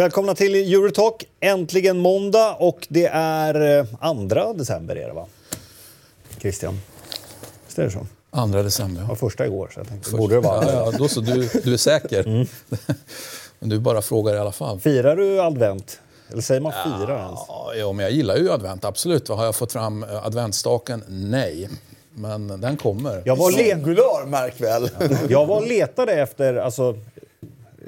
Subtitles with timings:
[0.00, 1.24] Välkomna till Eurotalk.
[1.40, 3.86] Äntligen måndag och det är
[4.28, 5.26] 2 december är det va?
[6.38, 6.80] Christian?
[7.66, 8.06] Visst är det så?
[8.32, 9.16] 2 december, Det var ja.
[9.16, 10.64] första igår så jag tänkte, borde det vara.
[10.64, 12.26] ja, ja då så, du, du är säker.
[12.28, 12.46] Mm.
[13.60, 14.80] Men du bara frågar i alla fall.
[14.80, 16.00] Firar du advent?
[16.30, 17.40] Eller säger man fira ens?
[17.48, 19.28] Ja, ja, men jag gillar ju advent, absolut.
[19.28, 21.04] Har jag fått fram eh, adventsstaken?
[21.08, 21.68] Nej.
[22.14, 23.22] Men den kommer.
[23.24, 24.90] Jag var, Singular, märk väl.
[25.28, 26.96] jag var letade efter alltså,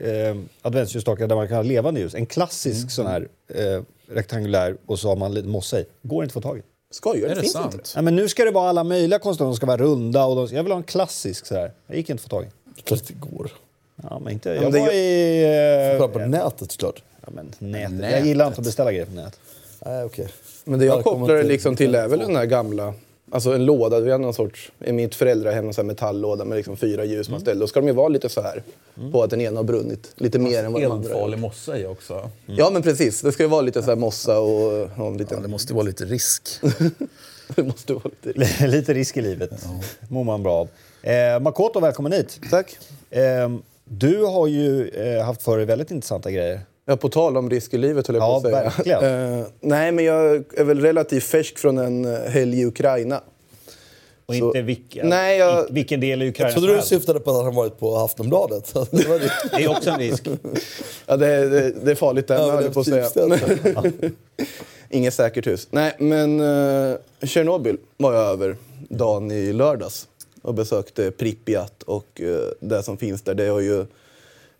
[0.03, 2.15] eh, adventsljusstakar där man kan ha levande ljus.
[2.15, 5.85] En klassisk sån här eh, rektangulär och så har man lite mossa i.
[6.03, 6.63] Går inte att få tag i.
[6.91, 7.35] Skojar Är det?
[7.35, 7.75] det Finns sant?
[7.75, 7.91] inte.
[7.95, 9.45] Nej, men nu ska det vara alla möjliga konster.
[9.45, 11.73] De ska vara runda och de, jag vill ha en klassisk sådär.
[11.87, 12.83] Jag gick inte att få tag i.
[12.83, 13.51] Klart det går.
[14.03, 14.49] Ja, men inte.
[14.49, 15.97] men Jag det var i...
[15.99, 17.03] Kolla på Eh, nätet såklart.
[17.21, 18.11] ja, men nätet.
[18.13, 19.41] Jag gillar inte att beställa grejer på nätet.
[19.87, 20.29] Nej, okej.
[20.65, 22.95] Men det jag kopplar det till- liksom till är väl den här gamla,
[23.31, 26.57] alltså en låda, vi har någon sorts, i mitt föräldrahem en sån här metalllåda med
[26.57, 27.61] liksom fyra ljus man ställer.
[27.61, 28.63] Då ska de ju vara lite så här
[29.13, 31.87] på att den ena har brunnit lite mer än vad den andra Eldfarlig mossa i
[31.87, 32.31] också.
[32.47, 35.37] Ja men precis, det ska ju vara lite så här mossa och, och en liten...
[35.39, 36.49] Ja, det måste vara lite risk.
[37.57, 38.67] det måste vara lite...
[38.67, 39.51] Lite risk i livet.
[40.09, 40.69] mår man bra av.
[41.11, 42.41] Eh, Makoto, välkommen hit.
[42.51, 42.79] Tack.
[43.11, 43.21] Eh,
[43.93, 46.61] du har ju eh, haft för dig väldigt intressanta grejer.
[46.85, 48.63] Ja, på tal om risk i livet höll jag Ja, på att säga.
[48.63, 49.39] verkligen.
[49.41, 53.21] Eh, nej, men jag är väl relativt färsk från en eh, helg i Ukraina.
[54.27, 57.31] Och Så- inte vilken, Nej, jag- vilken del i Ukraina Jag trodde du syftade på
[57.31, 58.73] att han varit på Aftonbladet.
[58.91, 59.31] Det var det.
[59.57, 60.29] Det är också en risk.
[61.07, 63.09] Ja, det, det, det är farligt Ja, höll jag på att säga.
[64.91, 65.69] Inget säkert hus.
[65.71, 68.57] Nej, men uh, Tjernobyl var jag över
[68.89, 70.09] dagen i lördags
[70.43, 73.35] och besökte Pripyat och eh, det som finns där.
[73.35, 73.87] Det är ju,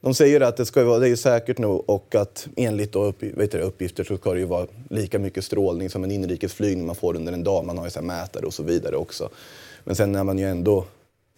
[0.01, 3.23] de säger att det, ska vara, det är säkert nog och att enligt då upp,
[3.23, 6.97] vet du, uppgifter så ska det ju vara lika mycket strålning som en inrikesflygning man
[6.97, 7.65] får under en dag.
[7.67, 9.29] Man har ju så här mätare och så vidare också.
[9.85, 10.85] Men sen är man ju ändå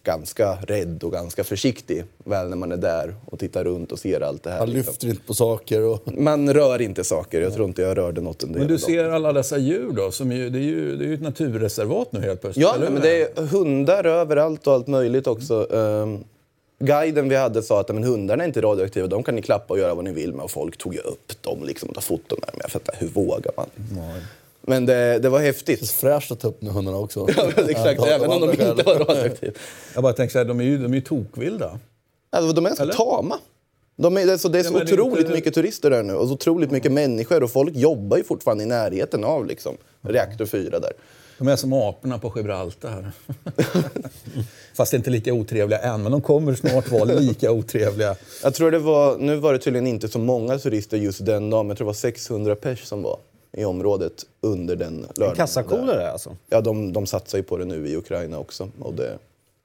[0.05, 4.21] ganska rädd och ganska försiktig väl när man är där och tittar runt och ser
[4.21, 4.59] allt det här.
[4.59, 4.91] Han liksom.
[4.91, 5.81] lyfter inte på saker.
[5.81, 6.13] Och...
[6.17, 7.41] Man rör inte saker.
[7.41, 8.85] Jag tror inte jag rörde något under Men du dagen.
[8.85, 10.11] ser alla dessa djur då?
[10.11, 12.63] Som ju, det, är ju, det är ju ett naturreservat nu helt plötsligt.
[12.63, 15.63] Ja, eller men det är hundar överallt och allt möjligt också.
[15.63, 16.23] Um,
[16.79, 19.79] guiden vi hade sa att men hundarna är inte radioaktiva, de kan ni klappa och
[19.79, 20.43] göra vad ni vill med.
[20.43, 22.59] Och folk tog ju upp dem liksom, och tog foton med dem.
[22.61, 23.67] Jag fattar, hur vågar man?
[24.67, 25.91] Men det, det var Det är häftigt.
[25.91, 27.27] fräscht att ta upp med hundarna också.
[27.37, 29.53] Ja, exakt, Ja, även om de inte var radioaktiva.
[29.93, 31.79] Jag bara tänker så här, de är ju, de är ju tokvilda.
[32.29, 33.37] Alltså, de är ganska tama.
[33.97, 35.89] De är, det är så, det är så Ja, det är otroligt inte- mycket turister
[35.89, 39.45] där nu och så otroligt mycket människor och folk jobbar ju fortfarande i närheten av
[39.45, 40.91] liksom, reaktor 4 där.
[41.37, 43.11] De är som aporna på Gibraltar.
[44.73, 48.15] Fast inte lika otrevliga än, men de kommer snart vara lika otrevliga.
[48.43, 51.65] Jag tror det var, nu var det tydligen inte så många turister just den dagen,
[51.67, 53.17] men jag tror det var 600 pers som var
[53.57, 55.35] i området under den lördagen.
[55.35, 56.35] Kassakor är det alltså.
[56.49, 58.69] Ja, de, de satsar ju på det nu i Ukraina också.
[58.79, 59.17] Och det,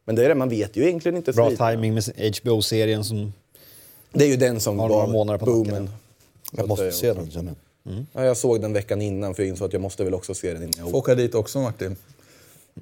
[0.05, 3.33] men det är det, man vet ju egentligen inte Bra timing med HBO-serien som...
[4.13, 5.91] Det är ju den som var månader på nacken, boomen.
[6.53, 8.05] Jag måste se den känner jag.
[8.13, 10.53] Ja, jag såg den veckan innan för jag insåg att jag måste väl också se
[10.53, 11.97] den innan jag Får åka dit också Martin.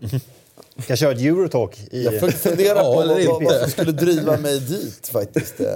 [0.79, 2.05] Ska köra ett Eurotalk i...
[2.05, 5.61] Jag funderar på vad, vad, som skulle driva mig dit faktiskt.
[5.61, 5.67] Eh,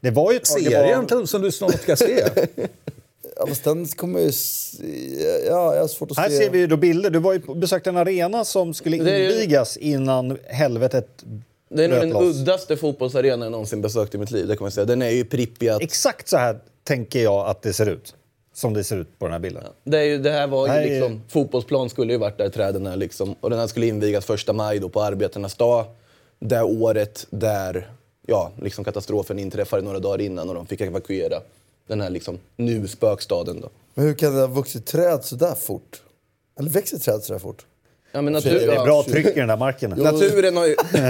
[0.00, 2.24] Det var ju ett tag, det var- Serien som du snart ska se.
[3.36, 4.32] Ja, fast den kommer ju...
[5.48, 6.36] Ja, jag har svårt att Här se.
[6.36, 7.10] ser vi ju då bilder.
[7.10, 11.24] Du var ju besökte en arena som skulle invigas innan helvetet
[11.68, 12.22] Det är nog den loss.
[12.36, 14.46] uddaste fotbollsarena jag någonsin besökt i mitt liv.
[14.46, 14.84] Det kan man säga.
[14.84, 15.82] Den är ju Pripyat.
[15.82, 18.14] Exakt så här tänker jag att det ser ut.
[18.54, 19.64] Som det ser ut på den här bilden.
[19.84, 20.90] Det, är ju, det här var ju Nej.
[20.90, 23.34] liksom, fotbollsplan skulle ju varit där träden är liksom.
[23.40, 25.84] Och den här skulle invigas första maj då på arbetarnas dag.
[26.38, 27.90] Det året där
[28.26, 31.40] ja, liksom katastrofen inträffade några dagar innan och de fick evakuera
[31.88, 33.68] den här liksom, nu spökstaden då.
[33.94, 36.02] Men hur kan det ha vuxit träd så där fort?
[36.58, 37.66] Eller växer träd så där fort?
[38.12, 39.90] Ja, men Det är natur, Det är bra tryck i den där marken.
[39.90, 40.76] naturen har ju...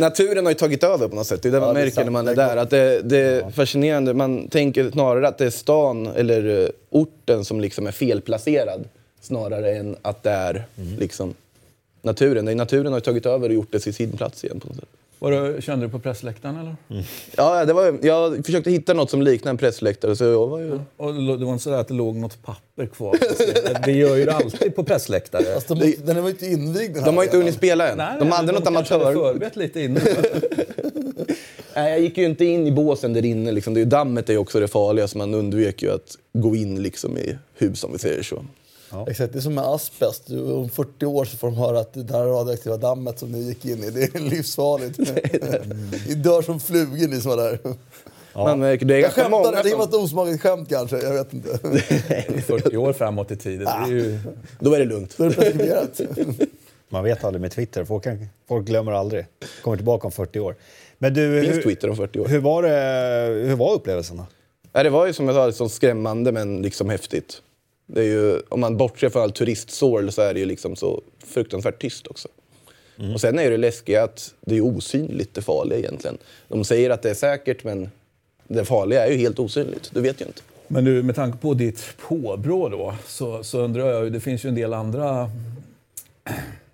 [0.00, 1.42] Naturen har ju tagit över på något sätt.
[1.42, 2.04] Det är det man Ja, det är märker sant.
[2.06, 2.56] när man är där.
[2.56, 4.14] Att det, det är fascinerande.
[4.14, 8.84] Man tänker snarare att det är stan eller eh, orten som liksom är felplacerad.
[9.20, 10.64] Snarare än att det är
[10.98, 11.34] liksom
[12.02, 12.44] naturen.
[12.44, 14.68] Det är naturen har ju tagit över och gjort det till sin plats igen på
[14.68, 14.88] något sätt.
[15.22, 16.76] Var du, kände du på pressläktaren eller?
[17.36, 20.16] Ja, det var, jag försökte hitta något som liknar en pressläktare.
[20.16, 20.80] Så jag var ju...
[20.96, 23.16] Och det det var inte så att det låg något papper kvar?
[23.84, 25.54] Det gör ju det alltid på pressläktare.
[25.54, 28.18] Alltså, de, den var ju inte invigd den De har inte hunnit spela än.
[28.18, 29.32] de hade något kanske hade amatör...
[29.32, 30.02] förberett lite innan.
[31.74, 33.52] Nej, jag gick ju inte in i båsen där inne.
[33.52, 33.74] Liksom.
[33.74, 36.82] Det är, dammet är ju också det farliga, så man undvek ju att gå in
[36.82, 38.44] liksom, i hus om vi säger så.
[39.08, 40.26] Exakt, det är som med asbest.
[40.26, 43.38] Du, Om 40 år så får de höra att det där radioaktiva dammet som ni
[43.38, 44.98] gick in i, det är livsfarligt.
[46.08, 47.58] Ni dör som flugor ni som var där.
[48.34, 50.98] Man märker, det är Jag skämtade, det som, var ett osmakligt skämt kanske.
[50.98, 51.58] Jag vet inte.
[52.46, 53.64] 40 år framåt i tiden.
[53.64, 54.18] Det är ju...
[54.60, 55.14] Då är det lugnt.
[55.16, 56.00] Då är det preskriberat.
[56.88, 57.84] Man vet aldrig med Twitter.
[57.84, 59.26] Folk, kan, folk glömmer aldrig.
[59.62, 60.56] Kommer tillbaka om 40 år.
[60.98, 62.28] Men du, Finns hur, Twitter om 40 år.
[62.28, 64.26] hur, var det, hur var upplevelsen då?
[64.72, 67.42] Ja, det var ju som jag sa, så skrämmande men liksom häftigt.
[67.94, 71.02] Det är ju, om man bortser från all turistsål så är det ju liksom så
[71.26, 72.28] fruktansvärt tyst också.
[73.14, 76.18] Och sen är det läskiga att det är osynligt det farliga egentligen.
[76.48, 77.90] De säger att det är säkert men
[78.48, 79.90] det farliga är ju helt osynligt.
[79.94, 80.42] Du vet ju inte.
[80.68, 84.44] Men du, med tanke på ditt påbrå då, så, så undrar jag, ju, det finns
[84.44, 85.30] ju en del andra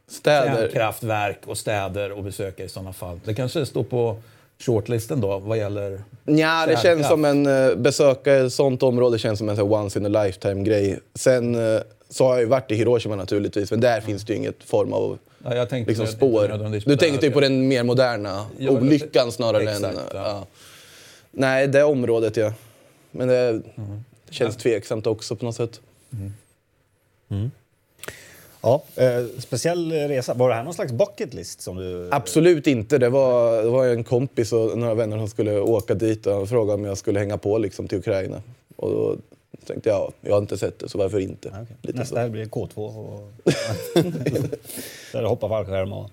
[0.09, 0.57] Städer.
[0.57, 3.21] kärnkraftverk och städer att besöka i sådana fall.
[3.25, 4.17] Det kanske står på
[4.61, 9.39] shortlisten då vad gäller Ja, det känns som en uh, besöka ett sånt område känns
[9.39, 10.99] som en så once in a lifetime grej.
[11.15, 14.37] Sen eh, så har jag ju varit i Hiroshima naturligtvis, men där finns det ju
[14.39, 16.81] inget form av Ja, jag tänkte liksom, spår.
[16.87, 17.35] Du tänkte ju här.
[17.35, 20.01] på den mer moderna Ja, olyckan snarare exakt, än...
[20.15, 20.19] ja.
[20.29, 20.47] Ja.
[21.31, 22.53] Nej, det området ja.
[23.11, 24.05] Men det, Mm.
[24.31, 25.81] känns tveksamt också på något sätt.
[28.61, 30.35] Ja, eh, speciell resa.
[30.35, 31.61] Var det här någon slags bucket list?
[31.61, 32.09] Som du...
[32.13, 32.99] Absolut inte.
[32.99, 36.47] Det var, det var en kompis och några vänner som skulle åka dit och han
[36.47, 38.43] frågade om jag skulle hänga på liksom, till Ukraina.
[38.77, 39.17] Och då
[39.67, 41.49] tänkte jag, jag har inte sett det så varför inte?
[41.53, 41.77] Ja, okej.
[41.83, 42.31] Lite Nästa så.
[42.31, 42.77] blir K2.
[42.77, 43.31] Och...
[45.13, 46.11] Där det hoppar fallskärm och...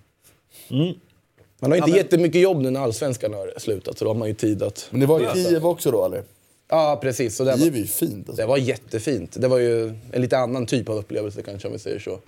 [1.59, 4.33] Man har inte jättemycket jobb nu när allsvenskan har slutat så då har man ju
[4.33, 4.87] tid att...
[4.91, 6.23] Men det var i Kiev också då eller?
[6.67, 7.35] Ja, precis.
[7.35, 8.41] Så det, Kiev var, är ju fint alltså.
[8.41, 9.41] det var jättefint.
[9.41, 12.19] Det var ju en lite annan typ av upplevelse kanske om vi säger så.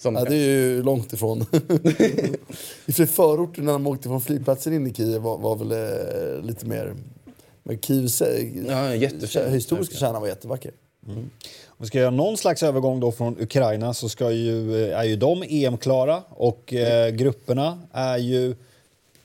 [0.00, 1.40] Som, Ja, det är ju långt ifrån.
[2.86, 6.44] I för förorten när de åkte från flygplatsen in i Kiev var, var väl eh,
[6.44, 6.94] lite mer...
[7.62, 8.22] Men Kievs
[8.68, 9.46] Ja, jättefint.
[9.48, 10.72] historiska kärna var jättevacker.
[11.06, 11.30] Om
[11.78, 15.42] vi ska göra någon slags övergång då från Ukraina så ska ju, är ju de
[15.48, 18.54] EM-klara och eh, grupperna är ju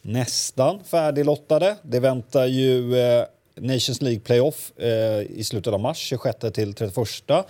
[0.01, 1.75] nästan färdiglottade.
[1.81, 3.25] Det väntar ju eh,
[3.55, 7.47] Nations League Playoff eh, i slutet av mars, 26 till 31.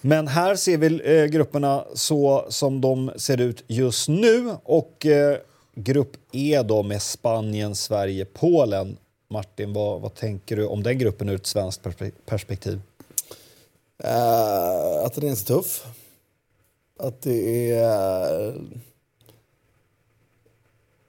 [0.00, 4.54] Men här ser vi eh, grupperna så som de ser ut just nu.
[4.64, 5.38] Och eh,
[5.74, 8.96] grupp E då med Spanien, Sverige, Polen.
[9.28, 11.82] Martin, vad, vad tänker du om den gruppen ur ett svenskt
[12.26, 12.80] perspektiv?
[14.04, 15.86] Uh, att den är så tuff.
[16.98, 18.54] Att det är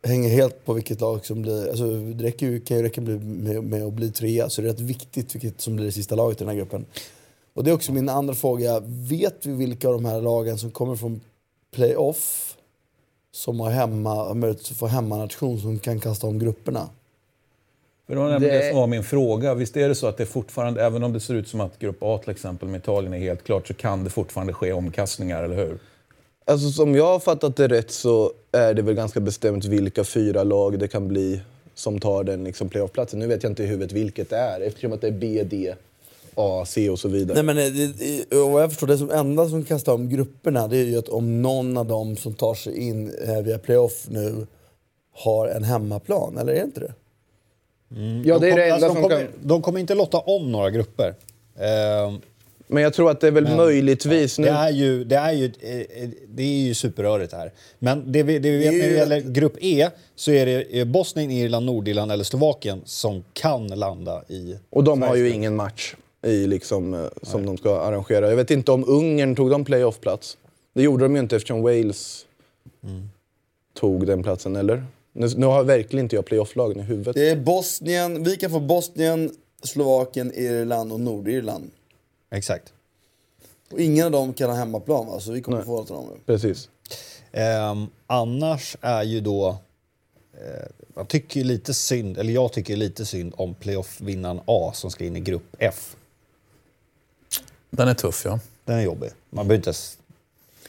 [0.04, 1.70] hänger helt på vilket lag som blir...
[1.70, 4.68] Alltså, det räcker ju, kan ju räcka med, med, med att bli trea, så det
[4.68, 6.86] är rätt viktigt vilket som blir det sista laget i den här gruppen.
[7.54, 8.80] Och det är också min andra fråga.
[8.86, 11.22] Vet vi vilka av de här lagen som kommer från
[11.76, 12.58] playoff
[13.32, 16.90] som har hemma, möjlighet att få hemmanation som kan kasta om grupperna?
[18.08, 18.56] För det var nämligen.
[18.56, 19.54] Det- som var min fråga.
[19.54, 21.98] Visst är det så att det fortfarande, även om det ser ut som att grupp
[22.02, 25.56] A till exempel med Italien är helt klart, så kan det fortfarande ske omkastningar, eller
[25.56, 25.80] hur?
[26.52, 30.44] Alltså som jag har fattat det rätt så är det väl ganska bestämt vilka fyra
[30.44, 31.42] lag det kan bli
[31.76, 33.20] som tar den liksom playoffplatsen.
[33.20, 35.76] Nu vet jag inte i huvudet vilket det är eftersom att det är B, D,
[36.36, 37.44] A, C och så vidare.
[37.44, 40.78] Nej, men det, det, och jag förstår, det som enda som kastar om grupperna det
[40.78, 44.48] är ju att om någon av dem som tar sig in eh, via playoff nu
[45.14, 46.94] har en hemmaplan, eller är det inte det?
[48.26, 49.28] ja, det är det de, enda de, som kommer, kan...
[49.42, 51.16] de kommer inte lotta om några grupper.
[51.56, 52.14] Eh,
[52.72, 54.46] Men jag tror att det är väl möjligtvis nu...
[54.46, 57.52] det, är ju, det, är ju, eh, det är ju superrörigt här.
[57.80, 60.86] Men det vi, det vi vet när det gäller grupp E så är det eh,
[60.86, 64.56] Bosnien, Irland, Nordirland eller Slovakien som kan landa i...
[64.70, 68.30] Och de har ju ingen match i liksom, eh, som de ska arrangera.
[68.30, 70.38] Jag vet inte om Ungern tog de playoffplats.
[70.74, 72.26] Det gjorde de ju inte eftersom Wales
[73.80, 74.86] tog den platsen, eller?
[75.14, 77.16] Nu, nu har verkligen inte jag playofflagen i huvudet.
[77.16, 79.32] Det är Bosnien, vi kan få Bosnien,
[79.64, 81.72] Slovakien, Irland och Nordirland.
[82.32, 82.74] Exakt.
[83.72, 85.20] Och ingen av dem kan ha hemmaplan va?
[85.20, 86.20] Så vi kommer få till dem nu.
[86.26, 86.70] Precis.
[87.32, 89.58] Ehm, annars är ju då...
[90.34, 94.92] Eh, man tycker ju lite synd, eller jag tycker lite synd om playoff-vinnaren A som
[94.92, 95.96] ska in i grupp F.
[97.70, 98.40] Den är tuff, ja.
[98.66, 99.10] Den är jobbig.
[99.30, 99.80] Man behöver inte.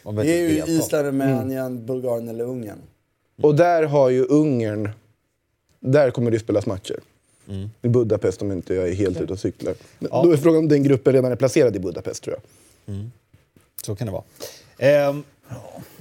[0.02, 0.78] Man Det behöver är inte ju.
[0.78, 2.78] Island, Rumänien, Bulgarien eller Ungern.
[3.42, 4.90] Och där har ju Ungern...
[5.80, 7.00] Där kommer det spelas matcher.
[7.48, 7.70] Mm.
[7.82, 9.74] I Budapest om inte jag är helt ute och cyklar.
[9.98, 12.36] Då är frågan om den gruppen redan är placerad i Budapest tror
[12.86, 12.94] jag.
[13.84, 14.22] Så kan det vara.
[14.78, 15.22] Ehm,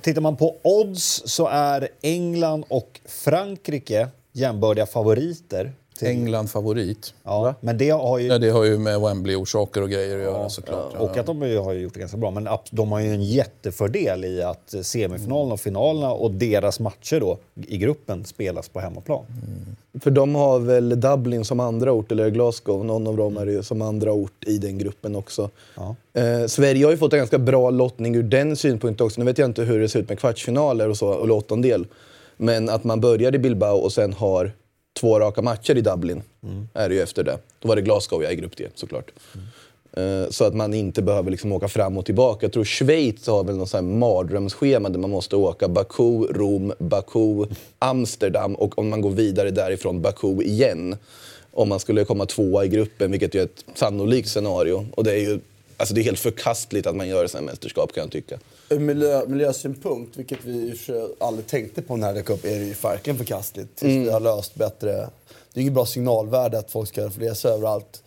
[0.01, 5.71] tittar man på odds så är England och Frankrike jämbördiga favoriter.
[5.97, 7.13] till- England favorit.
[7.23, 8.27] Ja, men det har ju...
[8.27, 10.93] Ja, det har ju med Wembley-orsaker och grejer att göra såklart.
[10.95, 12.31] Och att de har ju gjort det ganska bra.
[12.31, 17.37] Men de har ju en jättefördel i att semifinalerna och finalerna och deras matcher då
[17.67, 19.25] i gruppen spelas på hemmaplan.
[19.99, 23.51] För de har väl Dublin som andra ort, eller Glasgow, någon av dem är det
[23.51, 25.49] ju som andra ort i den gruppen också.
[25.75, 25.95] Ja.
[26.13, 29.21] Eh, Sverige har ju fått en ganska bra lottning ur den synpunkten också.
[29.21, 31.87] Nu vet jag inte hur det ser ut med kvartsfinaler och så, och åttondel.
[32.37, 34.51] Men att man börjar i Bilbao och sen har
[34.99, 36.23] två raka matcher i Dublin.
[36.73, 37.37] Är det ju efter det.
[37.59, 39.11] Då var det Glasgow jag i grupp D såklart.
[39.35, 39.41] Eh,
[40.29, 42.45] Så att man inte behöver liksom åka fram och tillbaka.
[42.45, 47.45] Jag tror Schweiz har väl något sånt mardrömsschema där man måste åka Baku, Rom, Baku,
[47.79, 50.97] Amsterdam och om man går vidare därifrån Baku igen.
[51.53, 54.87] Om man skulle komma tvåa i gruppen, vilket är ett sannolikt scenario.
[54.95, 55.39] Och det är ju
[55.77, 58.39] alltså det är helt förkastligt att man gör sådana här mästerskap kan jag tycka.
[58.69, 60.75] Ur miljö, miljösynpunkt, vilket vi
[61.19, 63.75] aldrig tänkte på när det dök upp, är det ju verkligen förkastligt.
[63.75, 65.09] Tills vi har löst bättre...
[65.53, 68.03] Det är inget bra signalvärde att folk ska resa överallt.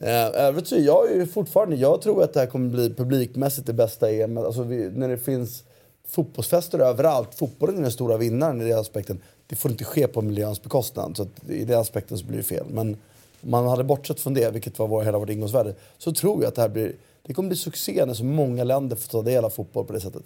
[0.00, 1.76] Eh, övrigt så är jag ju fortfarande...
[1.76, 4.38] Jag tror att det här kommer bli publikmässigt det bästa EM.
[4.38, 5.64] Alltså vi, när det finns
[6.08, 7.34] fotbollsfester överallt.
[7.34, 9.20] Fotbollen är den stora vinnaren i den aspekten.
[9.46, 11.16] Det får inte ske på miljöns bekostnad.
[11.16, 12.66] Så att i den aspekten så blir det fel.
[12.70, 12.96] Men
[13.42, 16.48] om man hade bortsett från det, vilket var vår, hela vårt ingångsvärde, så tror jag
[16.48, 16.92] att det här blir...
[17.22, 20.00] Det kommer bli succé när så många länder får ta del av fotboll på det
[20.00, 20.22] sättet.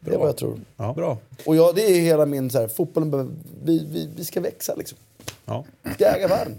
[0.00, 0.60] Det är vad jag tror.
[0.94, 1.18] Bra.
[1.46, 4.98] Och jag, det är hela min så här, fotbollen vi, vi, vi ska växa liksom.
[5.44, 5.64] Ja.
[5.82, 6.58] Vi ska äga världen.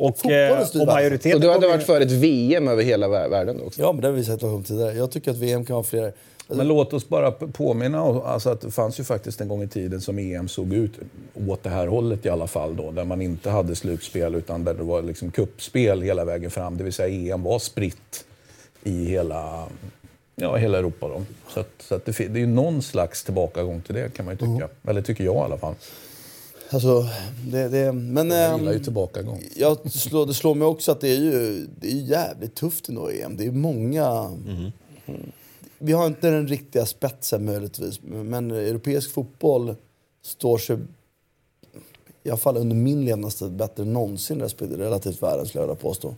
[0.00, 3.60] Och, eh, och majoriteten Och du hade varit för ett VM över hela vär- världen
[3.66, 3.80] också?
[3.82, 4.92] Ja, men det har vi sett om tidigare.
[4.92, 6.12] Jag tycker att VM kan vara fler.
[6.48, 9.68] Men låt oss bara påminna om alltså att det fanns ju faktiskt en gång i
[9.68, 10.92] tiden som EM såg ut
[11.48, 14.74] åt det här hållet i alla fall då, där man inte hade slutspel utan där
[14.74, 16.76] det var liksom kuppspel hela vägen fram.
[16.76, 18.24] Det vill säga EM var spritt
[18.84, 19.64] i hela,
[20.36, 21.08] ja, hela Europa.
[21.08, 21.22] Då.
[21.54, 24.34] Så, att, så att det, det är ju någon slags tillbakagång till det kan man
[24.34, 24.68] ju tycka.
[24.90, 25.74] Eller tycker jag i alla fall.
[26.72, 27.06] Alltså,
[27.46, 28.30] det, det, men...
[28.30, 29.42] Jag gillar ju ehm, tillbakagång.
[29.56, 33.12] jag slår, det slår mig också att det är ju det är jävligt tufft ändå
[33.12, 33.36] i EM.
[33.36, 34.30] Det är många...
[35.78, 38.00] Vi har inte den riktiga spetsen möjligtvis.
[38.02, 39.74] Men europeisk fotboll
[40.22, 40.78] står sig
[42.22, 46.14] i alla fall under min levnadstid bättre än någonsin relativt världen skulle jag vilja påstå.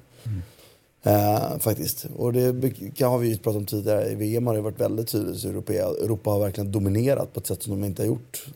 [1.02, 2.06] Eh, faktiskt.
[2.16, 4.10] Och det kan, har vi ju pratat om tidigare.
[4.10, 7.62] I VM har det varit väldigt tydligt Europa, Europa har verkligen dominerat på ett sätt
[7.62, 8.46] som de inte har gjort.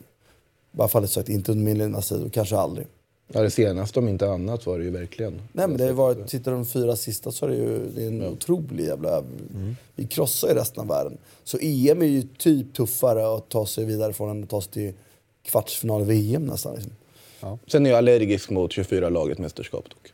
[0.71, 2.87] I alla fall sagt, inte under min levnadstid och kanske aldrig.
[3.33, 5.41] Ja, det senaste om inte annat var det ju verkligen.
[5.51, 8.03] Nej men det har ju varit, tittar de fyra sista så är det ju det
[8.03, 9.23] är en otrolig jävla...
[9.95, 11.17] Vi krossar ju resten av världen.
[11.43, 14.71] Så EM är ju typ tuffare att ta sig vidare från än att ta sig
[14.71, 14.93] till
[15.45, 16.75] kvartsfinal i VM nästan.
[16.75, 16.91] Liksom.
[17.67, 20.13] Sen är jag allergisk mot 24-laget mästerskap dock.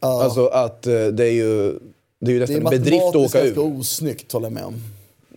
[0.00, 1.78] Ja, Alltså att eh, det är ju,
[2.20, 3.78] det är ju det är nästan en bedrift att matematiskt åka ganska ur.
[3.80, 4.74] osnyggt håller jag med om.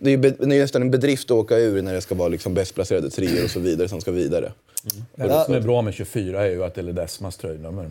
[0.02, 2.14] Det är ju be, det är nästan en bedrift att åka ur när det ska
[2.14, 4.52] vara liksom bäst placerade treor och så vidare som ska vidare.
[5.14, 7.90] Det som är bra med 24 är ju att det är Ledesmas tröjnummer.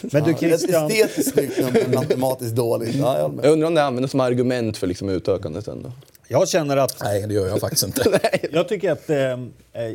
[0.00, 2.94] Men du Christian, estetiskt snyggt nummer, matematiskt dåligt.
[2.94, 3.40] Ja, jag.
[3.42, 5.92] Jag undrar om det används som argument för liksom utökandet ändå.
[6.28, 6.96] jag känner att...
[7.02, 8.20] Nej, det gör jag faktiskt inte.
[8.52, 9.10] Jag tycker att...
[9.10, 9.16] Eh,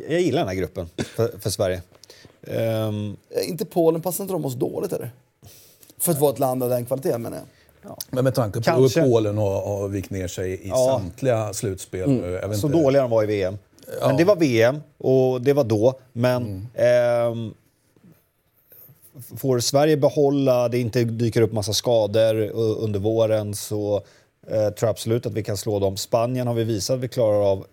[0.08, 1.82] jag gillar den här gruppen för, för Sverige.
[2.42, 2.92] Eh,
[3.48, 5.10] Inte Polen, passar inte de oss dåligt eller?
[5.98, 7.46] För att vara ett land av den kvaliteten menar jag.
[8.10, 10.98] Men med tanke på hur Polen har, har vikt ner sig i Ja.
[11.00, 12.22] samtliga slutspel.
[12.42, 12.78] jag vet så inte.
[12.78, 13.58] dåliga de var i VM.
[14.02, 15.94] Men det var VM och det var då.
[16.12, 17.54] Men ehm,
[19.36, 23.96] får Sverige behålla, det inte dyker upp massa skador under våren så
[24.46, 25.96] eh, tror jag absolut att vi kan slå dem.
[25.96, 27.66] Spanien har vi visat att vi klarar av.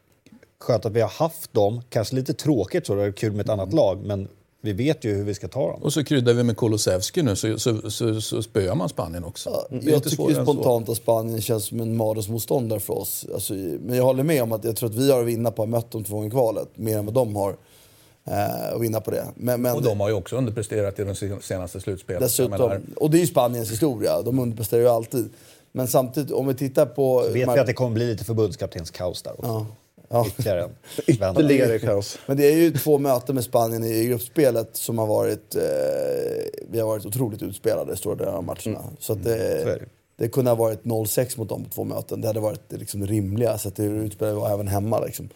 [0.59, 1.81] Skönt att vi har haft dem.
[1.89, 3.99] Kanske lite tråkigt så, det är kul med ett annat lag.
[4.05, 4.27] Men
[4.61, 5.83] vi vet ju hur vi ska ta dem.
[5.83, 9.49] Och så kryddar vi med Kulusevski nu så, så, så, så spöar man Spanien också.
[9.69, 10.43] Är Jag tycker så.
[10.43, 13.25] spontant att Spanien känns som en mardrömsmotståndare för oss.
[13.33, 15.63] Alltså, men jag håller med om att jag tror att vi har att vinna på
[15.63, 16.67] att ha mött dem två gånger i kvalet.
[16.75, 17.55] Mer än vad de har
[18.25, 19.25] eh, att vinna på det.
[19.35, 22.21] Men, men Och de har ju också underpresterat i de sen- senaste slutspelet.
[22.21, 24.21] Jag dessutom, menar, och det är ju Spaniens historia.
[24.21, 25.29] De underpresterar ju alltid.
[25.71, 27.21] Men samtidigt, om vi tittar på...
[27.21, 29.47] Vet vi att det kommer bli lite förbundskaptenskaos där också.
[29.51, 29.65] Ja.
[30.09, 30.25] Ja.
[30.27, 30.69] Ytterligare en.
[31.07, 32.17] Ytterligare kaos.
[32.25, 35.55] Men det är ju två möten med Spanien i gruppspelet som har varit...
[35.55, 35.61] Eh,
[36.69, 38.83] vi har varit otroligt utspelade i stora delar av matcherna.
[38.99, 39.63] Så att det, Mm.
[39.63, 39.85] så är det.
[40.17, 42.21] det kunde ha varit 0-6 mot dem på två möten.
[42.21, 44.99] Det hade varit det liksom rimliga sättet hur utspelade var även hemma.
[44.99, 45.29] Liksom.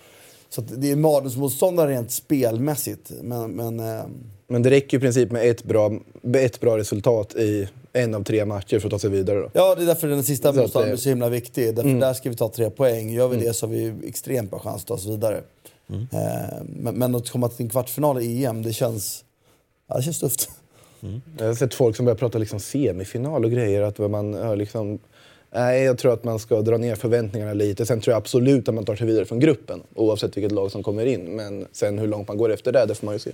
[0.49, 3.11] Så att det är mardrömsmotståndare rent spelmässigt.
[3.21, 4.03] Men, men eh,
[4.51, 5.91] Men det räcker i princip med ett bra,
[6.33, 9.39] ett bra resultat i en av tre matcher för att ta sig vidare.
[9.39, 9.49] Då.
[9.53, 11.75] ja, det är därför den sista motståndaren är så himla viktig.
[11.75, 13.13] Därför där ska vi ta tre poäng.
[13.13, 15.41] Gör vi det så har vi extremt bra chans att ta oss vidare.
[15.91, 19.23] Eh, men, men att komma till en kvartsfinal i EM, det känns,
[19.87, 20.49] ja, det känns tufft.
[21.37, 23.81] Jag har sett folk som börjar prata liksom semifinal och grejer.
[23.81, 24.99] Att man har liksom,
[25.53, 27.85] nej, jag tror att man ska dra ner förväntningarna lite.
[27.85, 30.83] Sen tror jag absolut att man tar sig vidare från gruppen oavsett vilket lag som
[30.83, 31.21] kommer in.
[31.21, 33.31] Men sen hur långt man går efter det, det får man ju se.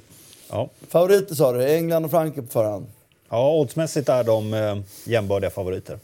[0.50, 0.70] Ja.
[0.90, 1.66] Favoriter sa du?
[1.66, 2.86] England och Frankrike på förhand?
[3.30, 6.00] Ja, oddsmässigt är de eh, jämbördiga favoriter.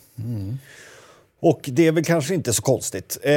[1.39, 3.17] Och det är väl kanske inte så konstigt.
[3.21, 3.33] Eh,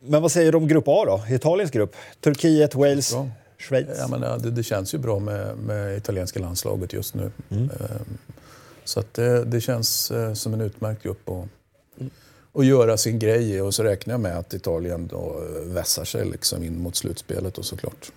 [0.00, 1.34] men vad säger du om grupp A då?
[1.34, 1.96] Italiens grupp?
[2.20, 3.28] Turkiet, Wales, Bra.
[3.58, 3.88] Schweiz?
[3.98, 7.30] Ja, men, ja, det, det känns ju bra med, med italienska landslaget just nu.
[7.50, 7.68] Ehm,
[8.84, 11.44] Så att det, det känns eh, som en utmärkt grupp att,
[12.52, 13.60] att göra sin grej i.
[13.60, 17.58] Och så räknar jag med att Italien då eh, vässar sig liksom in mot slutspelet
[17.58, 18.12] och såklart.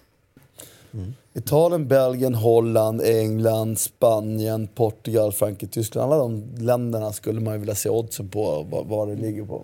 [1.35, 6.13] Italien, Belgien, Holland, England, Spanien, Portugal, Frankrike, Tyskland.
[6.13, 9.63] Alla de länderna skulle man ju vilja se oddsen på, vad, vad det ligger på.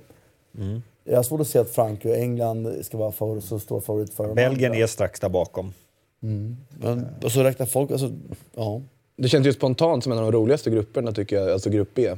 [1.03, 4.13] Jag har svårt att se att Frankrike och England ska vara favorit, så stor favorit
[4.13, 4.83] för Belgien andra.
[4.83, 5.73] är strax där bakom.
[6.19, 8.11] Men, och så räknar folk, alltså,
[8.55, 8.81] ja.
[9.15, 12.15] Det känns ju spontant som en av de roligaste grupperna tycker jag, alltså grupp B.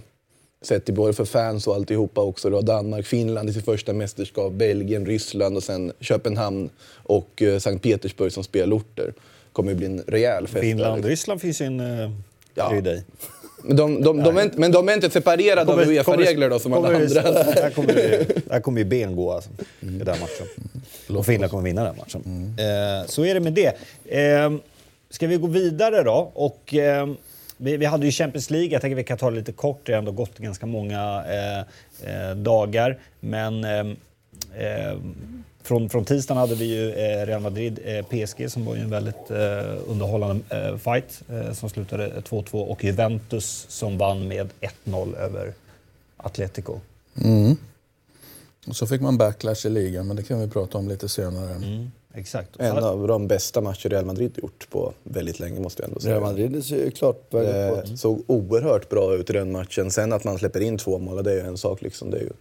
[0.62, 2.50] Sett till både för fans och alltihopa också.
[2.50, 6.70] Du har Danmark, Finland i sitt första mästerskap, Belgien, Ryssland och sen Köpenhamn
[7.04, 9.14] och eh, Sankt Petersburg som spelorter.
[9.54, 10.62] Kommer ju bli en rejäl fest.
[10.62, 11.10] Finland, liksom.
[11.10, 12.12] Ryssland finns ju en uh,
[12.56, 12.76] Ja.
[12.76, 13.04] i.
[13.64, 16.88] Men de, de, de, är men de är inte separerade av Uefa-regler då som alla
[16.88, 17.44] kommer, andra.
[17.54, 20.48] Där kommer, ju- där kommer ju ben gå alltså, i den matchen.
[21.18, 22.56] Och Finland kommer vinna den matchen.
[22.60, 23.78] Eh, så är det med det.
[24.18, 24.52] Eh,
[25.10, 26.32] ska vi gå vidare då?
[26.34, 27.08] Och, eh,
[27.58, 29.82] vi, vi hade ju Champions League, jag tänker vi kan ta det lite kort.
[29.84, 31.60] Det har ändå gått ganska många eh,
[32.30, 33.00] eh, dagar.
[33.20, 33.64] Men
[34.56, 35.00] eh,
[35.64, 39.32] från, från tisdagen hade vi ju eh, Real Madrid eh, som var ju en väldigt
[39.32, 44.50] eh, underhållande eh, fight eh, som slutade 2-2 och Juventus som vann med
[44.86, 45.54] 1-0 över
[46.18, 46.80] Atletico.
[48.68, 51.52] Och så fick man backlash i ligan, men det kan vi prata om lite senare.
[51.56, 52.50] Mm, exakt.
[52.60, 56.14] En av de bästa matcher Real Madrid gjort på väldigt länge måste jag ändå säga.
[56.14, 57.40] Real Madrid ser ju klart på.
[57.40, 59.92] Det såg oerhört bra ut i den matchen.
[59.92, 61.82] Sen att man släpper in två mål, det är ju en sak.
[61.82, 62.12] Liksom.
[62.12, 62.34] Det är ju,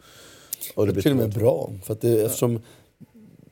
[0.75, 1.73] och det blir till och med bra.
[1.83, 2.61] För att det, eftersom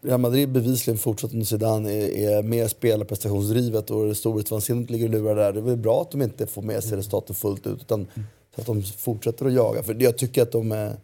[0.02, 5.36] Real Madrid bevisligen fortsatt under Zidane är, är mer spelarprestationsdrivet och storhetsvansinnet ligger och lurar
[5.36, 5.52] där.
[5.52, 8.06] Det är väl bra att de inte får med sig resultaten fullt ut utan
[8.54, 9.82] så att de fortsätter att jaga.
[9.82, 10.96] För jag tycker att de är...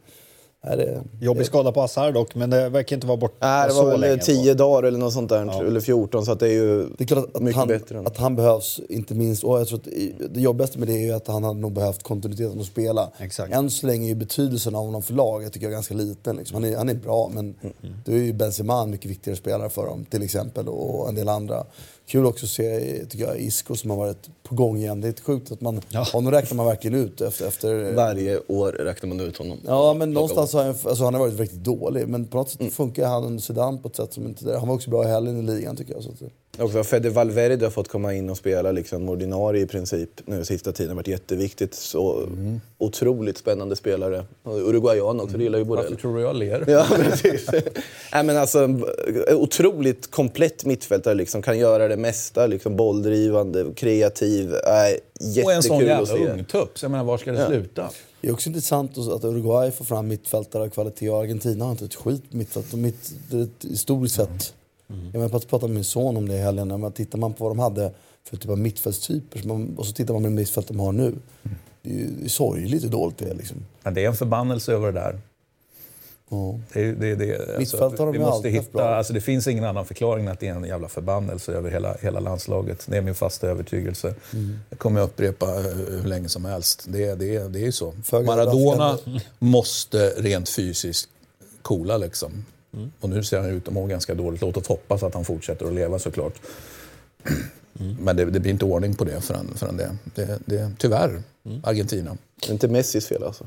[0.67, 3.75] är det, Jobbig skada på Assar dock, men det verkar inte vara borta Nej, det
[3.75, 4.23] så var väl länge.
[4.23, 7.07] 10 dagar eller något sånt där, eller 14, så att det är ju Det är
[7.07, 7.99] klart att, mycket han, bättre.
[7.99, 9.45] än- att han behövs, inte minst.
[9.45, 9.89] Och jag tror att
[10.35, 13.11] det jobbigaste med det är ju att han hade nog behövt kontinuiteten att spela.
[13.19, 13.55] Exakt.
[13.55, 16.37] Än så länge är betydelsen av honom för laget tycker jag är ganska liten.
[16.37, 16.55] Liksom.
[16.55, 19.71] Han, är, han är bra, men Mm, då är ju Benzema en mycket viktigare spelare
[19.71, 20.69] för dem till exempel.
[20.69, 21.65] Och en del andra.
[22.07, 25.01] Kul också att se tycker jag, Isco som har varit på gång igen.
[25.01, 26.07] Det är sjukt att man, Ja.
[26.13, 27.47] honom räknar man verkligen ut efter...
[27.49, 29.59] efter Varje år räknar man ut honom.
[29.67, 32.09] Ja, men någonstans har han, alltså, han har varit riktigt dålig.
[32.09, 34.57] Men på något sätt funkar han under Zidane på ett sätt som inte...
[34.59, 36.03] Han var också bra i helgen i ligan tycker jag.
[36.03, 36.23] Så att,
[36.59, 40.73] Också Fede Valverde har fått komma in och spela liksom ordinarie i princip nu sista
[40.73, 40.91] tiden.
[40.91, 41.75] har varit jätteviktigt.
[41.75, 42.29] Så
[42.79, 44.25] otroligt spännande spelare.
[44.43, 46.01] Och Uruguayan också, det gillar ju Varför Borrell.
[46.01, 46.65] tror du jag ler?
[46.69, 47.47] Ja, precis.
[48.13, 48.69] Nej, men alltså,
[49.33, 51.15] otroligt komplett mittfältare.
[51.15, 52.47] Liksom, kan göra det mesta.
[52.47, 54.55] Liksom, bolldrivande, kreativ.
[54.67, 55.01] Nej,
[55.45, 56.79] Och en sån jättekul jävla ungtupp.
[56.79, 57.91] Så jag menar, var ska det sluta?
[58.21, 61.73] Det är också intressant att att Uruguay får fram mittfältare av kvalitet och Argentina har
[61.73, 62.73] inte ett skit mittfält.
[62.73, 64.55] Och Mitt, det historiskt sett.
[65.13, 66.93] Menar, jag pratade med min son om det i helgen.
[66.93, 67.93] Tittar man på vad de hade
[68.25, 71.15] för typ av mittfältstyper och så tittar man på det mittfält de har nu.
[71.83, 73.35] Det är ju sorgligt hur dåligt det är.
[73.35, 73.57] Liksom.
[73.83, 75.21] Ja, det är en förbannelse över det där.
[76.29, 76.61] Ja.
[76.73, 77.59] Det, det, det,
[77.97, 80.55] de vi ju måste hitta, alltså det finns ingen annan förklaring än att det är
[80.55, 82.87] en jävla förbannelse över hela, hela landslaget.
[82.87, 84.15] Det är min fasta övertygelse.
[84.33, 84.59] Mm.
[84.71, 86.87] Det kommer jag upprepa eh, hur länge som helst.
[86.89, 87.95] Det, det, det är ju så.
[88.13, 88.99] Maradona
[89.39, 91.09] måste rent fysiskt
[91.63, 92.45] coola liksom.
[92.77, 92.93] Mm.
[93.01, 94.41] Och nu ser han ut att må ganska dåligt.
[94.41, 96.35] Låt oss hoppas att han fortsätter att leva såklart.
[97.81, 97.97] Mm.
[98.01, 99.97] Men det, det blir inte ordning på det förrän, förrän det.
[100.15, 101.61] det, det tyvärr, Mm.
[101.65, 102.17] Argentina.
[102.41, 103.45] Det är inte Messis fel alltså.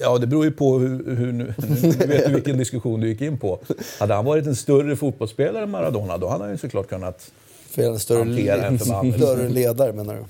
[0.00, 1.16] Ja, det beror ju på hur...
[1.16, 1.54] hur nu,
[1.98, 3.58] nu vet du vilken diskussion du gick in på.
[3.98, 7.30] Hade han varit en större fotbollsspelare än Maradona, då hade han ju såklart kunnat...
[7.70, 10.24] För en större, Hantera en större ledare menar du?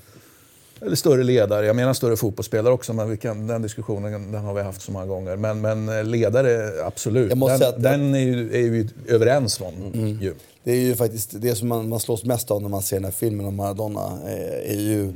[0.85, 1.65] Eller större ledare.
[1.65, 5.05] Jag menar större fotbollsspelare också, men kan, den diskussionen den har vi haft så många
[5.05, 5.35] gånger.
[5.35, 7.29] Men, men eh, ledare, absolut.
[7.29, 9.91] Den att- den är, ju, är vi överens om.
[10.21, 10.33] Ju.
[10.63, 13.05] Det är ju faktiskt det som man, man slås mest av när man ser den
[13.05, 14.19] här filmen om Maradona.
[14.25, 15.13] Eh, är ju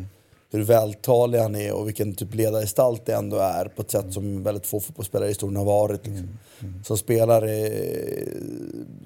[0.56, 4.44] hur vältalig han är och vilken typ ledargestalt det ändå är på ett sätt som
[4.44, 6.06] väldigt få fotbollsspelare i historien har varit.
[6.06, 6.38] Liksom.
[6.84, 7.72] Som spelare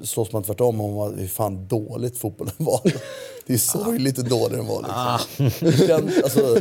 [0.04, 2.82] slås man tvärtom om hur fan dåligt fotbollen var.
[3.46, 4.82] Det är sorgligt hur dålig den var.
[4.82, 5.68] Liksom.
[5.70, 6.58] Det, känns, alltså,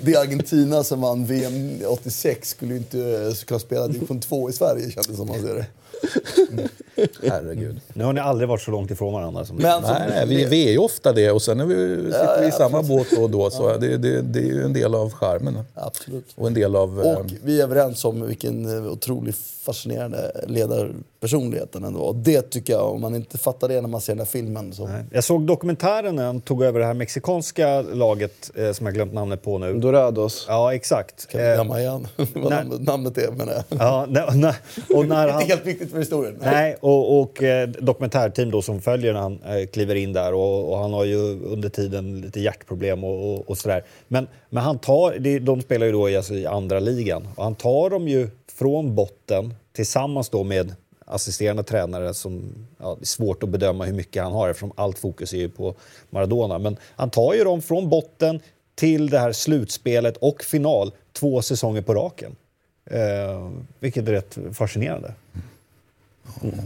[0.00, 4.52] det Argentina som vann VM 86 skulle ju inte eh, kunna spela division 2 i
[4.52, 5.66] Sverige kändes som man ser det.
[7.28, 7.80] Herregud.
[7.94, 10.44] Nu har ni aldrig varit så långt ifrån varandra som Men som- Nej, nej, vi,
[10.44, 13.22] vi är ju ofta det och sen är vi, sitter vi i samma båt då
[13.22, 13.50] och då.
[13.50, 15.58] Så det, det, det är ju en del av charmen.
[15.74, 16.24] Absolut.
[16.34, 17.02] Och en del av...
[17.04, 21.06] eh, Och vi är överens om vilken eh, otroligt fascinerande ledarpersonlighet
[21.72, 24.26] han ändå det tycker jag, om man inte fattar det när man ser den här
[24.26, 24.86] filmen så...
[24.86, 25.04] Nej.
[25.10, 29.12] Jag såg dokumentären när han tog över det här mexikanska laget eh, som jag glömt
[29.12, 29.74] namnet på nu.
[29.74, 30.44] Dorados.
[30.48, 31.28] Ja, exakt.
[31.28, 32.64] Kan vi Eh, glömma igen vad nej.
[32.80, 33.80] namnet, är menar jag.
[33.80, 34.54] ja, när, när,
[34.94, 36.38] och när Inte han, helt viktigt för historien.
[36.42, 40.72] Nej, och, och eh, dokumentärteam då som följer när han eh, kliver in där och,
[40.72, 43.84] och han har ju under tiden lite hjärtproblem och, och, och sådär.
[44.08, 47.44] Men, men han tar, det, de spelar ju då i, alltså, i andra ligan och
[47.44, 50.74] han tar dem ju från botten tillsammans då med
[51.12, 54.98] assisterande tränare som ja, det är svårt att bedöma hur mycket han har eftersom allt
[54.98, 55.74] fokus är ju på
[56.10, 56.58] Maradona.
[56.58, 58.40] Men han tar ju dem från botten
[58.74, 62.36] till det här slutspelet och final två säsonger på raken.
[62.84, 65.14] Eh, vilket är rätt fascinerande.
[66.42, 66.58] Mm.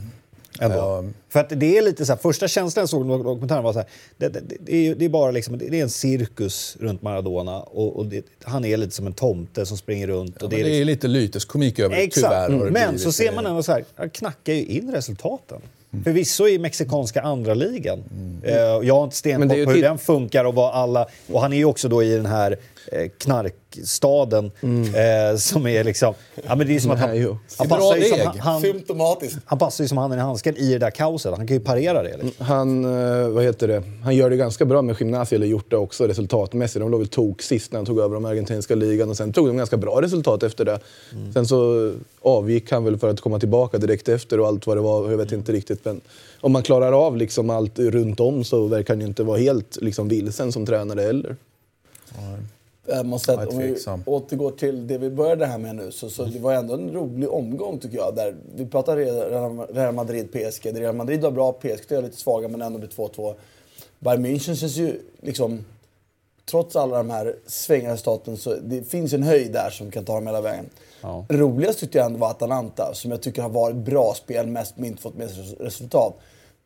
[0.60, 1.04] Ja.
[1.28, 3.78] För att det är lite så här, första känslan jag såg i dokumentären var så
[3.78, 7.60] här, det, det, det, är, det är bara liksom, det är en cirkus runt Maradona
[7.60, 10.36] och, och det, han är lite som en tomte som springer runt.
[10.40, 12.46] Ja, Och det det är är liksom, lite lyteskomik över det, Exakt.
[12.48, 12.64] tyvärr.
[12.64, 15.60] det Men så ser man ändå så här, han knackar ju in resultaten.
[16.04, 18.04] Förvisso i mexikanska andra ligan.
[18.42, 21.06] Eh, jag har inte det är stenkoll på hur den funkar och vad alla...
[21.32, 22.56] Och han är ju också då i den här
[22.92, 26.14] eh, knarkstaden eh, som är liksom...
[26.46, 27.10] Ja men det är som att han...
[27.10, 27.36] Nej.
[27.58, 29.38] Han passar, ju som, han, Symptomatiskt.
[29.44, 31.36] han passar ju som handen i handsken i det där kaoset.
[31.36, 32.16] Han kan ju parera det.
[32.22, 32.46] Liksom.
[32.46, 33.82] Han, eh, vad heter det?
[34.02, 36.80] han gör det ganska bra med Gimnasia, eller gjort det också resultatmässigt.
[36.80, 39.46] De låg väl tok sist när han tog över de argentinska ligan och sen tog
[39.46, 40.80] de ganska bra resultat efter det.
[41.34, 44.80] Sen så avgick han väl för att komma tillbaka direkt efter och allt vad det
[44.80, 45.10] var.
[45.10, 45.84] Jag vet inte riktigt.
[45.84, 46.00] Men
[46.40, 49.78] om man klarar av liksom allt runt om så verkar han ju inte vara helt
[49.80, 51.36] liksom vilsen som tränare heller.
[52.14, 52.38] Jag
[53.32, 56.38] att är om vi återgår till det vi började här med nu så, så det
[56.38, 58.16] var ändå en rolig omgång tycker jag.
[58.16, 60.62] Där vi pratade Real- Real Madrid, PSG.
[60.74, 63.34] Där Real Madrid var bra, PSG är lite svaga men ändå blir 2-2.
[63.98, 65.64] Bayern München känns ju liksom...
[66.50, 70.14] Trots alla de här svängiga resultaten så det finns en höjd där som kan ta
[70.14, 70.64] dem hela vägen.
[71.00, 71.24] Ja.
[71.28, 74.84] Roligast tyckte jag ändå var Atalanta som jag tycker har varit bra spel, mest men
[74.84, 76.14] inte fått med sig resultat.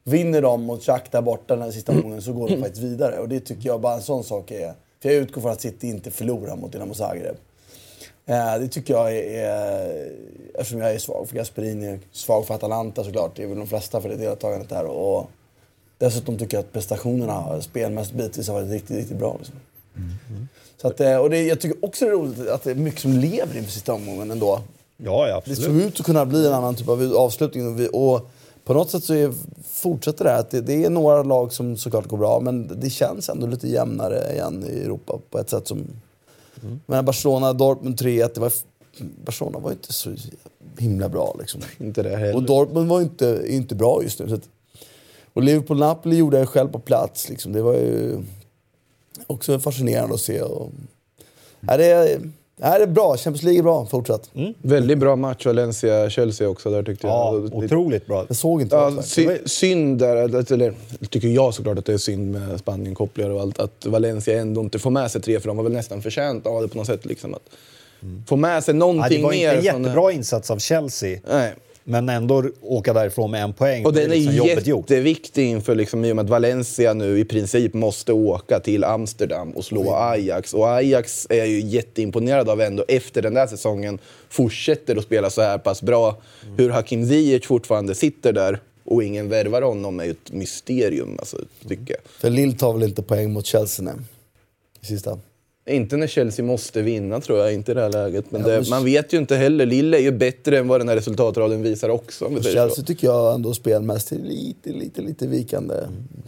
[0.04, 3.18] Vinner de mot Shakhtar borta den här sista omgången så går de faktiskt vidare.
[3.18, 4.74] Och det tycker jag bara en sån sak är...
[5.02, 7.36] För jag utgår från att City inte förlorar mot Dinamo Zagreb.
[8.26, 10.12] Eh, det tycker jag är, är...
[10.54, 13.36] Eftersom jag är svag för Gasperini, svag för Atalanta såklart.
[13.36, 14.84] Det är väl de flesta för det deltagandet där.
[14.84, 15.30] Och
[15.98, 19.36] dessutom tycker jag att prestationerna spelmässigt bitvis har varit riktigt, riktigt bra.
[19.38, 19.54] Liksom.
[20.76, 23.00] Så att, eh, och det, jag tycker också det är roligt att det är mycket
[23.00, 24.60] som lever inför sista omgången ändå.
[24.96, 25.58] Ja, ja, Det absolut.
[25.62, 27.66] såg ut att kunna bli en annan typ av avslutning.
[27.66, 28.30] Och, vi, och
[28.70, 29.32] på något sätt så är,
[29.64, 30.40] fortsätter det här.
[30.40, 33.68] Att det, det är några lag som såklart går bra, men det känns ändå lite
[33.68, 35.86] jämnare igen i Europa på ett sätt som...
[36.86, 38.52] Men Barcelona, Dortmund 3-1, det var,
[39.24, 40.10] Barcelona var inte så
[40.78, 41.60] himla bra liksom.
[41.78, 42.36] Inte det heller.
[42.36, 44.28] Och Dortmund var inte, inte bra just nu.
[44.28, 44.48] Så att,
[45.32, 47.28] och Liverpool-Napoli gjorde jag själv på plats.
[47.28, 47.52] Liksom.
[47.52, 48.22] Det var ju
[49.26, 50.42] också fascinerande att se.
[50.42, 50.70] Och,
[51.60, 52.20] ja, det,
[52.62, 53.16] ja, det är bra.
[53.16, 54.30] Champions League är bra fortsatt.
[54.62, 57.54] Väldigt bra match Valencia-Chelsea också där tyckte Ja, jag.
[57.54, 58.24] Otroligt bra.
[58.28, 60.74] Jag såg inte Ja, sy synd där, eller
[61.10, 64.78] tycker jag såklart att det är synd med Spanien-kopplingar och allt, att Valencia ändå inte
[64.78, 67.04] får med sig tre, för de var väl nästan förtjänta av det på något sätt.
[67.06, 67.42] Liksom, att
[68.26, 69.56] få med sig Ja, någonting det var inte mer.
[69.58, 71.18] en jättebra insats av Chelsea.
[71.28, 71.54] Nej.
[71.90, 73.86] Men ändå åka därifrån med en poäng.
[73.86, 74.46] Och det den är liksom gjort.
[74.46, 79.50] jätteviktig inför, liksom, i och med att Valencia nu i princip måste åka till Amsterdam
[79.50, 80.54] och slå Ajax.
[80.54, 83.98] Och Ajax är jag ju jätteimponerad av ändå efter den där säsongen
[84.28, 86.16] fortsätter att spela så här pass bra.
[86.56, 91.36] Hur Hakim Ziyech fortfarande sitter där och ingen värvar honom är ju ett mysterium, alltså,
[91.68, 92.00] tycker jag.
[92.20, 93.92] För Lill tar väl inte poäng mot Chelsea nu?
[94.80, 95.18] I sista.
[95.70, 98.24] Inte när Chelsea måste vinna tror jag, inte i det här läget.
[98.30, 99.66] Men Ja, det, man vet ju inte heller.
[99.66, 102.24] Lille är ju bättre än vad den här resultatraden visar också.
[102.24, 102.50] om så.
[102.50, 105.74] Chelsea tycker jag ändå spelmässigt är lite, lite, lite vikande.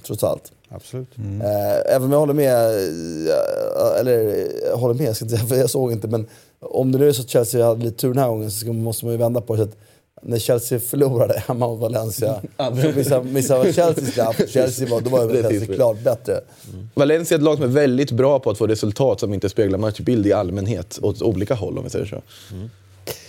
[0.02, 0.52] Trots allt.
[0.68, 1.08] Absolut.
[1.18, 5.48] Eh, även om jag håller med, eh, eller eh, håller med ska jag inte säga,
[5.48, 6.08] för jag såg inte.
[6.08, 6.26] Men
[6.60, 9.04] om det nu är så att Chelsea hade lite tur den här gången så måste
[9.04, 9.68] man ju vända på det.
[10.24, 14.40] När Chelsea förlorade hemma mot Valencia så missade, missade Chelsea straff.
[14.48, 15.74] Chelsea var, då var typiskt.
[15.74, 16.40] klart bättre.
[16.94, 19.78] Valencia är ett lag som är väldigt bra på att få resultat som inte speglar
[19.78, 20.98] matchbild i allmänhet.
[21.02, 22.22] Åt olika håll om vi säger så.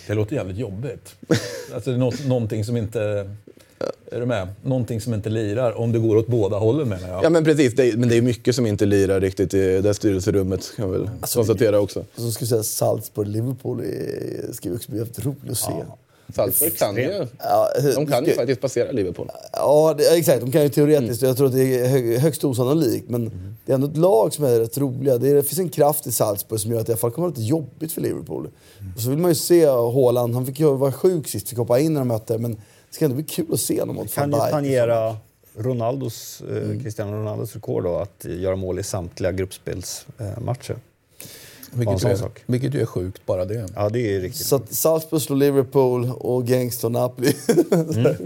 [0.06, 1.14] Det låter jävligt jobbigt.
[1.74, 3.30] Alltså det är något, någonting som inte...
[4.12, 4.48] Är du med?
[4.62, 7.24] Någonting som inte lirar, om det går åt båda hållen menar jag.
[7.24, 9.94] Ja men precis, det är, men det är mycket som inte lirar riktigt i det
[9.94, 12.04] styrelserummet kan vi väl Alltså, konstatera också.
[12.16, 13.82] Så ska jag säga Salzburg-Liverpool
[14.52, 15.72] ska också bli jävligt roligt att se.
[16.34, 19.28] Salzburg kan ju, Ja, de kan ju faktiskt passera Liverpool.
[19.52, 20.40] Ja, det, exakt.
[20.40, 21.22] De kan ju teoretiskt.
[21.22, 21.28] Mm.
[21.28, 23.08] Jag tror att det är hö, högst osannolikt.
[23.10, 25.18] Men det är ändå ett lag som är rätt roliga.
[25.18, 27.10] Det, är, det finns en kraft i Salzburg som gör att det i alla fall
[27.10, 28.48] kommer att vara lite jobbigt för Liverpool.
[28.80, 28.92] Mm.
[28.94, 30.34] Och så vill man ju se Haaland.
[30.34, 32.38] Han fick ju vara sjuk sist, fick hoppa in när de mötte.
[32.38, 32.58] Men det
[32.90, 34.50] ska ändå bli kul att se honom mot Kan ju Dijk.
[34.50, 35.16] tangera
[35.56, 36.82] Ronaldos, eh, Mm.
[36.82, 40.72] Cristiano Ronaldos rekord då, att göra mål i samtliga gruppspelsmatcher.
[40.72, 40.80] en
[41.74, 42.42] vilket, är, sak.
[42.46, 43.66] vilket ju är sjukt, bara det.
[43.74, 44.46] Ja, det är riktigt.
[44.46, 47.32] Så Salzburg slår Liverpool och Gangster Napoli.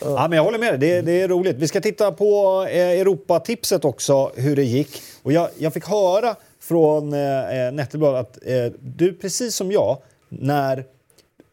[0.00, 0.90] Ja, men jag håller med dig.
[0.90, 1.56] Det, det är roligt.
[1.56, 5.02] Vi ska titta på eh, Europatipset också, hur det gick.
[5.22, 9.98] Och jag, jag fick höra från eh, eh, Nettelblad att eh, du, precis som jag,
[10.28, 10.84] när...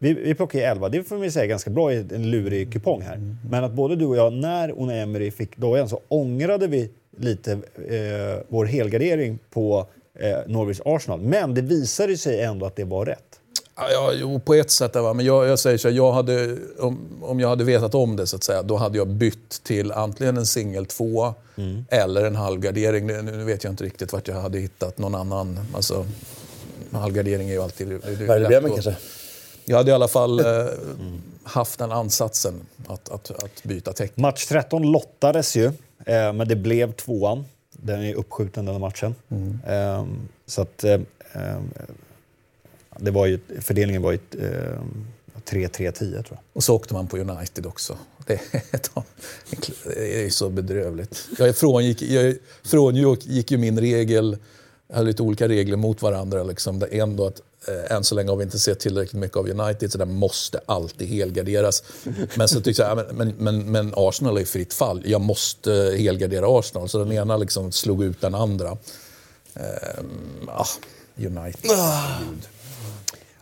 [0.02, 3.02] Vi, vi plockade ju 11, det får vi säga ganska bra i en lurig kupong
[3.02, 3.36] här.
[3.50, 7.52] Men att både du och jag, när Unai Emery fick dojan så ångrade vi lite
[7.52, 9.88] eh, vår helgardering på
[10.22, 11.22] eh, Norwich Arsenal.
[11.22, 13.24] Men det visade sig ändå att det var rätt.
[13.76, 14.96] Ja, jo, på ett sätt.
[14.96, 15.14] Va?
[15.14, 18.28] Men jag, jag säger så här, jag hade, om, om jag hade vetat om det
[18.28, 21.86] så att säga, då hade jag bytt till antingen en singel tvåa Mm.
[21.90, 23.08] eller en halvgardering.
[23.08, 25.60] Nu, nu vet jag inte riktigt vart jag hade hittat någon annan.
[25.76, 26.06] Alltså,
[26.92, 27.88] halvgardering är ju alltid...
[28.28, 28.96] Värdebremmen kanske?
[29.66, 30.46] Jag hade i alla fall eh,
[31.44, 32.54] haft den ansatsen
[32.88, 34.22] att, att, att byta tecken.
[34.22, 35.66] Match 13 lottades ju,
[36.06, 37.46] eh, men det blev tvåan.
[37.82, 39.16] Den är uppskjuten den här matchen.
[39.68, 40.06] Eh,
[40.46, 41.00] så att eh,
[42.98, 44.82] det var ju, fördelningen var ju eh,
[45.46, 46.40] 3-3-10 tror jag.
[46.54, 47.98] Och så åkte man på United också.
[48.26, 48.34] Det
[50.26, 51.28] är, så bedrövligt.
[51.38, 54.38] Jag frångick, jag frångick ju min regel,
[54.88, 56.44] jag hade lite olika regler mot varandra.
[56.44, 56.80] Liksom.
[56.80, 59.50] Det är ändå att Eh, än så länge har vi inte sett tillräckligt mycket av
[59.50, 61.84] United så den måste alltid helgarderas.
[62.36, 65.04] Men så tyckte jag, men, men, men, men Arsenal är i fritt fall.
[65.06, 66.90] Jag måste helgardera Arsenal.
[66.90, 68.78] Så den ena liksom slog ut den andra.
[69.54, 70.66] Ehm, ah,
[71.18, 71.72] United.
[71.72, 72.20] Ah.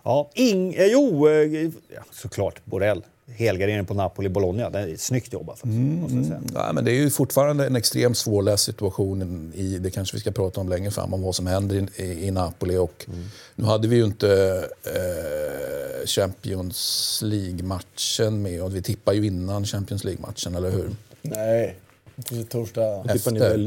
[0.03, 1.71] Ja, ing, eh, jo, eh,
[2.11, 3.03] såklart Borrell.
[3.35, 4.69] Helgardering på Napoli-Bologna.
[4.69, 5.61] Det är snyggt jobbat.
[5.63, 6.41] Alltså, säga.
[6.53, 9.51] Ja, men det är ju fortfarande en extremt svårläst situation.
[9.55, 12.27] I, det kanske vi ska prata om längre fram, om vad som händer i, i,
[12.27, 12.77] i Napoli.
[12.77, 13.05] Och
[13.55, 20.03] Nu hade vi ju inte eh, Champions League-matchen med och vi tippar ju innan Champions
[20.03, 20.89] League-matchen, eller hur?
[21.21, 21.75] Nej.
[22.49, 23.03] Torsdag.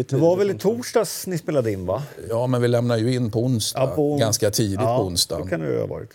[0.09, 2.03] Det var väl i torsdags ni spelade in va?
[2.29, 5.09] Ja, men vi lämnar ju in på onsdag, Ja, på- ganga tidigt Ja, på Då
[5.09, 5.49] onsdagen.
[5.49, 6.11] kan det ju ha varit.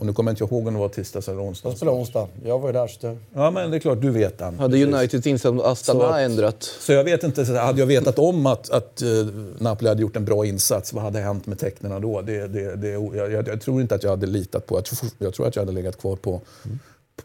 [0.00, 1.68] Och nu kommer jag inte ihåg om det var tisdags eller onsdag.
[1.68, 2.28] Jag spelar onsdag.
[2.44, 2.86] Jag var ju där.
[2.86, 3.16] Så det...
[3.34, 4.58] Ja, men det är klart, du vet den.
[4.58, 6.62] Hade Uniteds insats mot Astana Så- ändrat?
[6.62, 9.08] Så jag vet inte, så hade jag vetat om att, att eh,
[9.58, 12.20] Napoli hade gjort en bra insats, vad hade hänt med tecknen då?
[12.20, 15.10] Det, det, det, jag, jag, jag tror inte att jag hade litat på, jag tror,
[15.18, 16.40] jag tror att jag hade legat kvar på,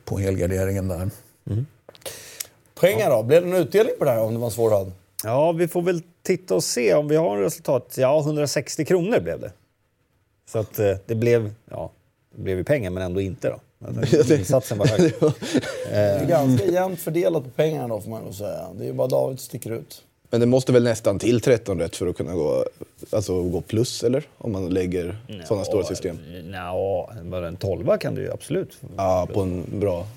[0.05, 1.09] på helgarderingen där.
[2.79, 3.23] Pengar då?
[3.23, 4.91] Blev det någon utdelning på det här om det var en svår rad?
[5.23, 7.95] Ja, vi får väl titta och se om vi har resultat.
[7.97, 9.51] Ja, 160 kronor blev det.
[10.51, 12.04] Så att eh, det blev, ja, det
[12.35, 13.59] blev ju pengar men ändå inte då.
[13.87, 15.13] Alltså, Insatsen var hög.
[15.89, 18.67] Det är ganska jämnt fördelat på pengarna då får man nog säga.
[18.77, 20.03] Det är ju bara David som sticker ut.
[20.29, 22.65] Men det måste väl nästan till 13 rätt för att kunna gå,
[23.11, 24.23] alltså gå plus, eller?
[24.37, 25.17] Om man lägger
[25.47, 26.17] sådana stora system.
[26.53, 28.77] Ja, bara en tolva kan du ju absolut.
[28.97, 30.07] Ja, på en bra,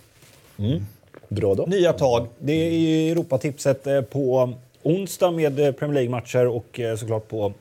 [1.29, 1.69] bra dag.
[1.69, 2.27] Nya tag.
[2.39, 4.53] Det är ju Europatipset eh, på
[4.83, 7.53] onsdag med eh, Premier League-matcher och eh, såklart på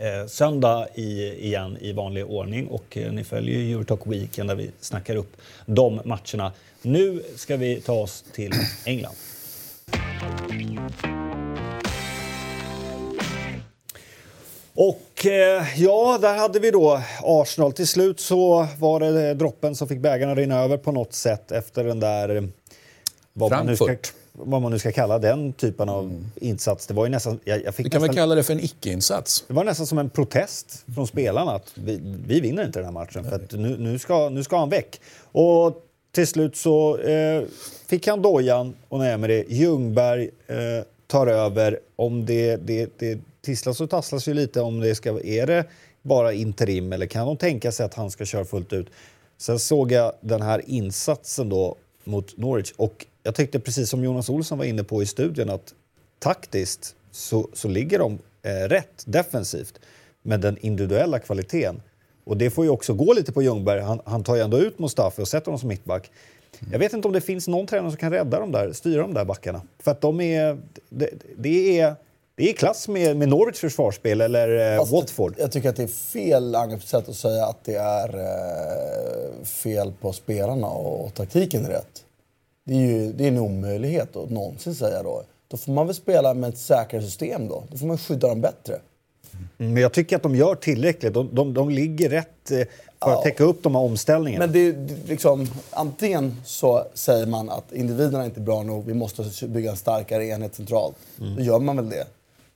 [0.00, 2.66] Eh, söndag i, igen i vanlig ordning.
[2.66, 6.52] Och eh, ni följer ju Eurotalk Weekend där vi snackar upp de matcherna.
[6.82, 8.52] Nu ska vi ta oss till
[8.84, 9.14] England.
[14.74, 17.72] Och eh, ja, där hade vi då Arsenal.
[17.72, 21.52] Till slut så var det droppen som fick bägaren att rinna över på något sätt
[21.52, 22.36] efter den där...
[22.36, 22.42] Eh,
[23.32, 26.86] vad man, nu ska, Frankfurt vad man nu ska kalla den typen av insats.
[26.86, 27.40] Det var ju nästan...
[27.44, 29.44] Jag, jag fick Vi kan väl nästan kalla det för en icke-insats.
[29.48, 32.92] det var nästan som en protest från spelarna att vi, vi vinner inte den här
[32.92, 35.00] matchen för att nu, nu, ska, nu ska han väck.
[35.32, 37.42] Och till slut så eh,
[37.86, 39.44] fick han dojan och Emery.
[39.48, 40.56] Ljungberg eh,
[41.06, 41.80] tar över.
[41.96, 45.20] Om det, det, det tisslas och tasslas ju lite om det ska...
[45.24, 45.64] Är det
[46.02, 48.86] bara interim eller kan de tänka sig att han ska köra fullt ut?
[49.38, 54.28] Sen såg jag den här insatsen då mot Norwich och jag tyckte precis som Jonas
[54.28, 55.74] Olsson var inne på i studien att
[56.18, 59.80] taktiskt så, så ligger de eh, rätt defensivt
[60.22, 61.82] med den individuella kvaliteten.
[62.24, 63.80] Och det får ju också gå lite på Ljungberg.
[63.80, 66.10] Han, han tar ju ändå ut Mustafi och sätter honom som mittback.
[66.72, 69.14] Jag vet inte om det finns någon tränare som kan rädda dem där, styra de
[69.14, 69.62] där backarna.
[69.78, 70.58] För att de är...
[70.88, 71.96] Det, det är
[72.38, 75.34] det är klass med, med Norwich försvarsspel eller eh, Watford.
[75.38, 80.12] Jag tycker att det är fel angreppssätt att säga att det är eh, fel på
[80.12, 82.04] spelarna och, och taktiken är rätt.
[82.68, 85.22] Det är ju det är en omöjlighet att någonsin säga då.
[85.48, 87.64] Då får man väl spela med ett säkrare system då.
[87.70, 88.74] Då får man skydda dem bättre.
[89.58, 91.14] Mm, Men jag tycker att de gör tillräckligt.
[91.14, 92.58] De, de, de ligger rätt eh,
[93.02, 94.46] för att täcka upp de här omställningarna.
[94.46, 98.94] Men det, det, liksom, antingen så säger man att individerna är inte bra nog, vi
[98.94, 100.96] måste bygga en starkare enhet centralt.
[101.36, 102.06] Då gör man väl det.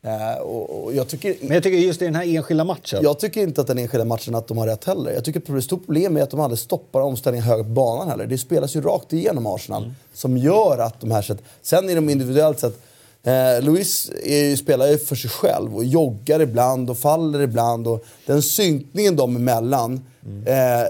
[0.05, 3.01] Eh, och, jag, tycker, Men jag tycker just i den här enskilda matchen.
[3.03, 5.13] jag tycker inte att den enskilda matchen att de har rätt heller.
[5.13, 8.09] Jag tycker att det stora problemet är att de aldrig stoppar omställningen högre på banan
[8.09, 8.27] heller.
[8.27, 11.39] Det spelas ju rakt igenom Arsenal som gör att de här sätt.
[11.63, 12.81] Sen är de individuellt sett
[13.25, 17.87] Eh, Luis ju, spelar ju för sig själv och joggar ibland och faller ibland.
[17.87, 20.01] Och den synkningen dem emellan.
[20.25, 20.89] Eh,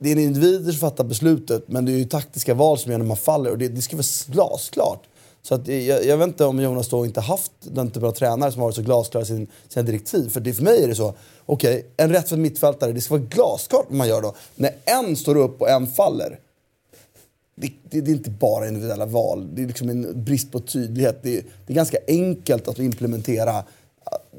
[0.00, 2.98] det är en individ som fattar beslutet men det är ju taktiska val som gör
[2.98, 5.02] när man faller och det, det ska vara glasklart.
[5.42, 8.12] Så att, eh, jag, jag vet inte om Jonas då inte haft den typen av
[8.12, 10.28] tränare som har varit så glasklara i sin, sina direktiv.
[10.28, 11.14] För det, för mig är det så,
[11.46, 14.34] okej, okay, en rättfärdig mittfältare, det ska vara glasklart vad man gör då.
[14.54, 16.38] När en står upp och en faller,
[17.54, 19.48] det, det, det är inte bara individuella val.
[19.54, 21.18] Det är liksom en brist på tydlighet.
[21.22, 23.64] Det, det är ganska enkelt att implementera eh,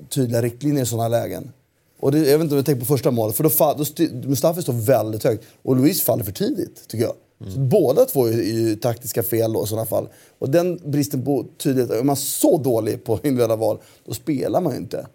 [0.09, 1.51] tydliga riktlinjer i sådana lägen.
[1.99, 4.03] Och det, jag vet inte om jag tänker på första målet, för då, fall, då
[4.29, 7.13] Mustafi står väldigt högt och Luis faller för tidigt, tycker jag.
[7.47, 10.07] Så båda två är ju taktiska fel då, i sådana fall.
[10.39, 14.73] Och den bristen på tydlighet, är man så dålig på individuella val, då spelar man
[14.73, 15.07] ju inte.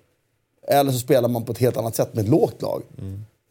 [0.68, 2.82] Eller så spelar man på ett helt annat sätt med ett lågt lag.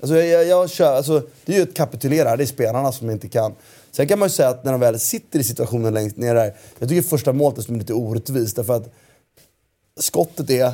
[0.01, 3.29] Alltså jag, jag, kör, alltså, det är ju ett kapitulera, det är spelarna som inte
[3.29, 3.53] kan.
[3.91, 6.53] Sen kan man ju säga att när de väl sitter i situationen längst ner där,
[6.79, 8.93] jag tycker första målet är lite orättvist därför att
[9.99, 10.71] skottet är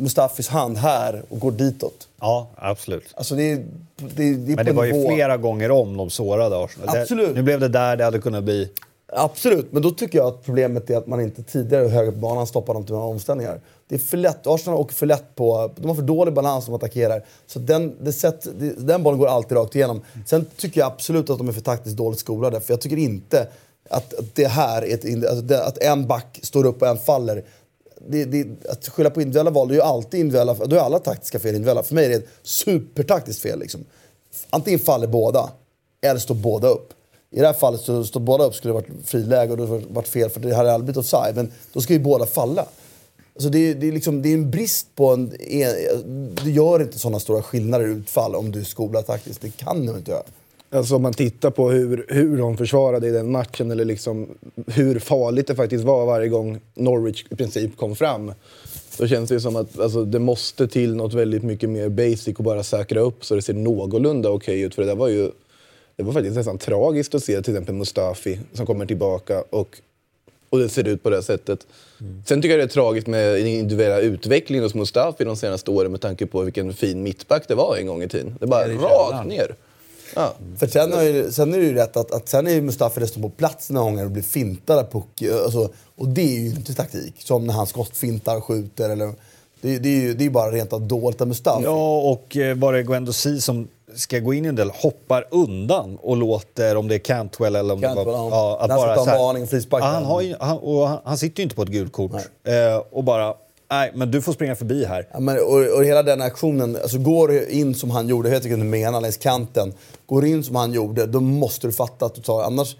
[0.00, 2.08] Mustafis hand här och går ditåt.
[2.20, 3.14] Ja, absolut.
[3.14, 3.56] Alltså det är,
[3.96, 6.96] det, det är Men det var ju nivå- flera gånger om de sårade Arsenal.
[6.96, 7.28] Absolut.
[7.28, 8.70] Det, nu blev det där det hade kunnat bli.
[9.12, 12.46] Absolut, men då tycker jag att problemet är att man inte tidigare högre på banan
[12.46, 13.60] stoppar dem till några omställningar.
[13.88, 16.72] Det är för lätt, Arsenal åker för lätt på, de har för dålig balans när
[16.72, 17.24] de attackerar.
[17.46, 20.00] Så den, det sätt, den bollen går alltid rakt igenom.
[20.26, 23.46] Sen tycker jag absolut att de är för taktiskt dåligt skolade, för jag tycker inte
[23.90, 27.44] att, det här är ett, det, att en back står upp och en faller.
[28.08, 30.98] Det, det, att skylla på individuella val, det är ju alltid individuella, då är alla
[30.98, 31.82] taktiska fel individuella.
[31.82, 33.58] För mig är det ett supertaktiskt fel.
[33.58, 33.84] Liksom.
[34.50, 35.50] Antingen faller båda,
[36.00, 36.92] eller står båda upp.
[37.30, 39.86] I det här fallet så står båda upp skulle det varit friläge och det hade
[39.90, 41.36] varit fel för det hade aldrig blivit offside.
[41.36, 42.66] Men då ska ju båda falla.
[43.34, 45.32] Alltså det, är, det, är liksom, det är en brist på en...
[45.40, 49.40] en du gör inte sådana stora skillnader i utfall om du skolar taktiskt.
[49.40, 50.22] Det kan du inte göra.
[50.72, 54.28] Alltså om man tittar på hur, hur de försvarade i den matchen eller liksom
[54.66, 58.32] hur farligt det faktiskt var varje gång Norwich i princip kom fram.
[58.98, 62.44] Då känns det som att alltså, det måste till något väldigt mycket mer basic och
[62.44, 64.74] bara säkra upp så det ser någorlunda okej ut.
[64.74, 65.30] För det där var ju
[65.96, 69.76] det var faktiskt nästan tragiskt att se till exempel Mustafi som kommer tillbaka och,
[70.50, 71.66] och det ser ut på det sättet.
[72.26, 75.90] Sen tycker jag det är tragiskt med den individuella utvecklingen hos Mustafi de senaste åren
[75.90, 78.36] med tanke på vilken fin mittback det var en gång i tiden.
[78.38, 79.54] Det är bara rakt ner.
[80.14, 80.34] Ja.
[80.58, 83.00] För sen, är det, sen är det ju rätt att, att sen är ju Mustafi
[83.00, 85.22] dessutom på plats några gånger och blir fintad av Puck.
[85.44, 87.14] Alltså, och det är ju inte taktik.
[87.18, 88.90] Som när han skottfintar och skjuter.
[88.90, 89.12] Eller,
[89.60, 91.64] det, det är ju det är bara rent av dåligt av Mustafi.
[91.64, 95.96] Ja, och eh, var det Guendouzi som ska gå in i en del hoppar undan
[95.96, 98.28] och låter, om det är Cantwell eller om Cantwell, det ja.
[98.28, 98.58] var...
[98.58, 99.82] att När han ska ta en varning, frispark.
[99.82, 102.12] Ja, han, har ju, han, han sitter ju inte på ett gult kort.
[102.44, 103.34] Eh, och bara,
[103.70, 105.08] nej, men du får springa förbi här.
[105.12, 108.44] Ja, men, och, och hela den aktionen, alltså går in som han gjorde, jag vet
[108.44, 109.72] inte menar, längs kanten.
[110.06, 112.76] Går in som han gjorde, då måste du fatta att du tar, annars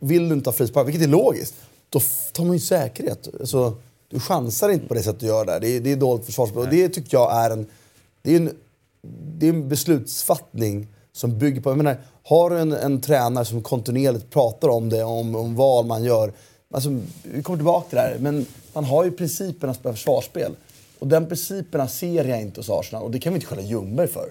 [0.00, 1.54] vill du inte ha frispark, vilket är logiskt.
[1.88, 2.00] Då
[2.32, 3.28] tar man ju säkerhet.
[3.40, 3.74] Alltså,
[4.10, 5.60] du chansar inte på det sättet du gör där.
[5.60, 6.62] Det är, det är dåligt försvarsspel.
[6.62, 7.66] Och det tycker jag är en,
[8.22, 8.50] det är en,
[9.38, 11.70] det är en beslutsfattning som bygger på...
[11.70, 15.86] Jag menar, har du en, en tränare som kontinuerligt pratar om det, om, om vad
[15.86, 16.32] man gör.
[16.74, 20.56] Alltså, vi kommer tillbaka till det här, men man har ju principen att spela försvarsspel.
[20.98, 24.08] Och den principerna ser jag inte hos Arsenal och det kan vi inte skälla Ljungberg
[24.08, 24.30] för.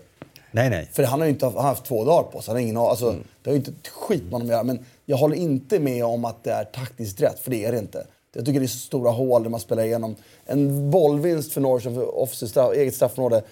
[0.51, 0.89] Nej, nej.
[0.93, 2.47] För han har ju inte haft, har haft två dagar på sig.
[2.51, 3.11] Han har ingen, alltså,
[3.43, 4.63] Det har ju inte ett skit med honom att göra.
[4.63, 7.77] Men jag håller inte med om att det är taktiskt rätt, för det är det
[7.79, 8.07] inte.
[8.33, 10.15] Jag tycker det är så stora hål där man spelar igenom.
[10.45, 13.43] En bollvinst för Norwich, för offside straff, eget straffområde,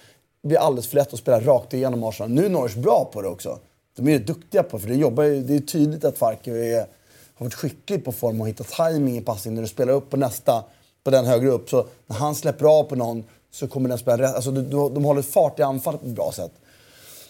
[0.43, 2.29] blir alldeles för lätt att spela rakt igenom Arsenal.
[2.31, 3.59] Nu är Norwich bra på det också.
[3.95, 6.51] De är ju duktiga på det, för det, jobbar, ju- det är tydligt att Farke
[7.35, 10.17] har varit skicklig på form att hitta timing i passning när du spelar upp på
[10.17, 10.63] nästa,
[11.07, 11.69] på den högre upp.
[11.69, 14.35] Så när han släpper av på någon så kommer den spela rätt.
[14.35, 16.51] Alltså, de, de håller fart i anfallet på ett bra sätt.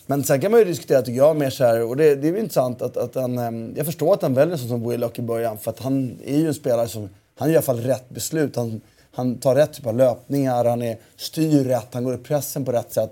[0.05, 2.31] Men sen kan man ju diskutera, tycker jag, mer så här, och det, det är
[2.31, 5.21] ju intressant att, att han, ehm, jag förstår att han väljer sånt som Willock i
[5.21, 8.09] början, för att han är ju en spelare som, han gör i alla fall rätt
[8.09, 8.55] beslut.
[8.55, 12.65] Han, han tar rätt typ av löpningar, han är, styr rätt, han går i pressen
[12.65, 13.11] på rätt sätt.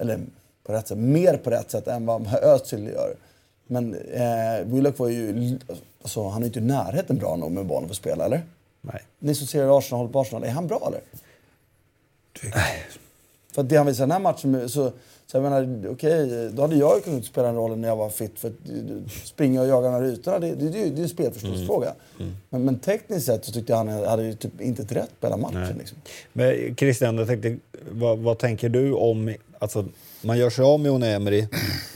[0.00, 0.20] Eller
[0.64, 3.14] på rätt sätt, mer på rätt sätt än vad Özil gör.
[3.66, 5.58] Men eh, Willock var ju,
[6.02, 8.42] alltså, han är ju inte i närheten bra nog med bollen för att spela, eller?
[8.80, 9.02] Nej.
[9.18, 11.00] Ni som ser Arsenal, håller på Arsenal, är han bra eller?
[13.52, 14.92] För att det han visar i den här matchen, så,
[15.26, 18.38] så jag menar, okej, då hade jag kunnat spela den rollen när jag var fit.
[18.38, 21.94] För du- springa och jaga de här ytorna, det, det, det, är ju- en spelförståelsefråga.
[22.48, 25.26] Men, men tekniskt sett så tyckte jag han hade ju typ inte ett rätt på
[25.26, 25.74] hela matchen.
[25.78, 25.98] Liksom.
[26.32, 27.56] Men Christian, jag tänkte,
[27.90, 29.34] vad, vad tänker du om...
[29.58, 29.84] Alltså,
[30.22, 31.46] man gör sig av med Unai Emery,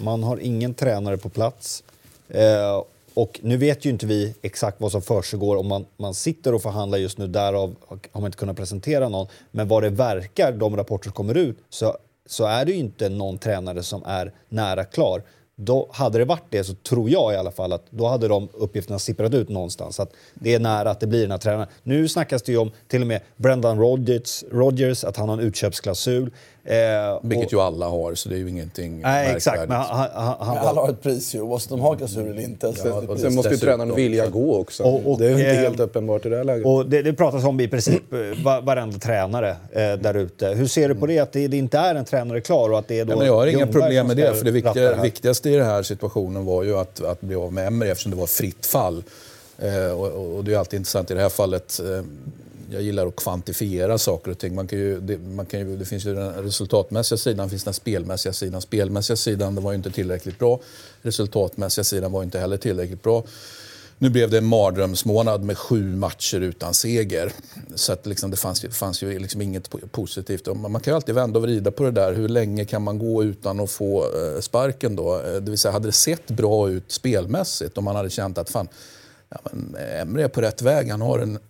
[0.01, 1.85] man har ingen tränare på plats.
[2.29, 2.83] Eh,
[3.15, 6.63] och nu vet ju inte vi exakt vad som försiggår om man, man sitter och
[6.63, 9.27] förhandlar just nu, därav har man inte kunnat presentera någon.
[9.51, 11.97] Men vad det verkar, de rapporter som kommer ut, så,
[12.27, 15.23] så är det ju inte någon tränare som är nära klar.
[15.57, 18.49] Då hade det varit det så tror jag i alla fall att då hade de
[18.53, 20.01] uppgifterna sipprat ut någonstans.
[20.01, 21.69] Att det är nära att det blir den här tränaren.
[21.83, 25.43] Nu snackas det ju om till och med Brendan Rodgers, Rodgers att han har en
[25.45, 26.31] utköpsklausul.
[26.67, 29.59] Eh, Vilket och- ju alla har, så det är ju ingenting Nej, exakt.
[29.69, 32.43] Men han, han, han, alla har ett pris ju, oavsett om de har klausul eller
[32.43, 32.73] inte.
[32.73, 34.83] Så Ja, det- och Sen måste ju tränaren vilja gå också.
[34.83, 36.67] Och- och, det är ju inte eh, helt uppenbart i det här läget.
[36.67, 40.49] Och det, det pratas om i princip eh, va- varenda tränare eh, där ute.
[40.49, 42.89] Hur ser du på det, att det, det inte är en tränare klar och att
[42.89, 45.03] det är då Ja, men jag har inga problem med det, för det viktiga, här?
[45.03, 48.17] viktigaste i den här situationen var ju att, att bli av med Emery eftersom det
[48.19, 49.03] var fritt fall.
[49.59, 51.81] Eh, och, och, och det är alltid intressant i det här fallet.
[51.81, 52.05] Eh,
[52.75, 54.55] jag gillar att kvantifiera saker och ting.
[54.55, 57.65] Man kan ju, det, man kan ju, det finns ju den resultatmässiga sidan, det finns
[57.65, 58.61] den spelmässiga sidan.
[58.61, 60.61] Spelmässiga sidan det var ju inte tillräckligt bra.
[61.03, 63.25] Resultatmässiga sidan var inte heller tillräckligt bra.
[63.99, 67.33] Nu blev det en mardrömsmånad med sju matcher utan seger.
[67.75, 70.47] Så att liksom det fanns, fanns ju liksom inget positivt.
[70.57, 72.13] Man kan ju alltid vända och vrida på det där.
[72.13, 75.17] Hur länge kan man gå utan att få eh, sparken då?
[75.17, 78.51] Eh, det vill säga, hade det sett bra ut spelmässigt om man hade känt att
[78.51, 78.69] fan,
[79.29, 80.91] ja, men Emre är på rätt väg.
[80.91, 81.39] Han har en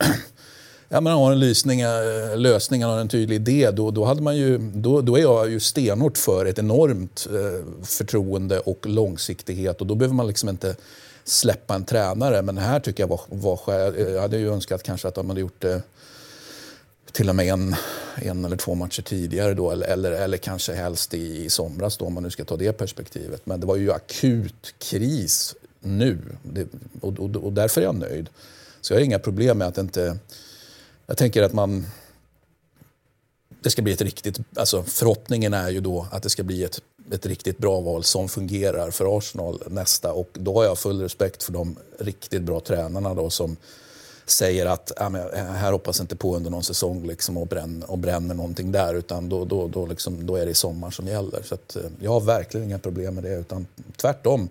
[0.89, 3.71] ja, men har en lysning, eh, lösning, han har en tydlig idé.
[3.71, 7.85] Då, då, hade man ju, då, då är jag ju stenhårt för ett enormt eh,
[7.85, 9.81] förtroende och långsiktighet.
[9.81, 10.77] Och då behöver man liksom inte
[11.25, 12.43] släppa en tränare.
[12.43, 13.61] Men här tycker jag var, var.
[13.69, 15.83] Eh, jag hade ju önskat kanske att de hade gjort det
[17.13, 17.77] till och med en,
[18.17, 22.05] en eller två matcher tidigare då, eller, eller, eller kanske helst i, i somras då,
[22.05, 23.47] om man nu ska ta det perspektivet.
[23.47, 26.67] Men det var ju akut kris nu det,
[27.01, 28.29] och, och, och därför är jag nöjd.
[28.81, 30.19] Så jag har inga problem med att inte...
[31.07, 31.87] Jag tänker att man...
[33.63, 34.39] Det ska bli ett riktigt...
[34.57, 36.81] Alltså förhoppningen är ju då att det ska bli ett
[37.11, 40.13] ett riktigt bra val som fungerar för Arsenal nästa.
[40.13, 43.57] Och då har jag full respekt för de riktigt bra tränarna då som
[44.27, 47.91] säger att ja, men här hoppas jag inte på under någon säsong liksom och, bränner,
[47.91, 51.07] och bränner någonting där utan då, då, då, liksom, då är det i sommar som
[51.07, 51.43] gäller.
[51.43, 54.49] Så att, eh, jag har verkligen inga problem med det utan tvärtom.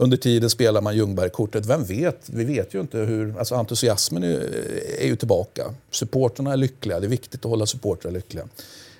[0.00, 1.66] Under tiden spelar man Ljungberg-kortet.
[1.66, 2.16] Vem vet?
[2.26, 3.38] Vi vet ju inte hur...
[3.38, 4.48] Alltså entusiasmen är,
[4.98, 5.74] är ju tillbaka.
[5.90, 7.00] Supporterna är lyckliga.
[7.00, 8.48] Det är viktigt att hålla supportrar lyckliga.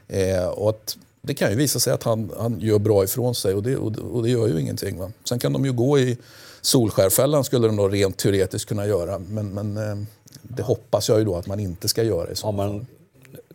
[0.09, 3.55] Eh, och att det kan ju visa sig att han, han gör bra ifrån sig
[3.55, 4.99] och det, och och det gör ju ingenting.
[4.99, 5.13] Va?
[5.25, 6.19] Sen kan de ju gå i
[6.61, 9.19] Solskärfällan skulle de då rent teoretiskt kunna göra.
[9.19, 10.07] Men, men eh,
[10.43, 12.87] det hoppas jag ju då att man inte ska göra i så ja, men,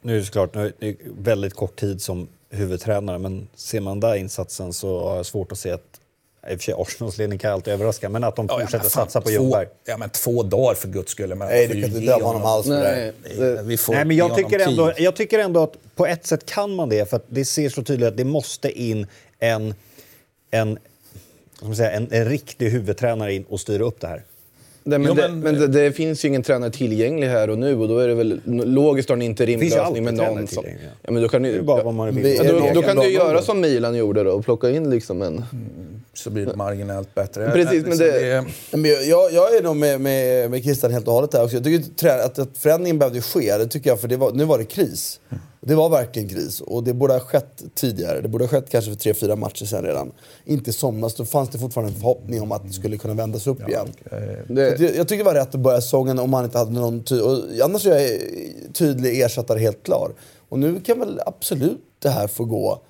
[0.01, 4.15] Nu är det såklart nu det väldigt kort tid som huvudtränare men ser man där
[4.15, 5.99] insatsen så har jag svårt att se att
[6.49, 8.89] i och för sig Arsenals ledning kan alltid överraska, men att de ja, fortsätter ja,
[8.89, 9.67] satsa på Ljungberg.
[9.85, 11.35] Ja, men två dagar för guds skull.
[11.35, 13.13] Nej, du kan inte döma honom alls för det.
[13.37, 16.89] Nej, Nej, men jag tycker, ändå, jag tycker ändå att på ett sätt kan man
[16.89, 19.07] det, för det ser så tydligt att det måste in
[19.39, 19.73] en,
[20.51, 20.79] en,
[21.75, 24.23] säga, en, en riktig huvudtränare in och styra upp det här.
[24.87, 27.57] Det, men, jo, men, det, men det, det, finns ju ingen tränare tillgänglig här och
[27.57, 30.63] nu och då är det väl logiskt att ha en interimlösning med någon som...
[31.01, 32.35] Ja, men då kan du, bara vad man vill.
[32.35, 35.33] Ja, då, då kan du göra som Milan gjorde då och plocka in liksom en...
[35.33, 35.45] Mm,
[36.13, 37.51] så blir det marginellt bättre.
[37.51, 38.45] Precis, men det...
[38.71, 41.55] Men jag, jag är nog med, med, med Christian helt och hållet där också.
[41.55, 44.57] Jag tycker att, att förändringen behövde ske, det tycker jag, för det var, nu var
[44.57, 45.19] det kris.
[45.67, 48.21] Det var verkligen kris och det borde ha skett tidigare.
[48.21, 50.11] Det borde ha skett kanske för tre, fyra matcher sen redan.
[50.45, 53.47] Inte i somras, då fanns det fortfarande en förhoppning om att det skulle kunna vändas
[53.47, 53.87] upp ja, igen.
[54.47, 54.79] Det...
[54.79, 57.61] Jag, jag tycker det var rätt att börja säsongen om man inte hade någon tydlig...
[57.61, 58.09] Annars är jag
[58.73, 60.11] tydlig ersättare helt klar.
[60.49, 62.81] Och nu kan väl absolut det här få gå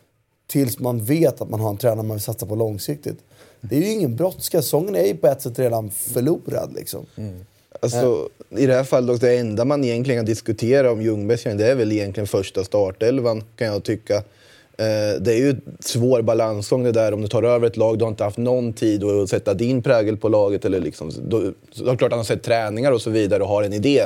[0.48, 3.20] tills man vet att man har en tränare man vill satsa på långsiktigt.
[3.62, 4.62] Det är ju ingen brådska.
[4.62, 7.06] Säsongen är ju på ett sätt redan förlorad liksom.
[7.16, 7.46] Mm.
[7.82, 11.76] Alltså, I det här fallet, det enda man egentligen kan diskutera om Ljungbergs det är
[11.76, 14.24] väl egentligen första startelvan, kan jag tycka.
[14.78, 17.98] Eh, det är ju en svår balansgång det där om du tar över ett lag,
[17.98, 20.66] du har inte haft någon tid att sätta din prägel på laget.
[20.66, 23.50] Eller liksom, då, såklart är klart att han har sett träningar och så vidare och
[23.50, 24.06] har en idé.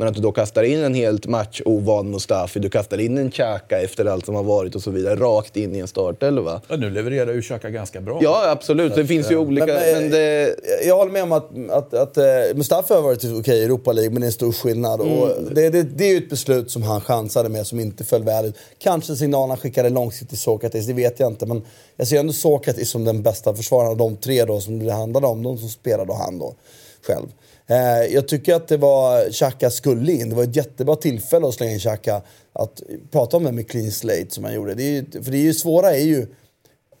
[0.00, 3.80] Men att du då kastar in en helt matchovan Mustafi, du kastar in en Xhaka
[3.80, 6.60] efter allt som har varit och så vidare, rakt in i en startelva.
[6.68, 8.20] Ja, nu levererar ju Xhaka ganska bra.
[8.22, 8.94] Ja, absolut.
[8.94, 9.66] Det finns ju eh, olika...
[9.66, 10.56] Men, men det...
[10.86, 13.92] Jag håller med om att, att, att, att Mustafi har varit okej okay, i Europa
[13.92, 15.00] League, men det är en stor skillnad.
[15.00, 15.18] Mm.
[15.18, 18.22] Och det, det, det är ju ett beslut som han chansade med som inte föll
[18.22, 18.54] väl ut.
[18.78, 21.46] Kanske signalen han skickade långsiktigt till Sokratis, det vet jag inte.
[21.46, 21.62] Men
[21.96, 25.26] jag ser ändå Sokratis som den bästa försvararen av de tre då, som det handlade
[25.26, 25.42] om.
[25.42, 26.54] De som spelade och han då
[27.06, 27.26] själv.
[27.70, 30.28] Eh, jag tycker att det var Xhaka skulle in.
[30.28, 32.22] Det var ett jättebra tillfälle att slänga in Xhaka.
[32.52, 34.74] Att prata om det med clean slate som han gjorde.
[34.74, 36.26] Det är ju, för det är ju svåra är ju...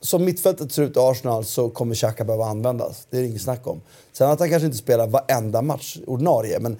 [0.00, 3.06] Som mittfältet ser ut i Arsenal så kommer Xhaka behöva användas.
[3.10, 3.80] Det är det inget snack om.
[4.12, 6.58] Sen att han kanske inte spelar varenda match ordinarie.
[6.60, 6.76] Men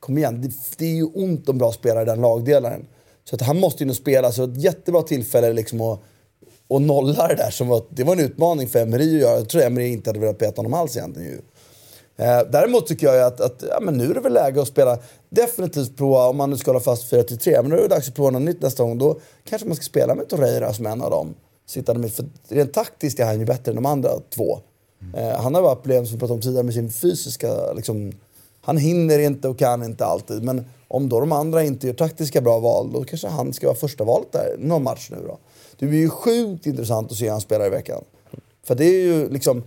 [0.00, 2.86] kom igen, det, det är ju ont om bra spelare i den lagdelaren.
[3.24, 4.32] Så att han måste ju nog spela.
[4.32, 6.00] Så ett jättebra tillfälle liksom att
[6.68, 7.50] och nolla det där.
[7.50, 9.36] Som var, det var en utmaning för Emery att göra.
[9.36, 11.30] Jag tror Emery inte hade velat peta honom alls egentligen.
[11.30, 11.40] Ju.
[12.18, 14.98] Eh, däremot tycker jag att, att ja, men nu är det väl läge att spela,
[15.30, 18.14] definitivt prova, om man nu ska hålla fast 4-3, men nu är det dags att
[18.14, 18.98] prova något nytt nästa gång.
[18.98, 21.34] Då kanske man ska spela med Torreira som en av dem.
[21.66, 24.58] Sittande med, för rent taktiskt är han ju bättre än de andra två.
[25.16, 27.72] Eh, han har bara problem, som vi pratade om tidigare, med sin fysiska...
[27.72, 28.12] Liksom,
[28.60, 30.42] han hinner inte och kan inte alltid.
[30.42, 33.76] Men om då de andra inte gör taktiska bra val, då kanske han ska vara
[33.76, 35.38] första valet där någon match nu då.
[35.78, 38.04] Det blir ju sjukt intressant att se hur han spelar i veckan.
[38.66, 39.62] För det är ju liksom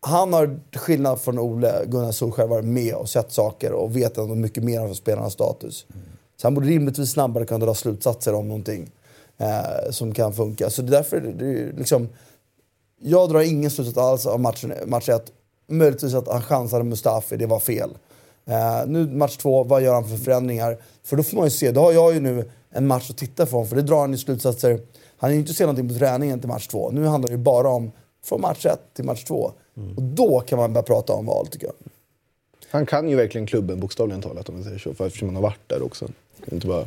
[0.00, 4.18] han har, till skillnad från Ole Gunnar Solskjaer, varit med och sett saker och vet
[4.18, 5.86] ändå mycket mer om spelarnas status.
[5.94, 6.06] Mm.
[6.36, 8.90] Så han borde rimligtvis snabbare kunna dra slutsatser om någonting
[9.38, 10.70] eh, som kan funka.
[10.70, 12.08] Så det är därför, det är liksom,
[13.00, 15.32] jag drar ingen slutsats alls av matchen, match 1.
[15.66, 17.90] Möjligtvis att han chansade Mustafi, det var fel.
[18.44, 20.78] Eh, nu match 2, vad gör han för förändringar?
[21.02, 23.46] För då får man ju se, då har jag ju nu en match att titta
[23.46, 24.80] från, för det drar han ju slutsatser.
[25.16, 26.90] Han är ju inte se någonting på träningen till match 2.
[26.90, 27.92] Nu handlar det ju bara om
[28.24, 29.52] från match 1 till match 2.
[29.96, 31.74] Och då kan man börja prata om val, tycker jag.
[32.70, 34.94] Han kan ju verkligen klubben bokstavligen talat om man säger så.
[34.94, 36.08] För eftersom han har varit där också.
[36.52, 36.86] Inte bara...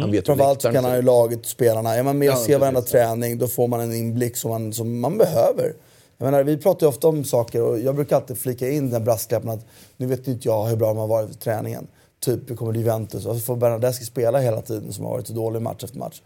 [0.00, 1.94] Han vet Framförallt kan han ju laget, spelarna.
[1.94, 4.72] Är man med och Ja, ser varenda träning, då får man en inblick som man,
[4.72, 5.74] som man behöver.
[6.16, 9.04] Jag menar, vi pratar ju ofta om saker och jag brukar alltid flika in den
[9.04, 9.66] brasklappen att
[9.96, 11.86] nu vet inte jag hur bra de har varit i träningen.
[12.20, 15.26] Typ, vi kommer till Juventus och så får Bernadeschi spela hela tiden som har varit
[15.26, 16.22] så dålig match efter match.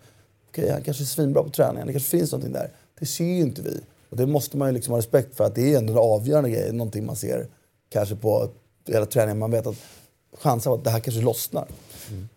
[0.48, 2.70] Okej, han kanske är svinbra på träningen, det kanske finns någonting där.
[2.98, 3.80] Det ser ju inte vi.
[4.12, 6.50] Och det måste man ju liksom ha respekt för att det är ändå en avgörande
[6.50, 7.46] grej, någonting man ser
[7.92, 8.48] kanske på
[8.88, 9.38] hela träningen.
[9.38, 9.76] Man vet att
[10.38, 11.66] chansen att det här kanske lossnar.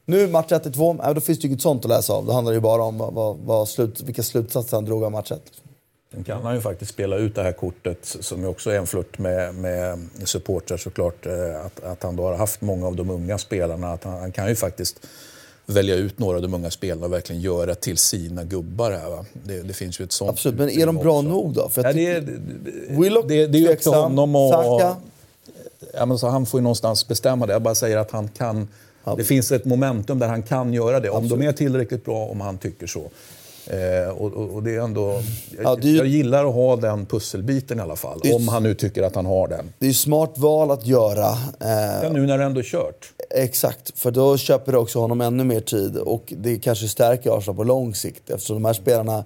[0.05, 2.25] Nu match 1-2, äh, då finns det ju inget sånt att läsa av.
[2.25, 5.31] Det handlar ju bara om vad, vad, vad slut, vilka slutsatser han drog av match
[5.31, 5.41] 1.
[6.13, 9.17] Sen kan han ju faktiskt spela ut det här kortet som också är en flört
[9.19, 11.25] med, med supportrar såklart.
[11.25, 13.91] eh, Att, att han då har haft många av de unga spelarna.
[13.93, 15.07] Att han, han kan ju faktiskt
[15.65, 19.09] välja ut några av de unga spelarna och verkligen göra till sina gubbar här.
[19.09, 19.25] Va?
[19.43, 21.27] Det, det finns ju ett sånt Absolut, men är de bra också.
[21.29, 21.69] nog då?
[21.69, 22.39] För Ja, jag det, är, tycker-
[22.89, 24.49] det, Willock, det, det är ju upp till honom och...
[24.53, 24.95] Saka,
[25.93, 27.53] Ja, men så han får ju någonstans bestämma det.
[27.53, 28.67] Jag bara säger att han kan...
[29.17, 31.09] Det finns ett momentum där han kan göra det.
[31.09, 33.09] Om de är tillräckligt bra, om han tycker så.
[33.67, 35.21] Eh, och, och, det är ändå...
[35.63, 38.21] Ja, det är ju- jag gillar att ha den pusselbiten i alla fall.
[38.23, 39.73] Är- Om han nu tycker att han har den.
[39.79, 41.27] det är ju smart val att göra.
[41.59, 43.13] Eh, Ja, nu när det ändå är kört.
[43.29, 47.55] Exakt, för då köper det också honom ännu mer tid och det kanske stärker Arsenal
[47.55, 49.23] på lång sikt eftersom de här spelarna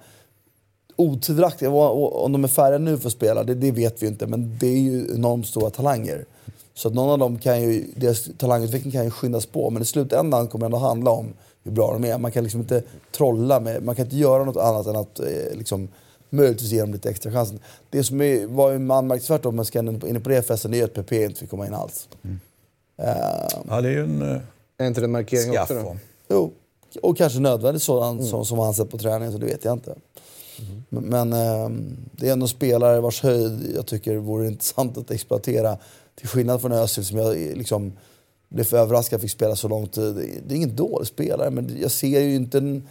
[0.96, 4.58] otvivelaktigt, om de är färdiga nu för att spela, det, det vet vi inte, men
[4.60, 6.26] det är ju enormt stora talanger.
[6.74, 9.86] Så att någon av dem kan ju, deras talangutveckling kan ju skyndas på, men i
[9.86, 11.34] slutändan kommer det ändå handla om
[11.70, 12.18] hur bra de är.
[12.18, 15.26] Man kan liksom inte trolla med, man kan inte göra något annat än att eh,
[15.58, 15.88] liksom,
[16.30, 17.60] möjligtvis ge dem lite extra chansen.
[17.90, 20.94] Det som är, var ju anmärkningsvärt om man ska inne på det festen, är att
[20.94, 22.10] PP inte fick komma in alls.
[22.98, 23.08] Eh,
[23.70, 24.38] Ja, det är ju en uh,
[24.78, 25.72] Är inte det en markering skaff.
[25.72, 25.98] också då?
[26.30, 26.52] Jo,
[27.02, 29.96] och kanske nödvändigt sådan som, som han sett på träningen, så det vet jag inte.
[30.90, 35.78] Men, men ehm, det är ändå spelare vars höjd jag tycker vore intressant att exploatera.
[36.16, 37.94] Till skillnad från Özil som jag eh, liksom
[38.50, 40.16] blev för överraskad att fick spela så lång tid.
[40.48, 42.88] Det är ingen dålig spelare, men jag ser ju inte en,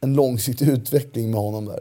[0.00, 1.80] en långsiktig utveckling med honom där.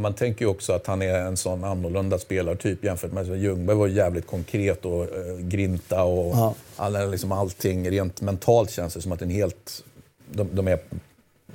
[0.00, 3.42] Man tänker ju också att han är en sån annorlunda spelartyp jämfört med...
[3.42, 6.54] Ljungberg var jävligt konkret och eh, grinta och Ja.
[6.76, 7.90] alla, liksom allting.
[7.90, 9.84] Rent mentalt känns det som att en helt,
[10.32, 10.78] de, de är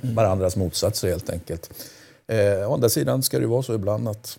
[0.00, 1.70] varandras motsatser helt enkelt.
[2.26, 4.38] Eh, å andra sidan ska det ju vara så ibland att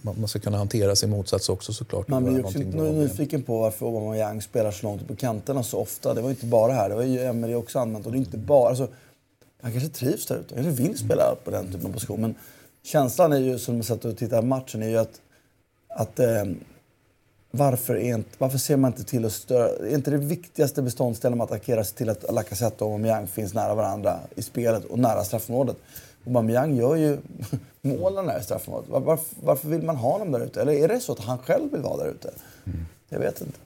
[0.00, 2.08] man, ska kunna hantera sin motsats också såklart.
[2.08, 6.14] Man blir också nyfiken på varför Aubameyang spelar så långt på kanterna så ofta.
[6.14, 8.06] Det var inte bara här, det var ju Emery också använt.
[8.06, 8.68] Och det är inte bara...
[8.68, 8.88] Alltså,
[9.62, 12.20] han kanske trivs där ute, han kanske vill spela på den typen av position.
[12.20, 12.34] Men
[12.82, 15.20] känslan är ju, som man satt och tittade på matchen, är ju att...
[15.88, 16.44] att eh,
[17.54, 19.68] varför, är inte, varför ser man inte till att störa...
[19.68, 23.74] Är inte det viktigaste beståndsdelen med att attackera till att Lacazette och Aubameyang finns nära
[23.74, 25.76] varandra i spelet och nära straffområdet?
[26.26, 27.18] Aubameyang gör ju
[27.82, 28.90] målen nära straffområdet.
[28.90, 30.60] Var, varför, varför vill man ha honom där ute?
[30.62, 32.30] Eller är det så att han själv vill vara där ute?
[33.08, 33.58] Jag vet inte.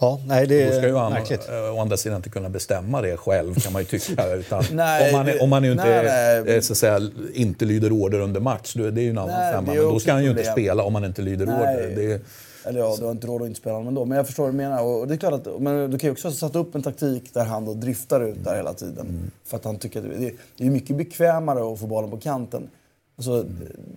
[0.00, 1.48] Ja, nej, det Då ska ju är han märkligt.
[1.48, 4.32] eh, å andra sidan inte kunna bestämma det själv kan man ju tycka.
[4.34, 6.62] Utan Nej, om, han, är- om han ju inte, nej, nej.
[6.62, 7.00] så att säga,
[7.34, 9.72] inte lyder order under match, det är ju en annan Nej, femma.
[9.72, 11.92] är Men då ska han ju inte spela om han inte lyder order.
[11.96, 12.20] Det,
[12.64, 14.04] Eller ja, du har inte råd att inte spela honom ändå.
[14.04, 14.82] Men jag förstår vad du menar.
[14.82, 17.34] Och det är klart att, men du kan ju också ha satt upp en taktik
[17.34, 19.30] där han då driftar ut där hela tiden.
[19.44, 22.68] För att han tycker att det, det är mycket bekvämare att få bollen på kanten.
[23.16, 23.44] Alltså,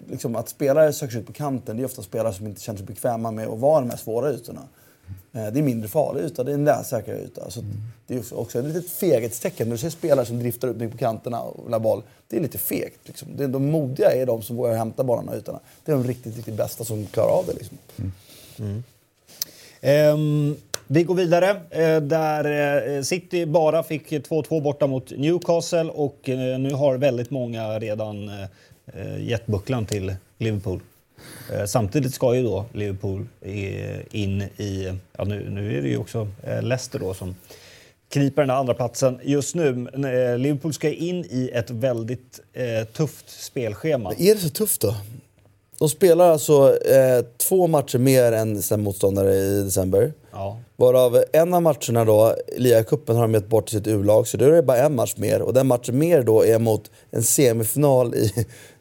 [0.09, 2.77] liksom att spelare söker sig ut på kanten, det är ofta spelare som inte känner
[2.77, 4.61] sig bekväma med att vara de här svåra ytorna.
[5.33, 7.49] Eh, Det är mindre farlig yta, det är en lässäkrare yta.
[7.51, 7.61] Så
[8.07, 9.67] Det är också- ett litet feghetstecken.
[9.67, 12.41] När du ser spelare som driftar ut mycket på kanterna och vill boll, det är
[12.41, 12.99] lite fegt.
[13.03, 13.27] Liksom.
[13.51, 15.59] De modiga är de som vågar hämta bollarna och ytorna.
[15.85, 17.53] Det är de riktigt, riktigt bästa som klarar av det.
[17.53, 17.77] Liksom.
[19.81, 20.55] Ehm,
[20.87, 21.49] vi går vidare.
[21.69, 27.29] Eh, där eh, City bara fick 2-2 borta mot Newcastle och eh, nu har väldigt
[27.29, 28.43] många redan eh,
[28.93, 30.79] eh gett bucklan till Liverpool.
[31.53, 33.27] Eh, samtidigt ska ju då Liverpool
[34.11, 34.93] in i...
[35.17, 36.27] Ja, nu, nu är det ju också
[36.61, 37.35] Leicester då som
[38.09, 39.87] kniper den där andra platsen just nu.
[40.37, 44.13] Liverpool ska in i ett väldigt eh, tufft spelschema.
[44.13, 44.95] Är det så tufft då?
[45.79, 50.13] De spelar alltså eh, två matcher mer än sina motståndare i december.
[50.31, 50.59] Ja.
[50.75, 54.27] Varav en av matcherna då, Liga-cupen, har de gett bort till sitt U-lag.
[54.27, 55.41] Så då är det bara en match mer.
[55.41, 58.31] Och den matchen mer då är mot en semifinal i,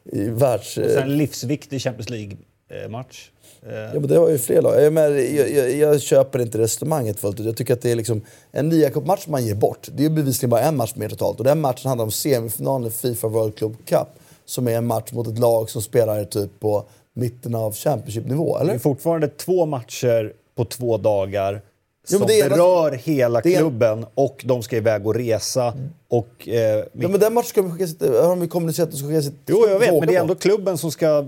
[0.05, 0.77] i världs...
[0.79, 3.31] Och sen en livsviktig Champions League-match.
[3.31, 3.35] Eh,
[3.67, 4.83] Ja, men det har ju fler lag.
[4.83, 7.47] Jag, jag, jag, jag köper inte resonemanget fullt ut.
[7.47, 8.23] Jag tycker att det är liksom
[8.53, 9.89] en Liga-cupmatch man ger bort.
[9.93, 11.39] Det är bevisligen bara en match mer totalt.
[11.39, 14.09] Och den matchen handlar om semifinalen i Fifa World Club Cup.
[14.47, 16.85] Som är en match mot ett lag som spelar typ på
[17.15, 18.75] mitten av Championship-nivå, Det eller?
[18.75, 21.63] är fortfarande två matcher på två dagar
[22.07, 25.75] som men det är- berör hela det är- klubben och de ska iväg och resa.
[26.09, 26.55] Och, eh,
[26.93, 29.23] Ja, men den matchen ska de skicka sitt, har de kommunicerat att de ska skicka
[29.23, 31.25] sitt jo, jag vet, men det är ändå klubben som ska...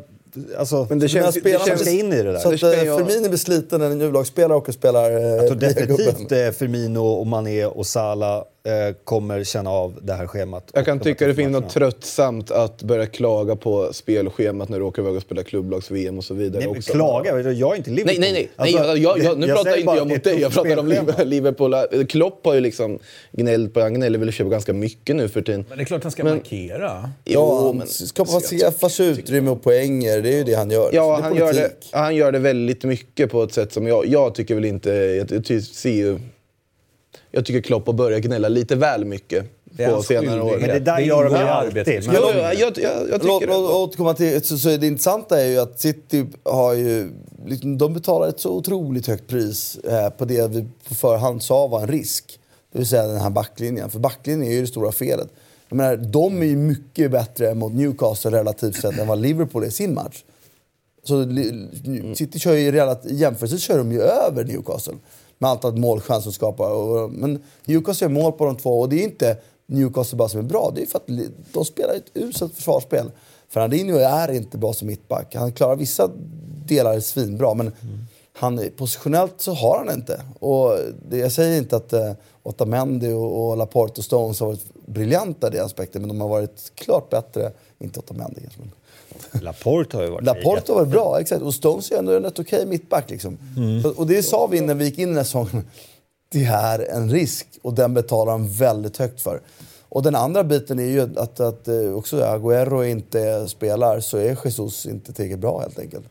[0.59, 2.39] Alltså, Men det känns, det spelarna känns, ska in i det där.
[2.39, 5.17] Så Det att spelar eh, jag- Firmino blir sliten när en U-lagsspelare och spelar eh,
[5.23, 6.47] jag tror definitivt gubben.
[6.47, 8.43] eh, Firmino, och Mané och Salah eh,
[9.05, 10.71] kommer känna av det här schemat.
[10.75, 14.85] Jag kan de tycka det finns något tröttsamt att börja klaga på spelschemat när du
[14.85, 16.59] åker iväg och spelar klubblags-VM och så vidare.
[16.59, 16.93] Nej, men också.
[16.93, 18.21] klaga, jag är inte Liverpool.
[18.21, 18.51] Nej, nej, nej.
[18.57, 20.89] Alltså, nej jag, jag, nu jag pratar inte jag mot dig, jag pratar om.
[20.89, 21.27] Liverpool.
[21.27, 22.07] Liverpool.
[22.07, 22.99] Klopp har ju liksom
[23.33, 25.65] gnällt på, han gnäller väl köpa ganska mycket nu för tiden.
[25.69, 27.11] Men det är klart han ska Men- markera.
[27.25, 30.23] Ja, men- ska bara skaffa sig utrymme och poänger.
[30.23, 30.91] Det är ju det han gör.
[30.93, 34.35] Ja, han gör, det, han gör det väldigt mycket på ett sätt som jag, jag
[34.35, 34.91] tycker väl inte...
[34.91, 36.19] Jag, jag, ser ju,
[37.31, 40.59] jag tycker Klopp har börjat gnälla lite väl mycket Det är på senare år.
[40.61, 41.87] Men det där Det gör de ju alltid.
[41.87, 43.55] Ja, jag, jag, jag, jag tycker låt det.
[43.57, 44.43] återkomma till...
[44.43, 47.11] Så, så det intressanta är ju att City har ju...
[47.47, 51.67] Liksom, de betalar ett så otroligt högt pris eh, på det vi på förhand sa
[51.67, 52.41] var en risk.
[52.73, 53.91] Det vill säga den här backlinjen.
[53.91, 55.29] För backlinjen är ju det stora felet.
[55.69, 59.67] Jag menar, de är ju mycket bättre mot Newcastle relativt sett än vad Liverpool är
[59.67, 60.25] i sin match.
[61.05, 61.27] Så
[62.15, 64.95] City kör ju relativt, jämförelsevis kör de ju över Newcastle.
[65.39, 67.09] Med allt att målchans skapar.
[67.09, 70.45] Men Newcastle gör mål på de två och det är inte Newcastle bara som är
[70.45, 70.73] bra.
[70.75, 71.09] Det är för att
[71.53, 73.11] de spelar ett uselt försvarsspel.
[73.49, 75.35] Fernandinho är inte bra som mittback.
[75.35, 76.11] Han klarar vissa
[76.67, 77.73] delar svinbra men
[78.33, 80.23] han, positionellt så har han inte.
[80.39, 80.79] Och
[81.09, 82.13] det, jag säger inte att eh,
[82.43, 86.29] Otamendi och, och Laporte och Stones har varit briljanta i den aspekten men de har
[86.29, 87.53] varit klart bättre.
[87.79, 88.71] Inte Otamendi kanske men...
[89.33, 91.43] Laporte har ju varit Laporte var bra, exakt.
[91.43, 93.11] Och Stones är ändå en rätt okej mittback.
[93.11, 93.39] Liksom.
[93.83, 95.65] Så, och det sa vi när vi gick in i den här säsongen.
[96.29, 99.41] Det är en risk och den betalar de väldigt högt för.
[99.89, 104.39] Och den andra biten är ju att, att eh, också Agüero inte spelar så är
[104.45, 106.05] Jesus inte tillräckligt bra helt enkelt.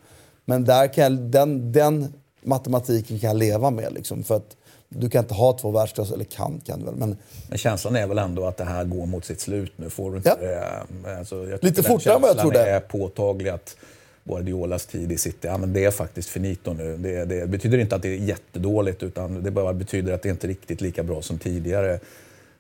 [0.45, 3.93] Men där kan jag, den, den matematiken kan jag leva med.
[3.93, 4.55] Liksom, för att
[4.89, 6.95] du kan inte ha två världsklass, eller kan kan du väl.
[6.95, 7.17] Men
[7.49, 9.89] Men känslan är väl ändå att det här går mot sitt slut nu.
[9.89, 10.85] Får du inte Ja.
[11.03, 11.17] det?
[11.17, 12.69] Alltså, Lite fortare än vad jag trodde.
[12.69, 13.77] är påtaglig att
[14.23, 16.97] Guardiolas tid i City, ja, men det är faktiskt finito nu.
[16.97, 20.47] Det, det betyder inte att det är jättedåligt, utan det bara betyder att det inte
[20.47, 21.99] är riktigt lika bra som tidigare.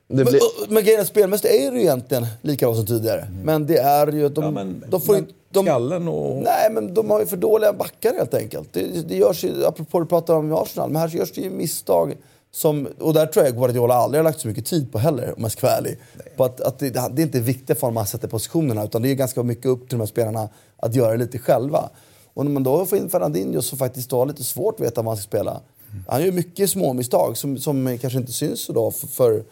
[0.07, 2.85] Det Men, blir, och- men grejen är, spelmässigt är det ju egentligen lika bra som
[2.85, 3.27] tidigare.
[3.43, 5.33] Men det är ju att de, Ja, men, de får men inte...
[5.51, 6.43] De, skallen och...
[6.43, 8.73] Nej, men de har ju för dåliga backar helt enkelt.
[8.73, 12.17] Det, det görs ju, apropå du pratar om Arsenal, men här görs det ju misstag
[12.51, 15.41] som, och där tror jag Guardiola aldrig har lagt så mycket tid på heller, om
[15.43, 15.97] jag ska vara ärlig.
[16.37, 19.15] På att, att det, det är inte viktigt för att sätta positionerna, utan det är
[19.15, 21.89] ganska mycket upp till de här spelarna att göra det lite själva.
[22.33, 25.11] Och när man då får in Fernandinho som faktiskt har lite svårt att veta vad
[25.11, 25.61] han ska spela.
[26.07, 29.43] Han gör mycket små misstag som, som kanske inte syns så då för, för,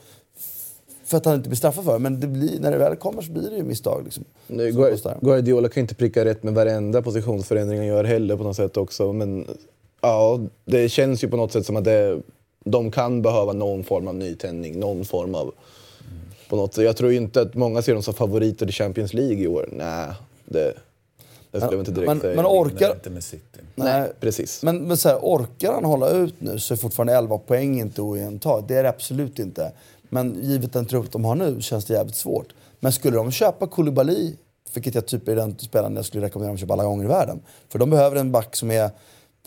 [1.13, 1.99] för att han inte blir straffad för.
[1.99, 4.03] Men det blir, när det väl kommer så blir det ju misstag.
[4.03, 4.23] Liksom.
[4.47, 4.71] Nu.
[5.21, 8.77] Guardiola kan ju inte pricka rätt med varenda positionsförändring han gör heller på något sätt
[8.77, 9.13] också.
[9.13, 9.47] Men
[10.01, 12.21] ja, det känns ju på något sätt som att det,
[12.65, 15.53] de kan behöva någon form av nytändning, någon form av...
[16.49, 16.83] På något sätt.
[16.83, 19.69] Jag tror ju inte att många ser dem som favoriter i Champions League i år.
[19.71, 20.13] Nej,
[20.45, 20.73] det,
[21.51, 22.91] Men, men Nej, orkar...
[22.91, 23.59] inte med City.
[23.75, 24.63] Nej, Precis.
[24.63, 28.01] Men, men så här, orkar han hålla ut nu så är fortfarande 11 poäng inte
[28.01, 28.67] oigentaget.
[28.67, 29.71] Det är det absolut inte.
[30.13, 32.53] Men givet den trupp de har nu känns det jävligt svårt.
[32.79, 34.33] Men skulle de köpa Koulibaly,
[34.73, 37.07] vilket jag typ är den spelaren jag skulle rekommendera dem att köpa alla gånger i
[37.07, 37.41] världen.
[37.69, 38.89] För de behöver en back som är...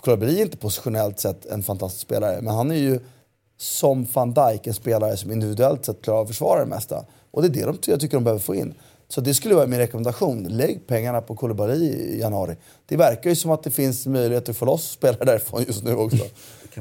[0.00, 3.00] Koulibaly är inte positionellt sett en fantastisk spelare, men han är ju
[3.58, 7.04] som van Dijk en spelare som individuellt sett klarar av att försvara det mesta.
[7.30, 8.74] Och det är det de, jag tycker de behöver få in.
[9.08, 10.42] Så det skulle vara min rekommendation.
[10.42, 12.56] Lägg pengarna på Koulibaly i januari.
[12.86, 15.94] Det verkar ju som att det finns möjlighet att få loss spelare därifrån just nu
[15.94, 16.24] också.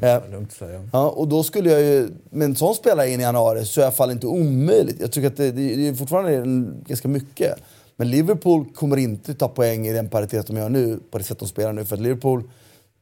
[0.00, 0.88] kan man Eh, lugnt säga.
[0.92, 3.82] Ja, och då skulle jag ju, med en sån spelare in i januari så är
[3.82, 5.00] det i alla fall inte omöjligt.
[5.00, 7.58] Jag tycker att det, det, är fortfarande ganska mycket.
[7.96, 11.38] Men Liverpool kommer inte ta poäng i den paritet de gör nu, på det sätt
[11.38, 11.84] de spelar nu.
[11.84, 12.42] För att Liverpool,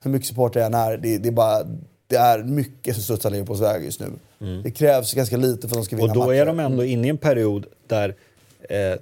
[0.02, 1.64] hur mycket supporter jag än är, det, det är bara
[2.06, 4.06] det är mycket som studsar Liverpools väg just nu.
[4.62, 6.34] Det krävs ganska lite för att de ska vinna Och då matcher.
[6.34, 8.08] är de ändå inne i en period där
[8.68, 8.98] eh,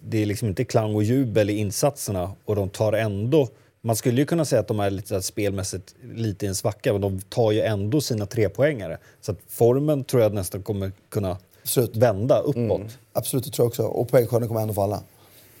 [0.00, 3.48] det är liksom inte klang och jubel i insatserna och de tar ändå...
[3.80, 7.00] Man skulle ju kunna säga att de är lite spelmässigt lite i en svacka men
[7.00, 8.98] de tar ju ändå sina trepoängare.
[9.20, 11.96] Så att formen tror jag nästan kommer kunna Absolut.
[11.96, 12.98] vända uppåt.
[13.12, 13.82] Absolut, det tror jag också.
[13.82, 15.02] Och poängskörden kommer ändå falla.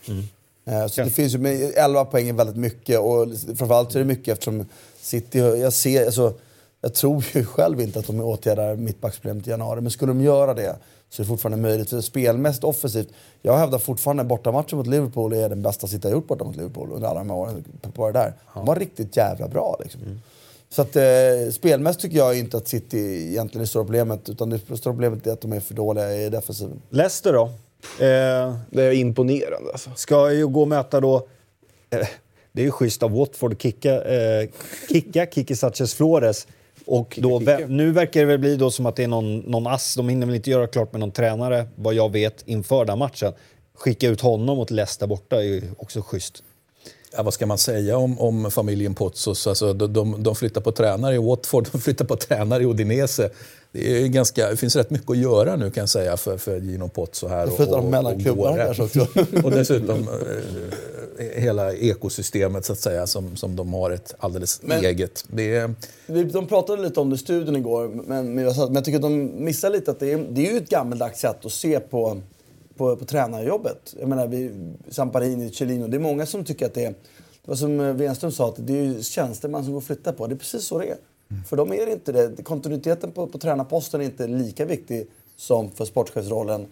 [0.08, 0.24] Mm.
[0.64, 4.04] Eh, Så det finns ju, men 11 poäng är väldigt mycket och framförallt är det
[4.04, 4.66] mycket eftersom
[5.00, 6.34] City, jag ser, alltså,
[6.80, 10.54] jag tror ju själv inte att de åtgärdar mittbacksproblemet i januari, men skulle de göra
[10.54, 10.76] det
[11.10, 11.90] så är det fortfarande möjligt.
[11.90, 13.08] För spelmässigt offensivt,
[13.42, 16.56] jag hävdar fortfarande att bortamatchen mot Liverpool är den bästa City har gjort borta mot
[16.56, 17.64] Liverpool under alla de här åren.
[17.96, 18.32] Var där.
[18.54, 20.00] De var riktigt jävla bra liksom.
[20.70, 21.02] Så att, eh,
[21.52, 25.26] spelmässigt tycker jag inte att City egentligen är det stora problemet, utan det stora problemet
[25.26, 26.82] är att de är för dåliga i defensiven.
[26.90, 27.44] Leicester då?
[28.04, 29.90] Eh, Det är imponerande alltså.
[29.96, 31.16] ska ju gå och möta då...
[31.90, 32.06] Eh,
[32.52, 34.48] det är ju schysst av Watford att kicka, eh,
[34.88, 36.46] kicka Kiki Sanchez Flores
[36.90, 39.94] Och då, nu verkar det väl bli då som att det är någon, någon ass.
[39.94, 43.32] De hinner väl inte göra klart med någon tränare, vad jag vet, inför den matchen.
[43.74, 46.42] Skicka ut honom mot Leicester borta är ju också schysst.
[47.16, 49.46] Ja, vad ska man säga om, om familjen Potsos?
[49.46, 53.30] Alltså, de, de, de flyttar på tränare i Watford, de flyttar på tränare i Udinese.
[53.72, 56.60] Det, är ganska, det finns rätt mycket att göra nu kan jag säga för, för
[56.60, 57.46] Gino Pozzo här.
[57.46, 58.64] Då flyttar de mellan och klubbarna Gåre.
[58.74, 59.06] kanske också.
[59.44, 60.08] och dessutom
[61.18, 65.24] eh, hela ekosystemet så att säga som, som de har ett alldeles Men- eget.
[65.28, 65.74] Det är,
[66.32, 68.96] De pratade lite om det i studion igår, men, men jag sa- men jag tycker
[68.98, 71.80] att de missar lite att det är, det är ju ett gammeldags sätt att se
[71.80, 72.20] på,
[72.78, 73.94] på, på tränarjobbet.
[74.00, 74.50] Jag menar, vi,
[74.88, 76.90] Samparini, Cellino, det är många som tycker att det är...
[77.42, 80.12] Det var som eh, Wenström sa, att det är ju tjänstemän som går att flytta
[80.12, 80.26] på.
[80.26, 80.96] Det är precis så det är.
[81.46, 82.44] För dem är det inte det.
[82.44, 85.06] Kontinuiteten på, på tränarposten är inte lika viktig
[85.36, 86.66] som för sportchefsrollen.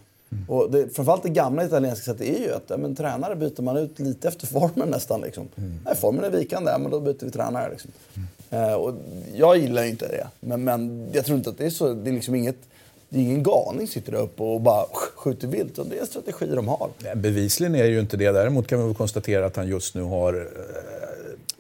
[0.48, 3.76] Och det, framförallt det gamla italienska sättet är ju att ja, men, tränare byter man
[3.76, 5.20] ut lite efter formen nästan.
[5.20, 5.48] Liksom.
[5.84, 7.70] Nej, formen är vikande, ja, men då byter vi tränare.
[7.70, 7.90] Liksom.
[8.50, 8.94] Eh, och
[9.34, 10.26] jag gillar ju inte det.
[10.40, 11.92] Men, men jag tror inte att det är så.
[11.92, 12.58] Det är liksom inget...
[13.08, 15.74] Det är ingen galning sitter där uppe och bara skjuter vilt.
[15.90, 16.90] Det är en strategi de har.
[17.16, 18.32] bevisligen är det ju inte det.
[18.32, 20.34] Däremot kan vi väl konstatera att han just nu har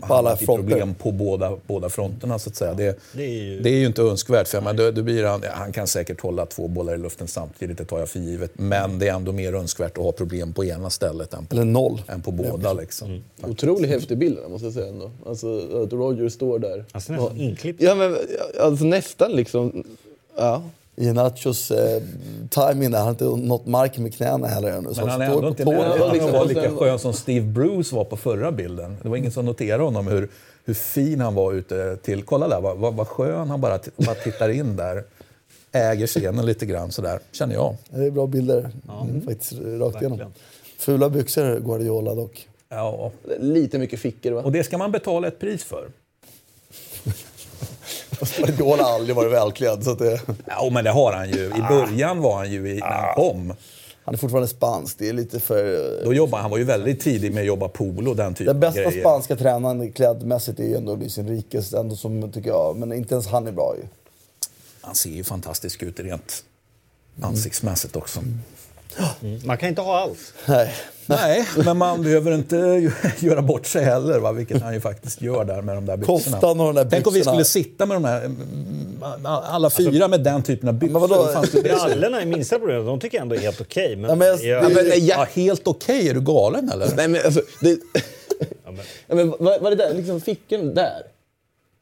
[0.00, 2.38] eh, På alla problem på båda, båda fronterna.
[2.38, 2.74] Så att säga.
[2.74, 4.48] Det, det är ju- det är ju inte önskvärt.
[4.48, 7.28] För men då, då blir han, ja, han kan säkert hålla två bollar i luften
[7.28, 8.50] samtidigt, det tar jag för givet.
[8.54, 11.64] Men det är ändå mer önskvärt att ha problem på ena stället än på, Eller
[11.64, 12.02] noll.
[12.08, 12.72] än på båda.
[12.72, 13.22] Liksom.
[13.42, 15.10] Otroligt häftig bild måste jag säga ändå.
[15.26, 16.84] Alltså att Roger står där.
[16.92, 17.82] Alltså nästan inklippt.
[17.82, 18.16] Ja men
[18.60, 19.84] alltså nästan liksom.
[20.36, 20.62] Ja.
[20.96, 22.02] I Nachos eh,
[22.48, 24.94] timing där, han har inte nått marken med knäna heller ännu.
[24.94, 28.04] Så Men han är ändå på inte liksom, och lika skön som Steve Bruce var
[28.04, 28.96] på förra bilden.
[29.02, 30.28] Det var ingen som noterade honom hur,
[30.64, 32.22] hur fin han var ute till...
[32.22, 35.04] Kolla där, vad, vad, vad skön han bara, bara tittar in där.
[35.72, 37.76] Äger scenen lite grann sådär, känner jag.
[37.90, 38.70] Det är bra bilder.
[39.02, 40.32] Mm, faktiskt rakt igenom.
[40.78, 42.48] Fula byxor Guardiola dock.
[42.68, 44.42] Ja, Lite mycket fickor va?
[44.42, 45.88] och det ska man betala ett pris för.
[48.36, 49.84] Guardiola har aldrig varit välklädd.
[49.84, 51.44] Så att det, Ja, men det har han ju.
[51.46, 53.54] I början var han ju i, när han kom.
[54.04, 54.98] han är fortfarande spansk.
[54.98, 56.04] Det är lite för...
[56.04, 58.82] Då jobbade, han var ju väldigt tidig med att jobba polo den typen Den bästa
[58.82, 59.00] grejer.
[59.00, 61.74] spanska tränaren klädmässigt är ju ändå Luis Enriquez.
[61.74, 62.76] Ändå som, tycker jag.
[62.76, 63.88] Men inte ens han är bra ju.
[64.80, 66.44] Han ser ju fantastisk ut rent
[67.20, 68.20] ansiktsmässigt också.
[69.44, 70.32] Man kan inte ha allt.
[70.46, 70.74] Nej.
[71.08, 72.56] Nej, men man behöver inte
[73.18, 74.32] göra bort sig heller, va?
[74.32, 76.18] vilket han ju faktiskt gör där med de där byxorna.
[76.18, 77.34] Koftan och de där Tänk om vi byxorna.
[77.34, 81.00] skulle sitta med de här, mm, alla fyra med den typen av byxor.
[81.00, 81.42] Men vadå?
[81.62, 82.86] Brallorna är minsta problemet.
[82.86, 83.96] De tycker jag ändå är helt okej.
[83.96, 86.88] men Ja, men jag- Ja, men, nej, ja, helt okej, är du galen eller?
[86.96, 87.40] Nej men alltså.
[87.60, 87.78] Det...
[88.64, 88.76] men-
[89.06, 89.94] ja, men vad, vad är det där?
[89.94, 91.02] Liksom fickan där?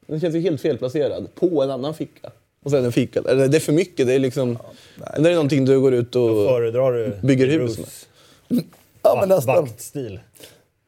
[0.07, 1.27] Den känns ju helt felplacerad.
[1.35, 2.31] På en annan ficka.
[2.65, 3.25] Och sen en.
[3.25, 4.07] Eller det är för mycket.
[4.07, 4.57] Det är liksom...
[5.17, 6.47] det är någonting du går ut och...
[6.47, 8.61] föredrar du Bygger hus Bruce
[9.01, 9.55] Ja, men nästan.
[9.55, 10.19] vaktstil?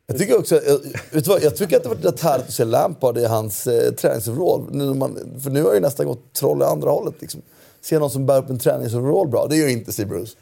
[0.07, 0.80] Jag tycker också, jag,
[1.11, 3.67] vet du vad, jag tycker att det varit rätt härligt att se Lampard i hans
[3.67, 4.65] eh, träningsoverall.
[5.43, 7.13] För nu har det nästan gått troll i andra hållet.
[7.19, 7.41] Liksom.
[7.82, 10.38] Se någon som bär upp en träningsoverall bra, det gör ju inte Steve Bruce.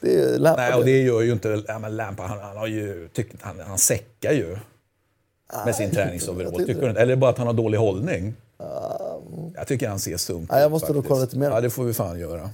[0.00, 0.64] Det är Lampard.
[0.64, 1.62] Nej, och det gör ju inte...
[1.68, 4.56] Ja, men Lampard, han, han, har ju, tyck, han, han säckar ju
[5.64, 6.54] med sin träningsoverall.
[6.54, 7.00] tycker du inte?
[7.00, 8.34] Eller är det bara att han har dålig hållning?
[9.54, 11.50] Jag tycker han ser sunk Nej, jag ut, måste nog kolla lite mer.
[11.50, 12.50] Ja, det får vi fan göra.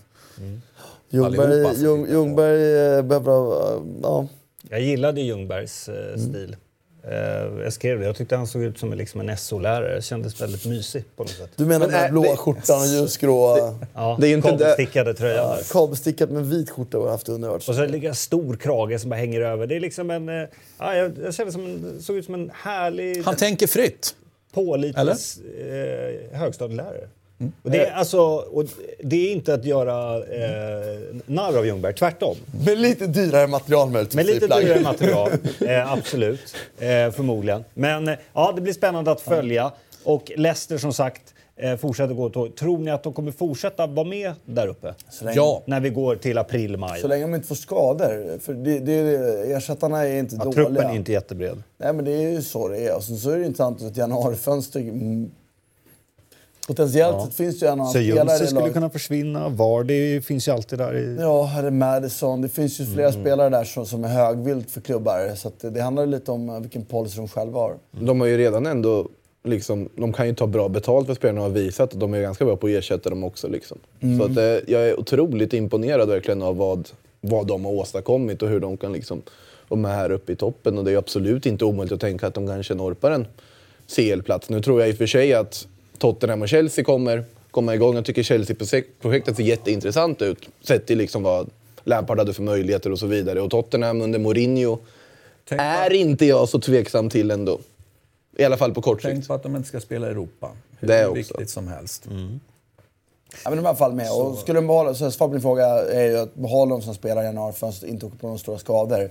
[1.11, 2.11] Ljungberg, Ljung, på.
[2.13, 4.27] Ljungberg eh, behöver eh, Ja.
[4.71, 6.57] Jag gillade Ljungbergs eh, stil.
[7.09, 8.07] Eh, jag skrev det.
[8.07, 10.03] Jag tyckte han såg ut som en- liksom en SO-lärare.
[10.03, 11.51] Kändes väldigt mysig på något sätt.
[11.57, 13.57] Du menar Men, den blåa det- skjortan och ljusgrå...
[13.95, 15.45] Ja, det är ju inte kabelstickade tröjan.
[15.45, 17.69] Ja, kabelstickat med vit skjorta har jag haft underbart.
[17.69, 19.67] Och så ligger en stor krage som bara hänger över.
[19.67, 20.29] Det är liksom en...
[20.79, 24.15] Ja, jag, jag kände som en, såg ut som en härlig, Han tänker fritt.
[24.53, 27.09] Pålitlig eh, högstadielärare.
[27.63, 28.65] Och det, är, alltså, och
[29.03, 32.37] det är inte att göra eh, narr av Ljungberg, tvärtom.
[32.65, 34.17] Med lite dyrare material möjligtvis.
[34.17, 35.31] Med lite dyrare material,
[35.61, 36.57] eh, absolut.
[36.79, 37.65] Eh, förmodligen.
[37.75, 39.73] Men eh, ja, det blir spännande att följa.
[40.05, 42.57] Och Leicester som sagt eh, fortsätter gå tåg.
[42.57, 44.95] Tror ni att de kommer fortsätta vara med där uppe?
[45.11, 45.63] Så länge, Ja.
[45.67, 47.01] När vi går till april, maj?
[47.01, 48.39] så länge de inte får skador.
[48.39, 49.01] För det, det,
[49.53, 50.65] ersättarna är inte Ja, dåliga.
[50.65, 51.63] truppen är inte jättebred.
[51.79, 52.97] Nej, men det är ju så det är.
[52.97, 54.81] Och sen så är det intressant att ett januarifönster...
[54.81, 55.31] Mm,
[56.67, 59.49] potentiellt sett finns det ju en annan spelare i skulle kunna försvinna.
[59.49, 60.97] Vardy finns ju alltid där.
[60.97, 61.17] I...
[61.21, 62.43] Ja, eller Madison.
[62.43, 62.95] Det finns ju Mm.
[62.95, 65.35] flera spelare där som, som är högvilt för klubbar.
[65.35, 67.75] Så att det, det handlar lite om eh, vilken policy de själva har.
[67.91, 69.09] De har ju redan ändå...
[69.47, 72.21] Liksom, de kan ju ta bra betalt för spelarna och har visat att de är
[72.21, 73.49] ganska bra på att ersätta dem också.
[73.49, 73.79] Liksom.
[74.19, 76.89] Så att, eh, jag är otroligt imponerad verkligen av vad,
[77.21, 79.23] vad de har åstadkommit och hur de kan liksom,
[79.69, 80.79] vara med här uppe i toppen.
[80.79, 83.27] Och det är absolut inte omöjligt att tänka att de kanske norpar en
[83.97, 84.51] CL-plats.
[84.51, 85.67] Nu tror jag i och för sig att
[85.99, 87.95] Tottenham och Chelsea kommer komma igång.
[87.95, 90.49] Jag tycker Chelsea-projektet ser jätteintressant ut.
[90.63, 91.51] Sett till liksom vad
[91.85, 93.41] Lampard hade för möjligheter och så vidare.
[93.41, 94.79] Och Tottenham under Mourinho
[95.51, 97.59] är inte jag så tveksam till ändå.
[98.39, 99.13] I alla fall på kort sikt.
[99.15, 100.51] Tänk på att de inte ska spela i Europa.
[100.79, 101.15] hur Det är också.
[101.15, 102.07] viktigt som helst.
[103.45, 104.13] Ja, men de är i alla fall med.
[104.13, 106.95] Och skulle de behålla, så svar på din fråga är ju att behålla dem som
[106.95, 109.11] spelar i januarifönstret, inte åka på några stora skador,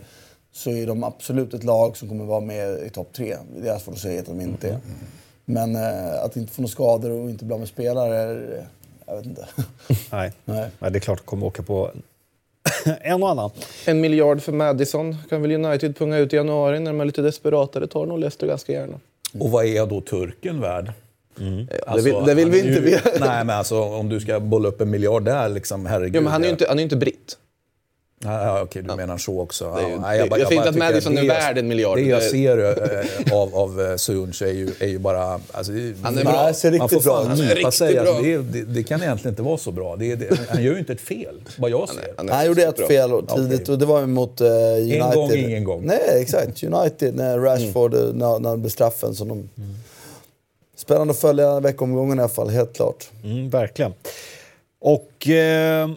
[0.51, 3.37] så är de absolut ett lag som kommer vara med i topp tre.
[3.61, 4.79] Det är svårt att säga att de inte är.
[5.45, 8.63] Men eh, att inte få några skador och inte bli med spelare, eh,
[9.05, 9.47] jag vet inte.
[10.11, 10.31] Nej.
[10.45, 10.69] Nej.
[10.79, 11.91] Nej, det är klart att kommer åka på
[13.01, 13.49] en och annan.
[13.85, 17.21] En miljard för Madison kan väl United punga ut i januari när de är lite
[17.21, 17.79] desperata.
[17.79, 18.99] Det tar nog Leicester ganska gärna.
[19.39, 20.91] Och vad är då turken värd?
[21.95, 23.09] det, vill, det vill vi inte veta.
[23.19, 26.15] Nej, men alltså om du ska bolla upp en miljard där, liksom, herregud.
[26.15, 27.37] Jo, men han är ju inte, han är inte britt.
[28.25, 29.75] Ja, ja, okej, du menar så också.
[29.75, 31.57] Det är ju- Ja, det- jag bara- säger inte bara att Madison är jag- värd
[31.57, 31.97] en miljard.
[31.97, 35.39] Det jag ser eh, av, av eh, Soyuncu är ju, är ju bara...
[35.51, 35.81] Alltså, Han
[36.17, 36.43] är man- bra.
[36.43, 37.65] Nej, ser Man riktigt får bra ut.
[37.65, 38.19] Alltså, bra.
[38.21, 39.95] det, det, det kan egentligen inte vara så bra.
[39.95, 42.13] Det, det, han gör ju inte ett fel, vad jag ser.
[42.17, 42.87] Han är Han gjorde ett superbra.
[42.87, 43.73] fel och tidigt Okej.
[43.73, 45.13] och det var ju mot eh, United.
[45.13, 45.81] gång, ingen gång.
[45.85, 46.63] Nej, exakt.
[46.63, 49.49] United, när Rashford, eh, när, när det blev straffen som de...
[50.77, 53.09] Spännande att följa veckomgången i alla fall, helt klart.
[53.23, 53.93] Mm, verkligen.
[54.81, 55.89] Och eh,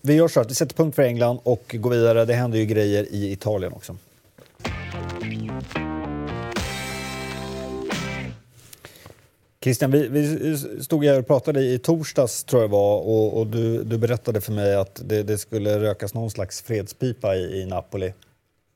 [0.00, 2.24] vi gör så att vi sätter punkt för England och går vidare.
[2.24, 3.96] Det händer ju grejer i Italien också.
[9.62, 13.82] Christian, vi, vi stod här och pratade i torsdags tror jag var och, och du,
[13.82, 18.12] du berättade för mig att det, det skulle rökas någon slags fredspipa i, i Napoli.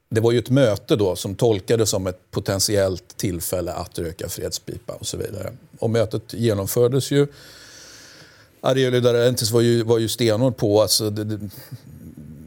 [0.08, 4.92] Det var ju ett möte då som tolkades som ett potentiellt tillfälle att röka fredspipa
[4.92, 5.52] och så vidare.
[5.78, 7.26] Och mötet genomfördes ju.
[8.64, 11.50] Ariel Darentis var ju, var ju stenhård på, alltså det, det,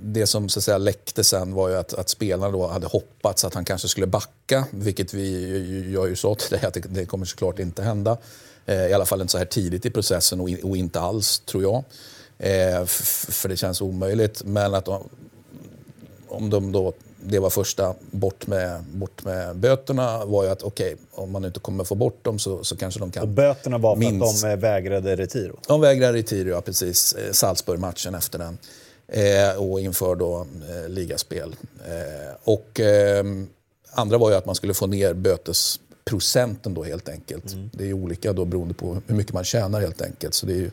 [0.04, 3.46] det som så att säga läckte sen var ju att, att spelarna då hade hoppats
[3.46, 6.80] att han kanske skulle backa, vilket vi, ju- jag ju sa till dig att det,
[6.90, 8.18] det kommer såklart inte hända.
[8.66, 11.40] Eh, I alla fall inte så här tidigt i processen och, in, och inte alls,
[11.40, 11.84] tror jag.
[12.38, 14.42] Eh, f- för det känns omöjligt.
[14.46, 15.10] Men att de,
[16.28, 16.94] om de då,
[17.24, 21.60] det var första bort med, bort med böterna var ju att okej, om man inte
[21.60, 23.24] kommer få bort dem så, så kanske de kan...
[23.24, 24.44] Och böterna var för Minst.
[24.46, 25.60] att de vägrade Retiro.
[25.68, 27.14] De vägrar Retiro, ja precis.
[27.14, 28.58] Eh, Salzburg-matchen efter den.
[29.08, 31.56] Eh, och inför då eh, ligaspel.
[31.88, 33.26] Eh, och eh,
[33.92, 37.56] andra var ju att man skulle få ner bötesprocenten då helt enkelt.
[37.74, 40.34] Det är ju olika då beroende på hur mycket man tjänar helt enkelt.
[40.34, 40.72] Så det är ju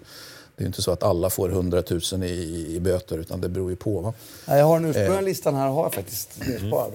[0.56, 1.82] det är inte så att alla får 100
[2.12, 4.00] 000 i, i böter utan det beror ju på.
[4.00, 4.14] Va?
[4.46, 6.92] Jag har den ursprungliga listan här, har jag faktiskt nedsparad.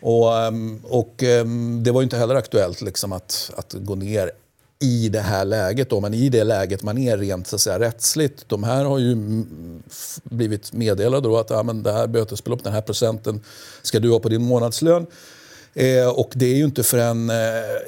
[0.00, 4.30] Och, ehm, och ehm, det var ju inte heller aktuellt liksom att, att gå ner
[4.82, 5.90] i det här läget.
[5.90, 6.00] Då.
[6.00, 8.48] Men i det läget man är rent så att säga, rättsligt.
[8.48, 9.82] De här har ju mm,
[10.24, 13.40] blivit meddelade då att ja, men det här bötesbeloppet, den här procenten
[13.82, 15.06] ska du ha på din månadslön.
[15.74, 17.36] Eh, och det är ju inte förrän, eh,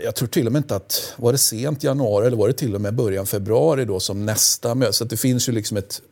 [0.04, 2.74] jag tror till och med inte att, var det sent januari eller var det till
[2.74, 4.92] och med början februari då som nästa möte.
[4.92, 6.02] Så att det finns ju liksom ett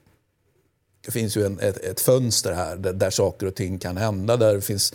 [1.05, 4.37] det finns ju en, ett, ett fönster här där, där saker och ting kan hända.
[4.37, 4.95] Där det finns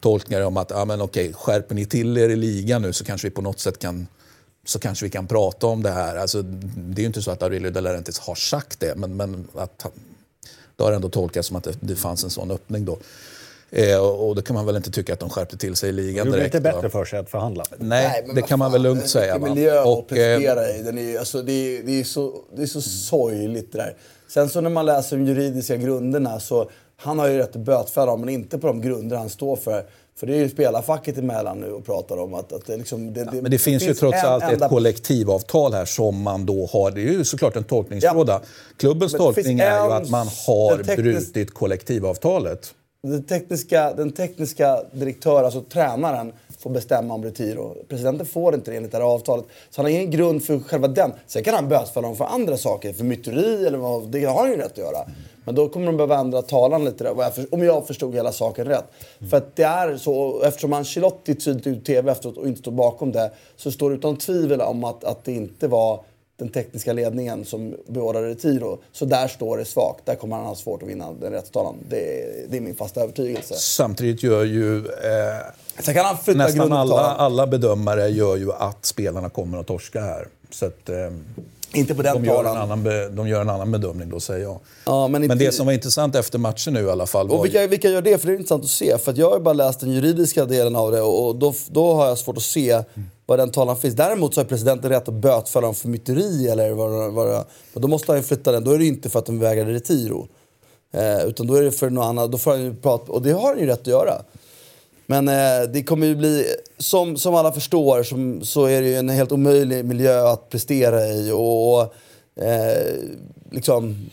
[0.00, 3.28] tolkningar om att ah, men okej, skärper ni till er i ligan nu så kanske
[3.28, 4.06] vi på något sätt kan
[4.66, 6.16] så kanske vi kan prata om det här.
[6.16, 9.48] Alltså, det är ju inte så att Aurelio De Laurentiis har sagt det, men, men
[9.54, 9.86] att
[10.76, 12.98] det har ändå tolkats som att det, det fanns en sån öppning då.
[13.76, 16.26] Eh, och, då kan man väl inte tycka att de skärpte till sig i ligan
[16.26, 16.54] Gjorde det direkt.
[16.54, 16.74] inte va?
[16.76, 17.64] bättre för sig att förhandla?
[17.78, 19.38] Nej, men det kan man väl lugnt vilken säga.
[19.38, 19.48] Va?
[19.48, 20.04] miljö att Och, eh,
[20.38, 20.82] prestera i.
[20.82, 23.96] Den är, alltså, det, är, det, är så, det är så sorgligt det där.
[24.28, 28.06] Sen så när man läser de juridiska grunderna så han har ju rätt att bötfälla
[28.06, 29.84] dem, men inte på de grunder han står för.
[30.16, 33.24] För det är ju spelarfacket emellan nu och pratar om att, att det, liksom, det,
[33.24, 36.66] det, Men det finns ju trots en allt enda- ett kollektivavtal här som man då
[36.72, 36.90] har.
[36.90, 38.40] Det är ju såklart en tolkningsfråga.
[38.76, 42.74] Klubbens Men det tolkning är ju att man har teknisk- brutit kollektivavtalet.
[43.10, 47.76] Den tekniska, den tekniska direktören, alltså tränaren, får bestämma om Retiro.
[47.88, 49.44] Presidenten får inte det enligt det här avtalet.
[49.70, 51.12] Så han har ingen grund för själva den.
[51.26, 54.50] Sen kan han bötfälla dem för andra saker, för myteri eller vad, det har han
[54.50, 54.98] ju rätt att göra.
[55.44, 58.84] Men då kommer de behöva ändra talan lite där, om jag förstod hela saken rätt.
[59.18, 59.30] Mm.
[59.30, 63.12] För att det är så, eftersom Ancelotti tydligt ut TV efteråt och inte står bakom
[63.12, 66.00] det, så står det utan tvivel om att, att det inte var
[66.36, 68.78] den tekniska ledningen som beordrade Retiro.
[68.92, 70.06] Så där står det svagt.
[70.06, 71.74] Där kommer han ha svårt att vinna den rättstalan.
[71.88, 71.96] Det,
[72.50, 73.54] det är min fasta övertygelse.
[73.54, 80.00] Samtidigt gör ju eh, nästan alla, alla bedömare gör ju att spelarna kommer att torska
[80.00, 80.28] här.
[80.50, 80.96] Så att, eh,
[81.72, 84.42] Inte på den de, gör en annan be, de gör en annan bedömning då, säger
[84.42, 84.58] jag.
[84.86, 87.46] Ja, men inte- det som var intressant efter matchen nu i alla fall var Och
[87.46, 88.18] ju- vilka, vilka gör det?
[88.18, 88.98] För det är intressant att se.
[88.98, 92.06] För att jag har bara läst den juridiska delen av det och då, då har
[92.06, 92.82] jag svårt att se
[93.26, 93.94] vad den talan finns.
[93.94, 97.82] Däremot så har presidenten rätt att bötfälla dem för myteri eller vad, vad det Men
[97.82, 98.64] då måste han ju flytta den.
[98.64, 100.28] Då är det inte för att de vägrade retiro.
[100.92, 102.32] Eh, utan då är det för något annat.
[102.32, 104.22] Då får han ju prata, och det har han ju rätt att göra.
[105.06, 106.46] Men eh, det kommer ju bli,
[106.78, 111.06] som, som alla förstår, som, så är det ju en helt omöjlig miljö att prestera
[111.06, 111.30] i.
[111.34, 111.94] Och
[112.44, 112.94] eh,
[113.50, 114.10] liksom,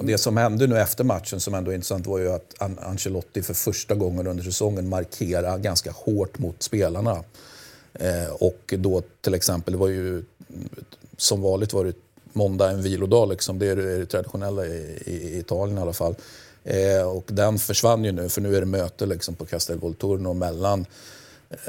[0.00, 3.42] Det som hände nu efter matchen som ändå är intressant var ju att An- Ancelotti
[3.42, 7.24] för första gången under säsongen markerade ganska hårt mot spelarna.
[8.00, 10.22] Eh, och då till exempel, det var ju
[11.16, 11.92] som vanligt var det
[12.32, 13.28] måndag en vilodag.
[13.28, 13.58] Liksom.
[13.58, 16.14] Det är det, traditionella i, i, Italien i alla fall.
[16.64, 20.32] Eh, och den försvann ju nu, för nu är det möte liksom, på Castel Volturno
[20.32, 20.86] mellan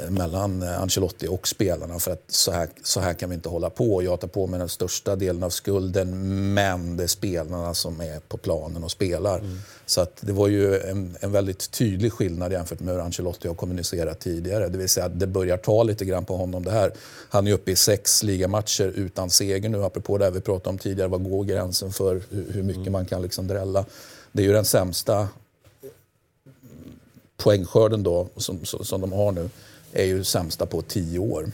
[0.08, 3.70] mellan eh, Ancelotti och spelarna för att så här, så här kan vi inte hålla
[3.70, 4.02] på.
[4.02, 8.20] Jag tar på mig den största delen av skulden men det är spelarna som är
[8.28, 9.38] på planen och spelar.
[9.38, 9.58] Mm.
[9.86, 13.54] Så att det var ju en, en, väldigt tydlig skillnad jämfört med hur Ancelotti har
[13.54, 14.68] kommunicerat tidigare.
[14.68, 16.92] Det vill säga att det börjar ta lite grann på honom det här.
[17.28, 21.08] Han är uppe i sex ligamatcher utan seger nu, apropå det vi pratade om tidigare.
[21.08, 22.92] Vad går gränsen för hur, hur mycket mm.
[22.92, 23.84] man kan liksom drälla?
[24.32, 25.28] Det är ju den sämsta
[27.36, 29.50] poängskörden då som, som de har nu
[29.92, 31.50] är ju sämsta på tio år.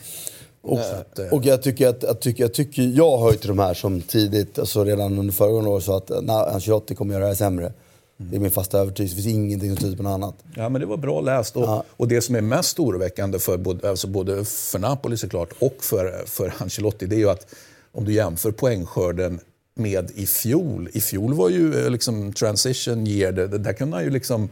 [0.62, 3.58] Och, att, eh, och jag tycker att, jag tycker, jag tycker jag hör till de
[3.58, 7.34] här som tidigt, alltså redan under föregående år sa att Ancelotti kommer göra det här
[7.34, 7.64] sämre.
[7.66, 8.30] Mm.
[8.30, 9.16] Det är min fasta övertygelse.
[9.16, 10.34] Det finns ingenting som tyder på något annat.
[10.56, 11.56] Ja, men det var bra läst.
[11.56, 11.84] Och, ja.
[11.90, 16.22] och det som är mest oroväckande för både, alltså både för Napoli såklart och för,
[16.26, 17.46] för Ancelotti, det är ju att
[17.92, 19.40] om du jämför poängskörden
[19.74, 20.88] med i fjol.
[20.92, 24.48] I fjol var ju eh, liksom transition year, det, där kunde han ju liksom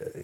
[0.00, 0.20] eh,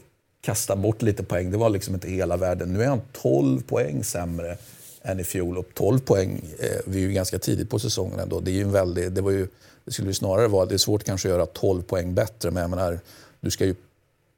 [0.46, 1.50] kasta bort lite poäng.
[1.50, 2.72] Det var liksom inte hela världen.
[2.72, 4.56] Nu är han 12 poäng sämre
[5.02, 5.58] än i fjol.
[5.58, 8.40] Och 12 poäng, eh, vi är ju ganska tidigt på säsongen ändå.
[8.40, 9.48] Det, är ju en väldig, det, var ju,
[9.84, 12.60] det skulle ju snarare vara, det är svårt kanske att göra 12 poäng bättre, men
[12.60, 13.00] jag menar,
[13.40, 13.74] du ska ju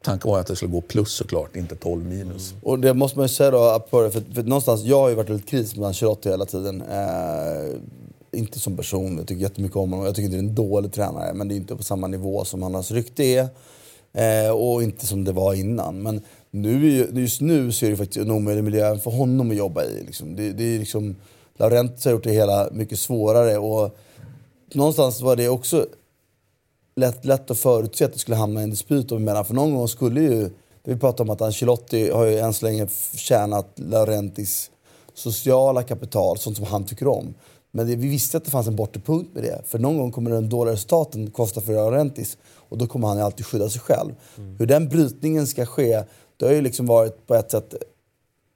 [0.02, 2.50] Tanken var att det skulle gå plus såklart, inte 12 minus.
[2.50, 2.62] Mm.
[2.62, 5.28] Och det måste man ju säga då, för, för, för någonstans, jag har ju varit
[5.28, 6.82] lite kris med Ancelotti hela tiden.
[6.82, 7.76] Eh,
[8.32, 10.06] inte som person, jag tycker jättemycket om honom.
[10.06, 12.44] Jag tycker inte det är en dålig tränare, men det är inte på samma nivå
[12.44, 13.48] som hans rykte är.
[14.12, 16.02] Eh, och inte som det var innan.
[16.02, 19.84] Men nu, just nu så är det faktiskt en omöjlig miljö för honom att jobba
[19.84, 20.04] i.
[20.04, 20.36] Liksom.
[20.36, 21.16] Det, det är liksom,
[21.56, 23.58] Laurentius har gjort det hela mycket svårare.
[23.58, 23.96] Och
[24.74, 25.86] någonstans var det också
[26.96, 29.44] lätt, lätt att förutse att det skulle hamna i en dispyt emellan.
[29.44, 30.50] För någon gång skulle ju...
[30.82, 34.70] Det vi pratade om att Ancelotti har ju än så länge tjänat Laurentis
[35.14, 37.34] sociala kapital, sånt som han tycker om.
[37.70, 39.62] Men det, vi visste att det fanns en bortre punkt med det.
[39.66, 42.38] För någon gång kommer den dåliga resultaten kosta för Laurentis.
[42.68, 44.14] Och då kommer han alltid skydda sig själv.
[44.38, 44.56] Mm.
[44.58, 46.04] Hur den brytningen ska ske,
[46.36, 47.74] det har ju liksom varit på ett sätt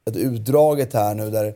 [0.05, 1.55] ett utdraget här nu där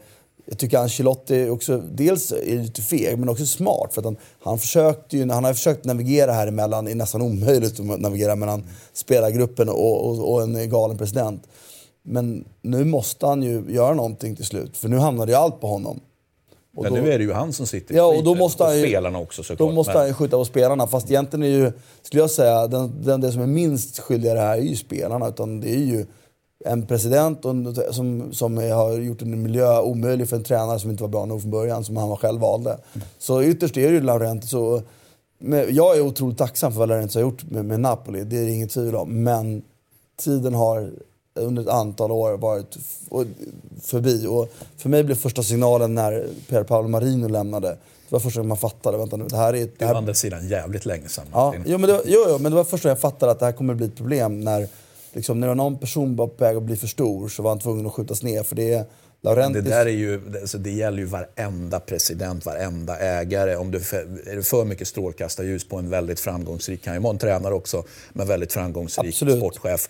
[0.49, 3.95] jag tycker Ancelotti också, dels är lite feg, men också smart.
[3.95, 7.23] För att han, han, försökte ju, han har försökt navigera här emellan, det är nästan
[7.23, 11.43] omöjligt att navigera mellan spelargruppen och, och, och en galen president.
[12.03, 15.67] Men nu måste han ju göra någonting till slut, för nu hamnar ju allt på
[15.67, 16.01] honom.
[16.77, 18.63] Och men då, nu är det ju han som sitter i ja, och då måste
[18.63, 19.59] och han ju, spelarna också såklart.
[19.69, 19.99] Då måste men...
[19.99, 20.87] han ju skjuta på spelarna.
[20.87, 21.73] Fast egentligen är ju,
[22.03, 25.29] skulle jag säga, den, den, det som är minst skyldiga det här är ju spelarna.
[25.29, 26.07] Utan det är ju
[26.65, 27.55] en president och,
[27.91, 31.41] som, som har gjort en miljö omöjlig för en tränare som inte var bra nog
[31.41, 32.71] från början, som han själv valde.
[32.71, 33.07] Mm.
[33.19, 34.53] Så ytterst är det ju Laurentiis.
[35.69, 38.51] Jag är otroligt tacksam för vad Laurentiis har gjort med, med Napoli, det är det
[38.51, 39.23] inget tvivel om.
[39.23, 39.63] Men
[40.17, 40.91] tiden har
[41.37, 42.77] under ett antal år varit
[43.83, 44.27] förbi.
[44.27, 47.69] Och för mig blev första signalen när Per Paolo Marino lämnade.
[47.69, 48.99] Det var första gången man fattade.
[48.99, 49.69] Vänta nu, det här är...
[49.79, 51.25] Det var andra sidan jävligt länge sedan.
[51.33, 53.39] Ja, jo, men det var, jo, jo, men det var första gången jag fattade att
[53.39, 54.41] det här kommer bli ett problem.
[54.41, 54.69] När,
[55.13, 57.87] liksom, när någon person var på väg att bli för stor så var han tvungen
[57.87, 58.43] att skjutas ner.
[58.43, 58.85] För det är
[59.21, 59.65] Laurentis...
[59.65, 63.57] Det där är ju, alltså det gäller ju varenda president, varenda ägare.
[63.57, 67.19] Om du är det för mycket strålkastarljus på en väldigt framgångsrik, kan ju vara en
[67.19, 69.39] tränare också, men väldigt framgångsrik Absolut.
[69.39, 69.89] sportchef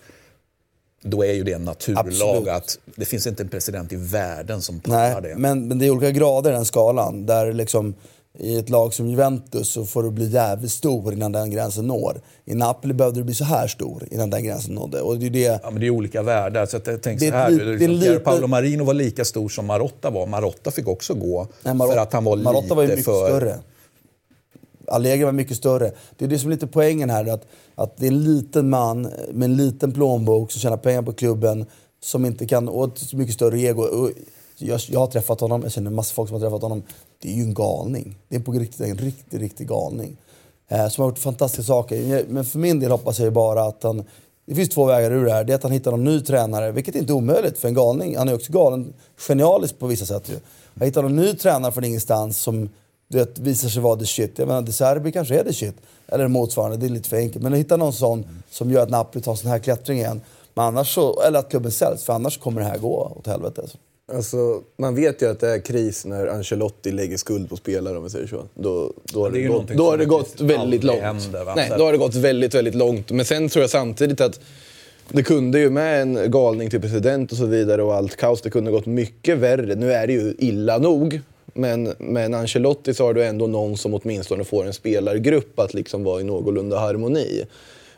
[1.01, 2.47] då är ju det en naturlag Absolut.
[2.47, 5.35] att det finns inte en president i världen som pallar det.
[5.37, 7.25] Men, men det är olika grader i den skalan.
[7.25, 7.95] Där liksom,
[8.37, 12.21] I ett lag som Juventus så får du bli jävligt stor innan den gränsen når.
[12.45, 15.01] I Napoli behövde du bli så här stor innan den gränsen nådde.
[15.01, 15.59] Och det, är det...
[15.63, 16.65] Ja, men det är olika världar.
[16.65, 18.19] Så jag tänk så här, det, liksom, lite...
[18.19, 20.25] Paolo Marino var lika stor som Marotta var.
[20.25, 23.05] Marotta fick också gå Nej, Marotta, för att han var Marotta lite var ju mycket
[23.05, 23.27] för...
[23.27, 23.57] större.
[24.87, 25.91] Allegri var mycket större.
[26.17, 27.25] Det är det som är lite poängen här.
[27.25, 31.13] Att, att det är en liten man med en liten plånbok som tjänar pengar på
[31.13, 31.65] klubben.
[32.03, 34.09] Som inte kan, och ett mycket större ego.
[34.57, 36.83] Jag, jag har träffat honom, jag känner en massa folk som har träffat honom.
[37.21, 38.17] Det är ju en galning.
[38.29, 40.17] Det är på riktigt en riktig, riktig galning.
[40.67, 42.25] Eh, som har gjort fantastiska saker.
[42.29, 44.03] Men för min del hoppas jag bara att han...
[44.45, 45.43] Det finns två vägar ur det här.
[45.43, 47.73] Det är att han hittar någon ny tränare, vilket är inte är omöjligt för en
[47.73, 48.17] galning.
[48.17, 48.93] Han är också galen,
[49.27, 50.35] genialisk på vissa sätt ju.
[50.79, 52.69] Han hittar någon ny tränare från ingenstans som
[53.07, 54.39] du vet, visar sig vara the shit.
[54.39, 55.75] Jag menar, De Serbi kanske är the shit.
[56.07, 57.43] Eller motsvarande, det är lite för enkelt.
[57.43, 60.21] Men att hitta någon sån som gör att Napoli tar sån här klättring igen.
[60.53, 63.61] Men annars så, eller att klubben säljs, för annars kommer det här gå åt helvete.
[63.61, 63.77] Alltså.
[64.13, 68.03] Alltså, man vet ju att det är kris när Ancelotti lägger skuld på spelare om
[68.03, 68.43] vi säger så.
[68.53, 71.01] Då, då, har, det, gått, då har det gått väldigt långt.
[71.01, 73.11] Händer, Nej, då har det gått väldigt, väldigt långt.
[73.11, 74.39] Men sen tror jag samtidigt att
[75.09, 78.49] det kunde ju med en galning till president och så vidare och allt kaos, det
[78.49, 79.75] kunde gått mycket värre.
[79.75, 81.21] Nu är det ju illa nog.
[81.57, 85.73] Men med en Ancelotti så har du ändå någon som åtminstone får en spelargrupp att
[85.73, 87.43] liksom vara i någorlunda harmoni.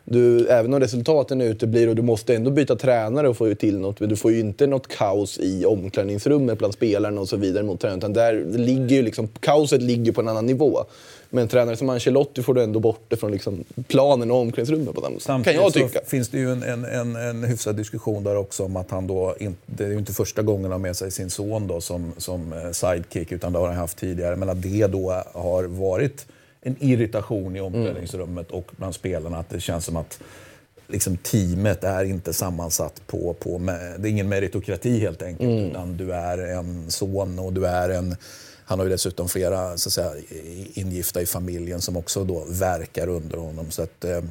[0.03, 3.99] Du, även om resultaten uteblir och du måste ändå byta tränare och få till något.
[3.99, 7.80] Men du får ju inte något kaos i omklädningsrummet bland spelarna och så vidare mot
[7.80, 7.99] tränaren.
[7.99, 10.84] Utan där ligger ju liksom, kaoset ligger på en annan nivå.
[11.30, 14.95] Men en tränare som Ancelotti får du ändå bort det från liksom planen och omklädningsrummet
[14.95, 15.43] på den.
[15.43, 15.99] Kan jag tycka.
[15.99, 19.07] så finns det ju en, en, en, en hyfsad diskussion där också om att han
[19.07, 21.82] då, inte, det är ju inte första gången han har med sig sin son då
[21.82, 24.36] som, som eh, sidekick, utan det har han haft tidigare.
[24.36, 26.25] Men att det då har varit
[26.61, 29.38] en irritation i omklädningsrummet och bland spelarna.
[29.38, 30.19] Att det känns som att
[30.88, 33.36] liksom, teamet är inte sammansatt på...
[33.39, 33.57] på
[33.97, 35.49] det är ingen meritokrati helt enkelt.
[35.71, 38.15] Utan du är en son och du är en...
[38.70, 40.11] Han har ju dessutom flera så att säga,
[40.74, 43.72] ingifta i familjen som också då verkar under honom.
[43.72, 44.22] Så att, eh,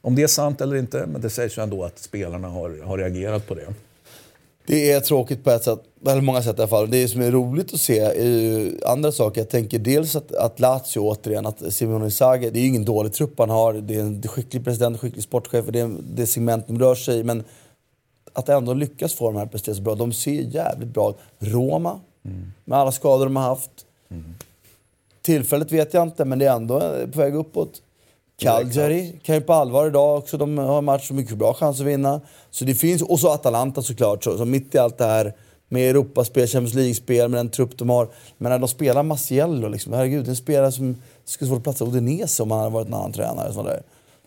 [0.00, 2.98] om det är sant eller inte, men det sägs ju ändå att spelarna har, har
[2.98, 3.74] reagerat på det.
[4.66, 6.90] Det är tråkigt på ett sätt, eller många sätt i alla fall.
[6.90, 9.40] Det som är roligt att se är ju andra saker.
[9.40, 13.12] Jag tänker dels att, att Lazio återigen, att Simone Inzaghi, det är ju ingen dålig
[13.12, 13.74] trupp han har.
[13.74, 17.24] Det är en skicklig president, skicklig sportchef, det är det segment de rör sig i.
[17.24, 17.44] Men
[18.32, 19.94] att ändå lyckas få de här prestera så bra.
[19.94, 21.16] De ser jävligt bra ut.
[21.38, 22.52] Roma, mm.
[22.64, 23.70] med alla skador de har haft.
[24.10, 24.34] Mm.
[25.22, 26.80] Tillfället vet jag inte, men det är ändå
[27.12, 27.82] på väg uppåt.
[28.36, 30.36] Cagliari kan ju på allvar idag också.
[30.38, 32.20] De har en match som mycket bra chans att vinna.
[32.50, 35.34] Så det finns, och så Atalanta såklart, så, så mitt i allt det här
[35.68, 38.08] med Europaspel, Champions League-spel, med den trupp de har.
[38.38, 42.50] Men när de spelar Maciello, liksom, herregud, en spelare som skulle svårt platsa Udinese om
[42.50, 43.52] han hade varit en annan tränare.
[43.52, 43.82] Så där.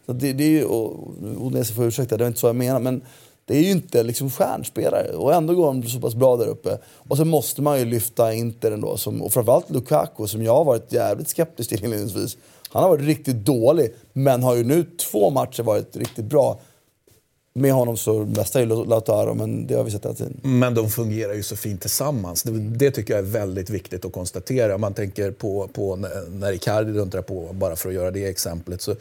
[0.05, 2.79] Så det, det är ju, och, Udinese får ursäkta, det var inte så jag menar.
[2.79, 3.01] Men
[3.47, 6.77] det är ju inte liksom stjärnspelare och ändå går de så pass bra där uppe.
[6.85, 10.65] Och så måste man ju lyfta Inter ändå, som, och framförallt Lukaku som jag har
[10.65, 12.37] varit jävligt skeptisk till inledningsvis.
[12.69, 16.59] Han har varit riktigt dålig, men har ju nu två matcher varit riktigt bra.
[17.53, 20.39] Med honom så bästa är ju Lautaro, men det har vi sett hela tiden.
[20.43, 22.43] Men de fungerar ju så fint tillsammans.
[22.43, 24.75] Det, det tycker jag är väldigt viktigt att konstatera.
[24.75, 25.95] Om man tänker på, på
[26.29, 28.81] när Icardi duntrar på, bara för att göra det exemplet.
[28.81, 28.95] Så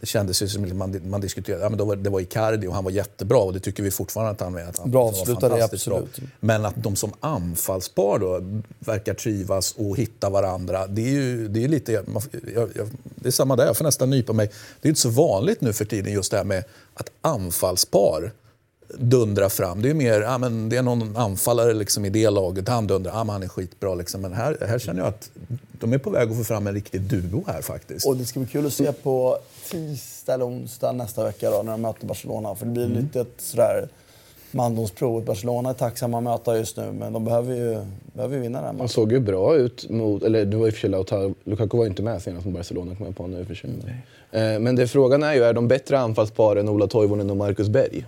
[0.00, 2.74] det kändes ju som man, man diskuterade, ja, men då var, det var Icardi och
[2.74, 4.64] han var jättebra och det tycker vi fortfarande att han är.
[4.64, 6.16] Att han bra avslutare, absolut.
[6.16, 6.28] Bra.
[6.40, 8.40] Men att de som anfallspar då
[8.78, 11.92] verkar trivas och hitta varandra, det är ju det är lite...
[11.92, 12.04] Jag,
[12.54, 14.50] jag, det är samma där, jag får nästan nypa mig.
[14.80, 18.32] Det är inte så vanligt nu för tiden just det här med att anfallspar
[18.94, 19.82] dundra fram.
[19.82, 23.12] Det är mer, ja, men det är någon anfallare liksom i det laget, han dundrar,
[23.12, 23.94] ja, men han är skitbra.
[23.94, 24.20] Liksom.
[24.20, 25.30] Men här, här känner jag att
[25.72, 28.06] de är på väg att få fram en riktig duo här faktiskt.
[28.06, 29.38] Och det ska bli kul att se på
[29.70, 32.54] tisdag eller onsdag nästa vecka då, när de möter Barcelona.
[32.54, 32.98] För det blir mm.
[32.98, 33.88] lite ett sådär
[34.50, 35.24] mandomsprov.
[35.24, 37.80] Barcelona är tacksamma att möta just nu, men de behöver ju,
[38.12, 38.78] behöver ju vinna den matchen.
[38.78, 41.76] De såg ju bra ut mot, eller det var i och för sig Lautaro, Lukaku
[41.76, 43.70] var ju inte med senast mot Barcelona kom jag på nu för sig.
[44.32, 44.62] Mm.
[44.62, 48.06] Men det frågan är ju, är de bättre anfallspar än Ola Toivonen och Marcus Berg?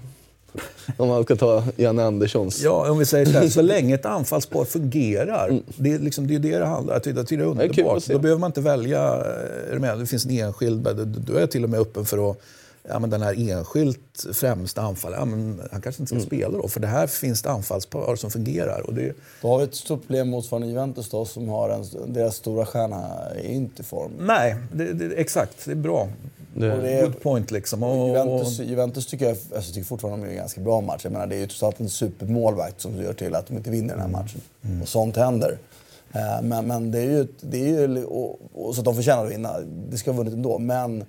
[0.96, 2.61] Om man ska ta Janne Anderssons.
[2.62, 5.48] Ja, om vi säger så här, så länge ett anfallspar fungerar.
[5.48, 5.62] Mm.
[5.76, 7.01] Det, är liksom, det är det det handlar om.
[7.05, 8.07] Det är underbart.
[8.07, 9.01] Då behöver man inte välja.
[9.70, 9.98] Är med?
[9.98, 10.88] Det finns en enskild.
[11.07, 12.40] Då är jag till och med öppen för att
[12.88, 16.26] ja, men den här enskilt främsta anfallaren, ja, han kanske inte ska mm.
[16.26, 16.68] spela då.
[16.68, 18.80] För det här finns det anfallspar som fungerar.
[18.86, 19.12] Och det...
[19.42, 23.07] Då har vi ett stort problem motsvarande Juventus då, som har en, deras stora stjärna
[23.36, 24.12] är inte i form.
[24.18, 25.64] Nej, det, det, exakt.
[25.64, 26.09] Det är bra.
[26.55, 27.82] Det är, good point liksom.
[27.82, 31.01] Och, Juventus, Juventus tycker jag alltså, tycker fortfarande de gör en ganska bra match.
[31.05, 33.70] Jag menar, det är ju trots allt en supermålvakt som gör till att de inte
[33.70, 34.20] vinner den här mm.
[34.22, 34.40] matchen.
[34.62, 34.82] Mm.
[34.82, 35.59] Och sånt händer.
[36.14, 37.26] Uh, men, men det är ju...
[37.40, 39.61] Det är ju och, och, så att de förtjänar att vinna.
[39.90, 40.59] Det ska ha vunnit ändå.
[40.59, 41.05] Men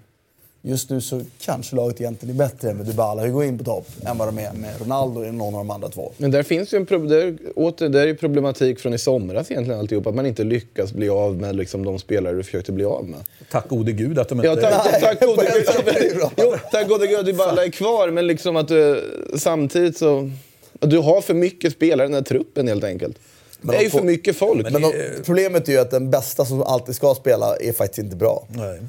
[0.64, 4.28] Just nu så kanske laget egentligen är bättre med Dybala Higuain på topp än vad
[4.28, 6.12] de är med Ronaldo eller någon av de andra två.
[6.18, 9.80] Men där finns ju en pro där, åter, där är problematik från i somras egentligen
[9.80, 10.08] alltihop.
[10.08, 13.20] Att man inte lyckas bli av med liksom, de spelare du försökte bli av med.
[13.52, 14.48] Tack gode gud att de inte...
[14.48, 16.22] Ja, tack, Nej, tack gode gud.
[16.38, 18.10] jo, tack gode gud att Dybala är kvar.
[18.10, 19.04] Men liksom att du,
[19.38, 20.32] samtidigt så...
[20.80, 23.18] Du har för mycket spelare i den här truppen helt enkelt.
[23.62, 24.64] Men det är ju för mycket folk.
[24.64, 24.94] Men, men de,
[25.26, 28.48] problemet är ju att den bästa som alltid ska spela är faktiskt inte bra.
[28.50, 28.80] Nej.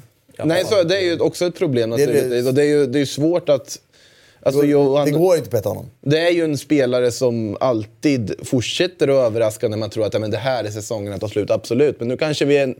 [0.43, 2.29] Nej, så, det är ju också ett problem naturligtvis.
[2.29, 3.79] Det, det, det är ju det är svårt att...
[4.45, 5.89] Alltså, Johan, det går inte att peta honom.
[6.01, 10.19] Det är ju en spelare som alltid fortsätter att överraska när man tror att ja,
[10.19, 11.51] men det här är säsongen att ta slut.
[11.51, 12.75] Absolut, men nu kanske vi är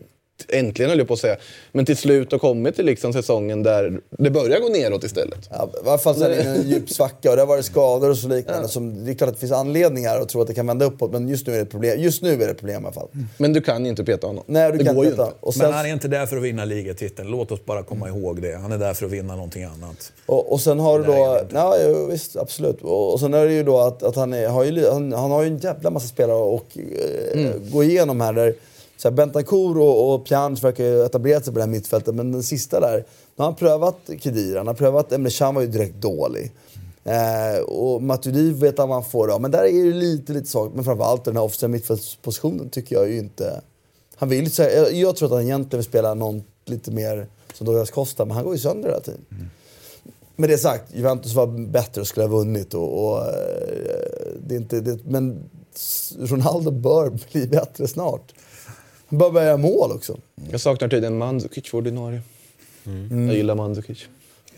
[0.50, 1.38] äntligen höll jag på att säga,
[1.72, 5.50] men till slut har kommit till liksom säsongen där det börjar gå neråt istället.
[5.50, 8.10] Ja, I alla fall så är det en djup svacka och det har varit skador
[8.10, 8.62] och så liknande.
[8.62, 8.68] Ja.
[8.68, 11.12] Som, det är klart att det finns anledningar att tro att det kan vända uppåt,
[11.12, 12.00] men just nu är det ett problem.
[12.00, 13.08] Just nu är det problem i alla fall.
[13.38, 14.44] Men du kan ju inte peta honom.
[14.48, 15.32] Nej, du det kan går inte.
[15.40, 17.32] Och sen, men han är inte där för att vinna ligatiteln.
[17.32, 18.56] Låt oss bara komma ihåg det.
[18.56, 20.14] Han är där för att vinna någonting annat.
[20.26, 21.40] Och, och sen har du då...
[21.54, 21.78] Ja,
[22.10, 22.82] visst, absolut.
[22.82, 25.32] Och, och sen är det ju då att, att han, är, har ju, han, han
[25.32, 27.72] har ju en jävla massa spelare att eh, mm.
[27.72, 28.34] gå igenom här.
[28.34, 28.54] Där,
[29.04, 32.32] så här, Bentancur och, och Pjanic verkar ju etablerat sig på det här mittfältet, men
[32.32, 33.04] den sista där, nu
[33.38, 36.52] har han prövat Khedira, han har prövat Emre Can var ju direkt dålig.
[37.04, 39.40] Eh, och Matuidi vet han vad han får då.
[39.40, 40.76] Men där är det lite, lite svagt.
[40.76, 43.62] Men framförallt den här offensiva mittfältspositionen tycker jag ju inte...
[44.16, 47.28] Han vill så här, jag, jag, tror att han egentligen vill spela någon lite mer
[47.54, 49.26] som Douglas Costa, men han går ju sönder hela tiden.
[49.32, 49.46] Mm.
[50.36, 52.74] Med det sagt, Juventus var bättre och skulle ha vunnit.
[52.74, 53.34] Och, och, eh,
[54.48, 55.50] det är inte, det, men
[56.20, 58.34] Ronaldo bör bli bättre snart.
[59.18, 60.18] Bör börja mål också.
[60.52, 62.22] Jag saknar tydligen Mandzukic för ordinarie.
[63.10, 64.06] Jag gillar Mandzukic.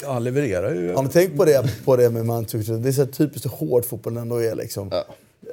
[0.01, 0.93] Ja, han levererar ju.
[0.93, 2.67] Har ni tänkt på det, på det med Mandzukic?
[2.67, 4.55] Det är så typiskt hur hård fotbollen ändå är.
[4.55, 4.89] Liksom.
[4.91, 5.05] Ja.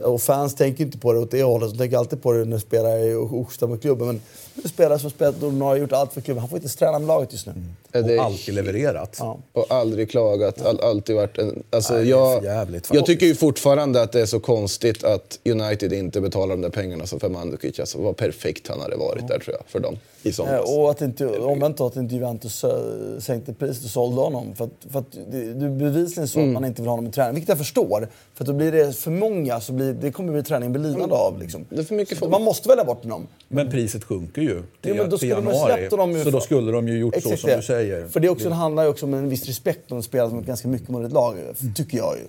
[0.02, 1.70] Och fans tänker inte på det åt det hållet.
[1.70, 4.06] De tänker alltid på det när spelare är ostar med klubben.
[4.06, 4.20] Men
[4.64, 6.40] spelare som spelat och har gjort allt för klubben.
[6.40, 7.52] Han får inte ens träna med laget just nu.
[7.92, 9.16] Ja, det är Och alltid levererat.
[9.18, 9.38] Ja.
[9.52, 10.66] Och aldrig klagat.
[10.66, 11.62] All, alltid varit en...
[11.70, 15.92] Alltså Nej, jag, jävligt jag tycker ju fortfarande att det är så konstigt att United
[15.92, 17.80] inte betalar de där pengarna som för Mandzukic.
[17.80, 19.96] Alltså vad perfekt han hade varit där tror jag, för dem.
[20.22, 20.76] I Eh, somras.
[20.76, 22.70] Och att inte, omvänt då, att inte Juventus eh,
[23.18, 24.54] sänkte priset och sålde honom.
[24.54, 27.10] För att, för att det, det är bevisligen så att man inte vill ha honom
[27.10, 27.34] i träning.
[27.34, 28.08] Vilket jag förstår.
[28.34, 31.14] För att då blir det för många så blir, det kommer bli träningen bli lidande
[31.14, 31.38] av.
[31.38, 31.64] Liksom.
[31.68, 32.30] Det är för mycket Så folk.
[32.30, 33.26] Man måste välja bort honom.
[33.48, 35.82] Men priset sjunker ju till, Jo, men då till januari.
[36.18, 37.56] ju så då skulle de ju gjort så Exakt som det.
[37.56, 38.08] du säger.
[38.08, 40.38] För det, också, det handlar ju också om en viss respekt om de spelar som
[40.38, 41.36] ett ganska mycket måligt lag.
[41.76, 42.22] Tycker jag ju.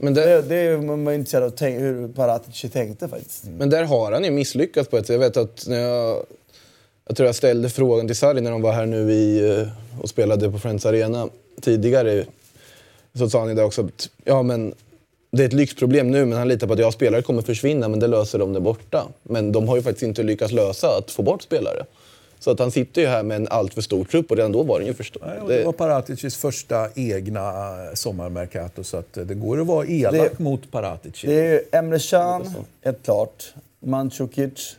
[0.00, 3.44] Men det, Det, det är man är intresserad av tänk, hur Paratici tänkte faktiskt.
[3.58, 5.12] Men där har han ju misslyckats på ett sätt.
[5.14, 6.24] Jag vet att när jag...
[7.06, 9.68] Jag tror jag ställde frågan till Sarri när de var här nu i, eh,
[10.02, 11.28] och spelade på Friends Arena
[11.60, 12.24] tidigare.
[13.14, 14.74] Så sa han ju där också att ja, men
[15.30, 18.00] det är ett lyxproblem nu men han litar på att jag spelare kommer försvinna men
[18.00, 19.04] det löser de där borta.
[19.22, 21.84] Men de har ju faktiskt inte lyckats lösa att få bort spelare.
[22.40, 24.62] Så att han sitter ju här med en allt för stor trupp och redan då
[24.62, 25.22] var den ju för stor.
[25.48, 30.14] Det var Paraticis första egna eh, sommarmercato så att eh, det går att vara elak
[30.14, 31.26] Det- mot Paratici.
[31.26, 33.44] Det är Emre Can, helt klart.
[33.80, 34.76] Mandzukic.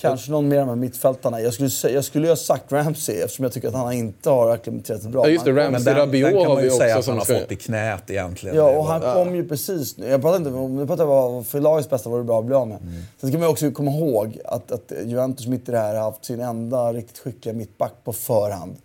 [0.00, 1.40] Kanske någon mer av mittfältarna.
[1.40, 4.50] Jag skulle, jag skulle ju ha sagt Ramsey eftersom jag tycker att han inte har
[4.50, 5.24] acklimatiserat sig bra.
[5.24, 5.70] Ja, just det, Ramsey.
[5.70, 8.10] Men den, Rabiot den kan man ju säga att han har ska- fått i knät
[8.10, 8.56] egentligen.
[8.56, 10.08] Ja, och han kom ju precis nu.
[10.08, 12.44] Jag pratar inte om, nu pratar jag bara för lagets bästa var det bra att
[12.44, 12.78] bli av med.
[13.20, 16.02] Sen ska man ju också komma ihåg att, att Juventus mitt i det här har
[16.02, 18.76] haft sin enda riktigt skickliga mittback på förhand.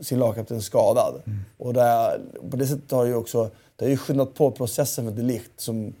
[0.00, 1.14] Sin lagkapten skadad.
[1.58, 2.20] Och där,
[2.50, 5.60] på det sättet har det ju också det har ju skyndat på processen för Delict
[5.60, 5.92] som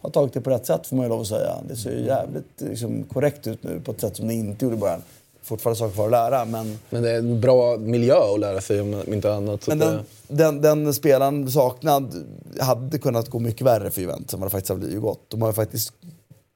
[0.00, 1.54] har tagit det på rätt sätt får man ju lov att säga.
[1.68, 4.76] Det ser ju jävligt liksom, korrekt ut nu på ett sätt som det inte gjorde
[4.76, 5.02] i början.
[5.42, 8.80] Fortfarande saker kvar att lära men Men det är en bra miljö att lära sig
[8.80, 9.62] om inte annat.
[9.62, 9.94] Så men den,
[10.28, 12.14] det, den, den spelaren saknad
[12.60, 15.30] hade kunnat gå mycket värre för Juventus än vad det faktiskt har blivit gått.
[15.30, 15.92] De har ju faktiskt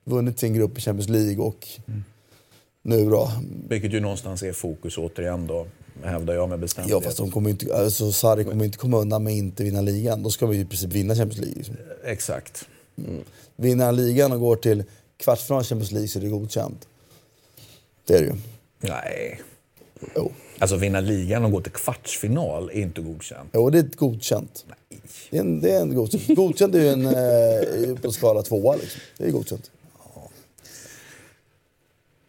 [0.05, 1.69] vunnit sin grupp i Champions League och
[2.83, 3.31] nu då.
[3.69, 5.67] Vilket ju någonstans är fokus återigen då,
[6.03, 7.05] hävdar jag med Ja bestämdhet.
[7.05, 10.23] fast de kommer inte, alltså Sarri kommer inte komma undan med att inte vinna ligan.
[10.23, 11.59] Då ska vi i princip vinna Champions League.
[11.59, 11.77] Liksom.
[12.05, 12.69] Exakt.
[13.57, 14.85] Vinner ligan och går till
[15.17, 16.89] kvartsfinal i Champions League så är det godkänt.
[18.05, 18.35] Det är det ju.
[18.81, 19.41] Nej.
[20.17, 23.51] Jo, Alltså vinna ligan och gå till kvartsfinal är inte godkänt.
[23.53, 24.65] jo det är ett godkänt.
[25.31, 26.27] Det är en, det är en godkänt.
[26.29, 29.01] Godkänt är ju en, eh, på skala tvåa liksom.
[29.19, 29.71] Det är godkänt.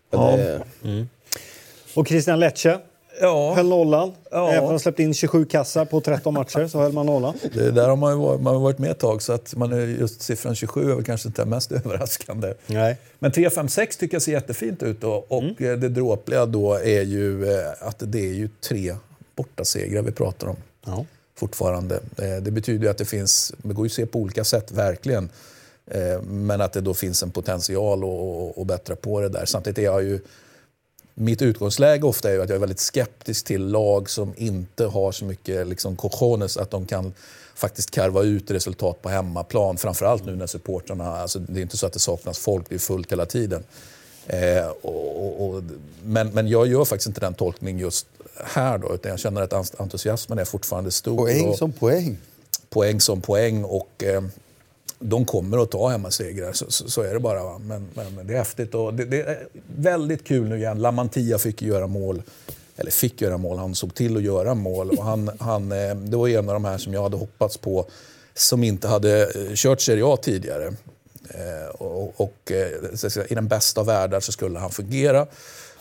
[0.09, 0.37] ja.
[0.37, 0.63] det,
[1.95, 2.79] Och Christian Lecce
[3.21, 4.11] Ja, höll nollan.
[4.31, 4.51] Ja.
[4.51, 7.33] Även om de släppte in 27 kassar på 13 matcher så höll man nollan.
[7.53, 9.73] det där har man ju varit, man har varit med ett tag så att man
[9.73, 12.53] är just siffran 27 är väl kanske inte mest överraskande.
[12.67, 12.97] Nej.
[13.19, 15.25] Men 3-5-6 tycker jag ser jättefint ut då.
[15.27, 18.95] och eh, det dråpliga då är ju eh, att det är ju tre
[19.35, 21.05] bortasegrar vi pratar om Ja.
[21.35, 21.95] fortfarande.
[21.95, 24.71] Eh, Det betyder ju att det finns, det går ju att se på olika sätt
[24.71, 25.29] verkligen,
[26.23, 28.03] men att det då finns en potential
[28.57, 29.45] att bättra på det där.
[29.45, 30.19] Samtidigt är jag ju
[31.13, 35.11] mitt utgångsläge ofta är ju att jag är väldigt skeptisk till lag som inte har
[35.11, 37.13] så mycket liksom, cojones att de kan
[37.55, 39.77] faktiskt karva ut resultat på hemmaplan.
[39.77, 42.79] Framförallt nu när supportrarna, alltså, det är inte så att det saknas folk, det är
[42.79, 43.63] fullt hela tiden.
[44.27, 45.63] Eh, och, och,
[46.03, 48.07] men, men jag gör faktiskt inte den tolkning just
[48.43, 51.17] här då, utan jag känner att entusiasmen är fortfarande stor.
[51.17, 52.17] Poäng som poäng.
[52.69, 54.23] poäng som poäng och eh,
[55.03, 56.53] de kommer att ta hemmasegrar.
[56.53, 57.43] Så, så, så är det bara.
[57.43, 57.59] Va?
[57.59, 59.47] Men, men, men det är häftigt och det, det är
[59.77, 60.81] väldigt kul nu igen.
[60.81, 62.21] Lamantia fick göra mål.
[62.75, 64.89] Eller fick göra mål, han såg till att göra mål.
[64.89, 67.89] Och han, han, eh, det var en av de här som jag hade hoppats på
[68.35, 70.73] som inte hade eh, kört Serie A tidigare.
[71.29, 72.51] Eh, och och
[73.29, 75.27] I den bästa av världar så skulle han fungera.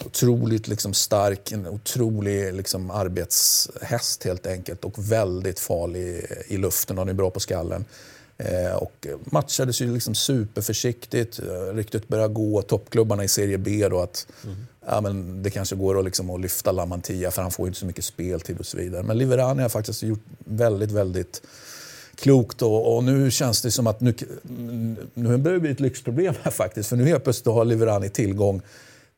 [0.04, 6.98] Otroligt liksom stark, en otrolig liksom arbetshäst helt enkelt och väldigt farlig i luften.
[6.98, 7.84] Han är bra på skallen.
[8.38, 11.38] Eh, och matchades ju liksom superförsiktigt.
[11.38, 14.26] Eh, Ryktet började gå, toppklubbarna i Serie B då att
[14.86, 17.86] ja, men det kanske går att, liksom, att lyfta Lamantia för han får inte så
[17.86, 19.02] mycket speltid och så vidare.
[19.02, 21.42] Men Liverani har faktiskt gjort väldigt, väldigt
[22.14, 24.14] klokt och, och nu känns det som att nu,
[25.14, 26.88] nu börjar det bli ett lyxproblem här faktiskt.
[26.88, 28.62] För nu helt plötsligt har Liverani tillgång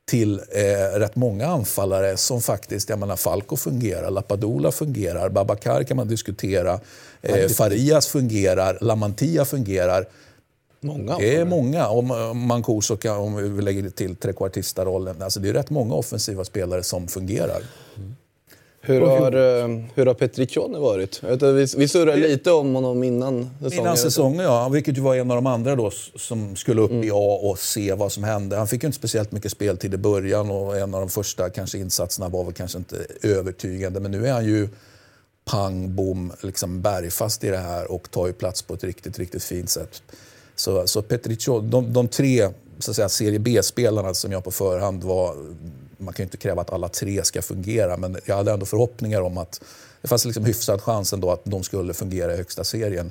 [0.04, 5.96] till eh, rätt många anfallare som faktiskt, jag menar Falco fungerar, Lapadula fungerar, Babakar kan
[5.96, 6.80] man diskutera,
[7.24, 10.06] eh, Farias fungerar, Lamantia fungerar.
[10.80, 11.18] många.
[11.18, 11.88] Det är många.
[11.88, 12.06] Om
[12.46, 15.22] Mancuso, om vi lägger till trekvartista-rollen.
[15.22, 17.62] Alltså det är rätt många offensiva spelare som fungerar.
[18.86, 19.32] Hur har,
[19.96, 21.22] hur har Petriccione varit?
[21.40, 23.80] Vi, vi surrade lite om honom innan säsongen.
[23.80, 24.68] Innan säsongen, ja.
[24.68, 27.04] Vilket ju var en av de andra då som skulle upp Mm.
[27.04, 28.56] i A och se vad som hände.
[28.56, 31.78] Han fick ju inte speciellt mycket speltid i början och en av de första kanske
[31.78, 34.00] insatserna var väl kanske inte övertygande.
[34.00, 34.68] Men nu är han ju
[35.44, 39.42] pang, bom, liksom bergfast i det här och tar ju plats på ett riktigt, riktigt
[39.42, 40.02] fint sätt.
[40.56, 42.48] Så, så Petriccione, de, de tre
[42.78, 45.36] så att säga, serie B-spelarna som jag på förhand var...
[45.98, 49.20] Man kan ju inte kräva att alla tre ska fungera, men jag hade ändå förhoppningar
[49.20, 49.62] om att
[50.02, 53.10] det fanns liksom hyfsad chans ändå att de skulle fungera i högsta serien.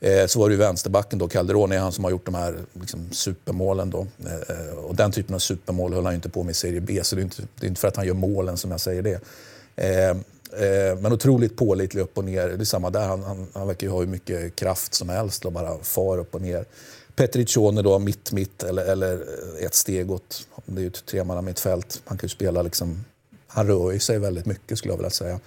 [0.00, 3.08] Eh, så var det ju vänsterbacken då, Calderoni, han som har gjort de här liksom,
[3.12, 4.06] supermålen då.
[4.26, 7.00] Eh, och den typen av supermål höll han ju inte på med i Serie B,
[7.02, 9.02] så det är inte, det är inte för att han gör målen som jag säger
[9.02, 9.20] det.
[9.76, 10.16] Eh,
[10.52, 12.48] eh, men otroligt pålitlig upp och ner.
[12.48, 15.44] Det är samma där, han, han, han verkar ju ha hur mycket kraft som helst
[15.44, 16.64] och bara far upp och ner.
[17.16, 22.02] Petriccione då, mitt-mitt eller, eller eh, ett steg åt, det är ju ett tremannamittfält.
[22.04, 23.04] Han kan ju spela liksom,
[23.46, 25.40] han rör ju sig väldigt mycket skulle jag vilja säga.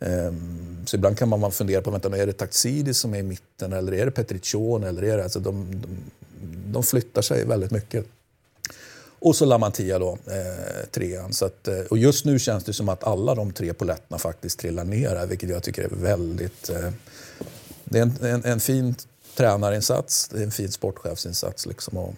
[0.00, 3.72] Ehm, så ibland kan man fundera på, vänta, är det Taxidis som är i mitten
[3.72, 4.88] eller är det Petriccione?
[4.88, 5.88] Eller är det, alltså de, de,
[6.72, 8.06] de flyttar sig väldigt mycket.
[9.24, 11.32] Och så Lamantia då, eh, trean.
[11.32, 14.58] Så att, eh, och just nu känns det som att alla de tre poletterna faktiskt
[14.58, 16.70] trillar ner här, vilket jag tycker är väldigt...
[16.70, 16.90] Eh,
[17.84, 18.94] det är en, en, en fin
[19.36, 21.98] tränarinsats, det är en fin sportchefsinsats liksom.
[21.98, 22.14] Och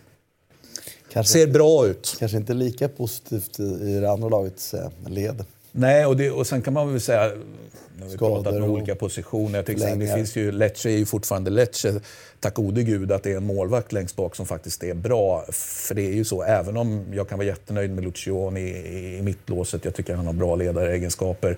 [1.12, 2.16] Kanske, ser bra ut.
[2.18, 5.44] kanske inte lika positivt i, i det andra lagets eh, led.
[5.76, 8.70] Nej, och, det, och sen kan man väl säga, har vi Skador pratat med och
[8.70, 12.00] olika positioner, jag här, det finns ju, Lecce är ju fortfarande Lecce.
[12.40, 15.44] Tack gode gud att det är en målvakt längst bak som faktiskt är bra.
[15.52, 19.22] För det är ju så, även om jag kan vara jättenöjd med Lucioni i, i
[19.22, 21.56] mittlåset, jag tycker han har bra ledaregenskaper.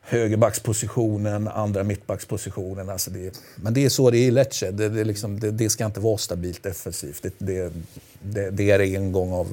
[0.00, 2.88] Högerbackspositionen, andra mittbackspositionen.
[2.88, 4.70] Alltså det, men det är så det är i Lecce.
[4.70, 7.22] Det, det, är liksom, det, ska inte vara stabilt defensivt.
[7.22, 7.72] Det, det,
[8.22, 9.48] det, det är en gång av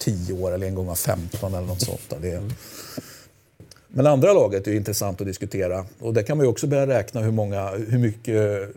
[0.00, 2.14] tio år eller en gång av 15 eller något sånt.
[2.20, 2.42] Det,
[3.88, 5.86] men andra laget är ju intressant att diskutera.
[5.98, 8.70] Och där kan man ju också börja räkna hur, många, hur mycket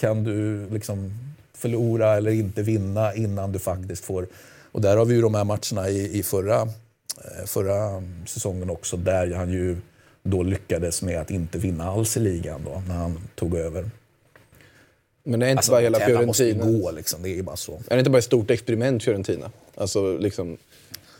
[0.00, 1.12] kan du liksom
[1.54, 4.26] förlora eller inte vinna innan du faktiskt får...
[4.72, 8.96] Och där har vi ju de här matcherna i, i förra, eh, förra säsongen också
[8.96, 9.76] där han ju
[10.22, 13.90] då lyckades med att inte vinna alls i ligan då, när han tog över.
[15.26, 16.78] Men det är inte Alltså, bara hela tävlan måste ju Fiorentina.
[16.78, 17.72] gå liksom, det är bara så.
[17.72, 19.50] Är det inte bara ett stort experiment Fiorentina?
[19.74, 20.56] Alltså, liksom,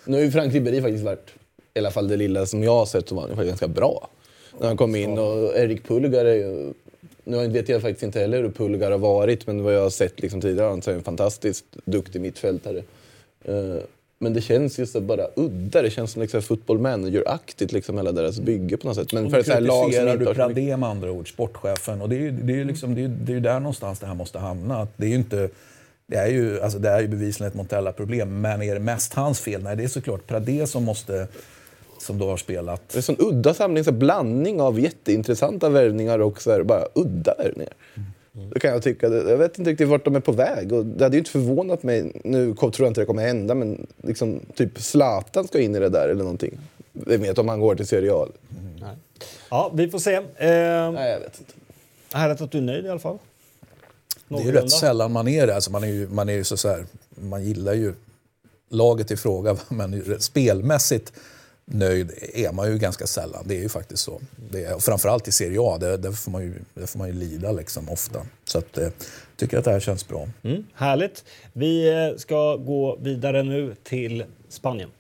[0.05, 1.31] nu har ju Frank Ribéry faktiskt varit,
[1.75, 4.09] i alla fall det lilla som jag har sett, så var han faktiskt ganska bra.
[4.61, 6.73] När han kom in och Erik Pulgar är ju...
[7.25, 10.21] Nu vet jag faktiskt inte heller hur Pulgar har varit, men vad jag har sett
[10.21, 12.83] liksom tidigare han är en fantastiskt duktig mittfältare.
[14.19, 15.83] Men det känns ju så bara udda.
[15.83, 19.13] Det känns som liksom football manager-aktigt, liksom hela deras bygge på något sätt.
[19.13, 20.35] Men Och för så här lag som du.
[20.35, 22.03] Pradé med andra ord, sportchefen.
[22.03, 24.07] Och det är ju, det är ju, liksom, det är, det är där någonstans det
[24.07, 24.89] här måste hamna.
[24.97, 25.49] Det är ju inte...
[26.07, 29.41] Det är ju, alltså det är ju bevisligen ett Montella-problem, men är det mest hans
[29.41, 29.63] fel?
[29.63, 31.29] Nej, det är såklart Pradé som måste...
[32.01, 32.89] Som då har spelat.
[32.89, 36.85] Det är en sån udda samling, så blandning av jätteintressanta värvningar och så här, bara
[36.95, 37.73] udda värvningar.
[38.53, 39.09] Det kan jag tycka.
[39.09, 40.73] Jag vet inte riktigt vart de är på väg.
[40.73, 43.87] Och det hade ju inte förvånat mig, nu tror jag inte det kommer hända, men
[44.03, 46.59] liksom, typ Zlatan ska in i det där eller någonting.
[46.93, 48.27] Vem vet om han går till Serie A.
[49.51, 50.15] Ja, vi får se.
[50.15, 51.53] Eh, Nej, jag vet inte.
[52.13, 53.19] härligt att du är nöjd i alla fall.
[54.29, 55.55] Det är ju rätt sällan man är det.
[55.55, 57.95] Alltså man, är ju, man är ju så, så här, man gillar ju
[58.69, 61.13] laget i fråga, men spelmässigt
[61.65, 63.45] nöjd är man ju ganska sällan.
[63.47, 64.21] Det är ju faktiskt så.
[64.51, 67.15] Det är, framförallt i Serie A, där, där, får man ju, där får man ju
[67.15, 68.27] lida liksom ofta.
[68.45, 68.89] Så att, eh,
[69.37, 70.29] tycker att det här känns bra.
[70.43, 71.25] Mm, härligt.
[71.53, 74.91] Vi eh, ska gå vidare nu till Spanien.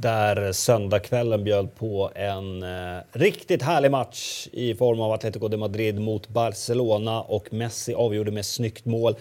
[0.00, 6.00] Där söndagskvällen bjöd på en eh, riktigt härlig match i form av Atletico de Madrid
[6.00, 9.14] mot Barcelona och Messi avgjorde med snyggt mål.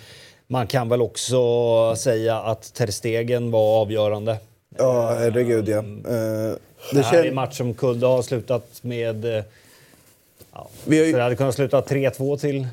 [0.51, 4.37] Man kan väl också säga att Ter Stegen var avgörande.
[4.77, 5.77] Ja, herregud ja.
[5.77, 6.57] Eh, Det
[6.93, 9.25] det här är en match som kunde ha slutat med...
[9.37, 9.43] eh,
[10.53, 12.67] Ja, Vi har ju- det hade kunnat sluta 3-2 till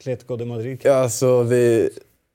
[0.00, 0.78] Atletico de Madrid.
[0.82, 1.90] Ja, Alltså, vi,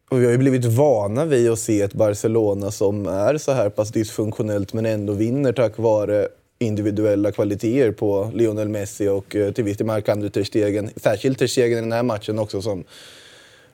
[0.10, 3.70] och vi har ju blivit vana vid att se ett Barcelona som är så här
[3.70, 6.28] pass dysfunktionellt men ändå vinner tack vare
[6.60, 10.90] individuella kvaliteter på Lionel Messi och eh, till viss del Marc-André Ter Stegen.
[10.96, 12.84] Särskilt Ter Stegen i den här matchen också som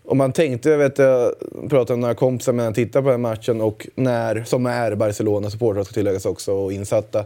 [0.07, 1.33] och man tänkte, jag vet jag
[1.69, 4.95] pratade med några kompisar när jag tittade på den här matchen och när, som är
[4.95, 7.25] Barcelona-supportrar ska tilläggas också och insatta.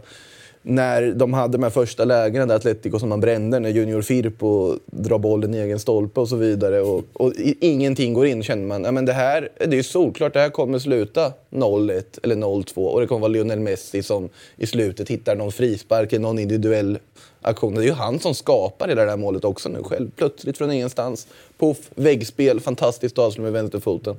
[0.62, 4.74] När de hade de här första lägena där Atletico som man brände, när Junior Firpo
[4.86, 8.66] drar bollen i egen stolpe och så vidare och, och i- ingenting går in känner
[8.66, 12.34] man, ja men det här, det är ju solklart, det här kommer sluta 0-1 eller
[12.36, 16.38] 0-2 och det kommer vara Lionel Messi som i slutet hittar någon frispark eller någon
[16.38, 16.98] individuell
[17.40, 17.74] aktion.
[17.74, 20.10] Det är ju han som skapar hela det här målet också nu själv.
[20.16, 21.26] Plötsligt från ingenstans.
[21.58, 24.16] Poff, väggspel, fantastiskt avslut med vänsterfoten.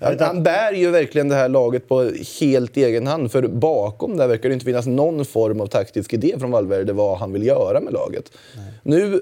[0.00, 3.32] Han, bär ju verkligen det här laget på helt egen hand.
[3.32, 7.18] För bakom där verkar det inte finnas någon form av taktisk idé från Valverde vad
[7.18, 8.32] han vill göra med laget.
[8.82, 9.20] Nu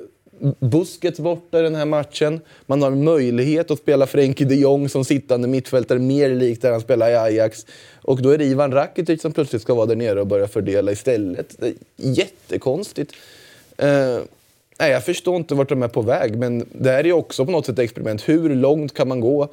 [0.59, 2.41] Busquets borta den här matchen.
[2.67, 6.81] Man har möjlighet att spela Frenkie de Jong som sittande mittfältare mer likt där han
[6.81, 7.67] spelar i Ajax.
[8.03, 10.93] Och då är det Ivan Rakitic som plötsligt ska vara där nere och börja fördela
[10.93, 11.55] istället.
[11.59, 13.13] Det är jättekonstigt.
[13.77, 14.19] Eh,
[14.79, 17.47] nej, jag förstår inte vart de är på väg, men det här är ju också
[17.47, 18.29] på något sätt ett experiment.
[18.29, 19.49] Hur långt kan man gå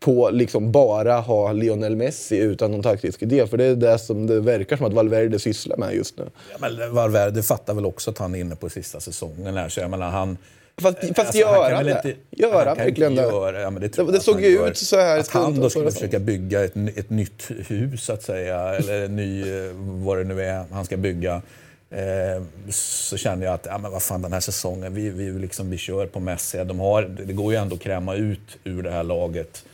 [0.00, 3.46] på liksom bara ha Lionel Messi utan någon taktisk idé?
[3.46, 6.24] För det är det som det verkar som att Valverde sysslar med just nu.
[6.52, 9.68] Ja, men Valverde fattar väl också att han är inne på sista säsongen här.
[9.68, 10.38] Så jag menar, han,
[10.82, 12.14] Fast, fast Alltså, gör han väl det?
[12.30, 13.22] Gör han han verkligen det?
[13.22, 15.90] göra- ja, det, Det- det såg han ju ut så här Att han då skulle
[15.90, 20.24] försöka bygga ett, ett nytt hus, så att säga, eller en ny, eh, vad det
[20.24, 21.42] nu är han ska bygga.
[21.90, 25.70] Eh, så kände jag att, ja men vad fan den här säsongen, vi, vi, liksom,
[25.70, 26.64] vi kör på Messi.
[26.64, 29.64] De har, det går ju ändå att kräma ut ur det här laget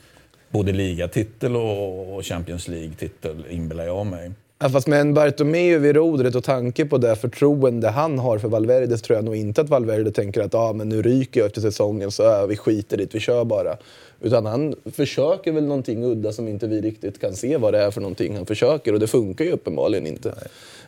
[0.50, 4.30] både ligatitel och, Champions League-titel, inbillar jag mig.
[4.62, 8.48] Ja, fast med en Bartomeu vid rodret och tanke på det förtroende han har för
[8.48, 11.46] Valverde så tror jag nog inte att Valverde tänker att ah, men nu ryker jag
[11.46, 13.76] efter säsongen så äh, vi skiter i det, vi kör bara.
[14.20, 17.90] Utan han försöker väl någonting udda som inte vi riktigt kan se vad det är
[17.90, 20.34] för någonting han försöker och det funkar ju uppenbarligen inte.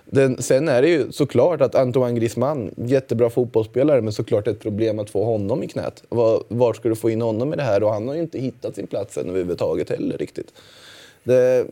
[0.04, 4.98] Den, sen är det ju såklart att Antoine Griezmann, jättebra fotbollsspelare, men såklart ett problem
[4.98, 6.02] att få honom i knät.
[6.08, 7.82] Var, var ska du få in honom i det här?
[7.82, 10.52] Och han har ju inte hittat sin plats än överhuvudtaget heller riktigt.
[11.24, 11.66] Det,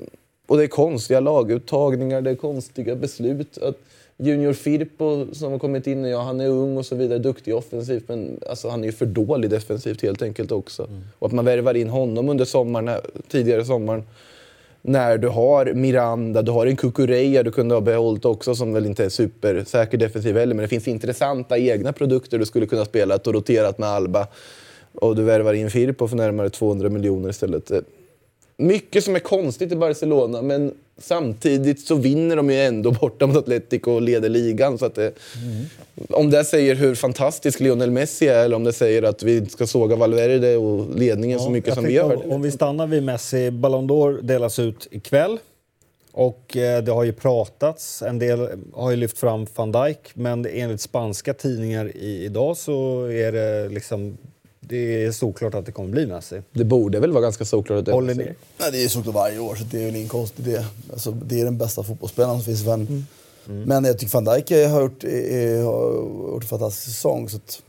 [0.47, 3.59] och det är konstiga laguttagningar, det är konstiga beslut.
[3.59, 3.77] Att
[4.17, 8.09] Junior Firpo som har kommit in, ja han är ung och så vidare, duktig offensivt
[8.09, 10.89] men alltså, han är ju för dålig defensivt helt enkelt också.
[11.19, 14.03] Och att man värvar in honom under sommaren, tidigare sommaren
[14.83, 18.87] när du har Miranda, du har en Kukureya du kunde ha behållit också som väl
[18.87, 23.15] inte är supersäker defensiv heller men det finns intressanta egna produkter du skulle kunna spela
[23.15, 24.27] och roterat med Alba.
[24.95, 27.71] Och du värvar in Firpo för närmare 200 miljoner istället.
[28.61, 33.37] Mycket som är konstigt i Barcelona men samtidigt så vinner de ju ändå borta mot
[33.37, 34.79] Atletico och leder ligan.
[34.79, 35.13] Så att det,
[36.09, 39.67] Om det säger hur fantastisk Lionel Messi är eller om det säger att vi ska
[39.67, 42.25] såga Valverde och ledningen så mycket som vi gör.
[42.25, 45.39] Om, om vi stannar vid Messi, Ballon d'Or delas ut ikväll.
[46.13, 50.47] Och eh, det har ju pratats, en del har ju lyft fram van Dijk men
[50.47, 54.19] enligt spanska tidningar i, idag så är det liksom
[54.71, 56.43] det är såklart att det kommer bli Messi.
[56.53, 58.35] Det borde väl vara ganska såklart att det är Messi.
[58.59, 60.65] Nej, det är såklart varje år, så det är väl ingen konstig idé.
[60.93, 63.07] Alltså, det är den bästa fotbollsspelaren som finns i världen.
[63.45, 67.63] Men jag tycker van Dijk har gjort, har gjort en fantastisk säsong så att,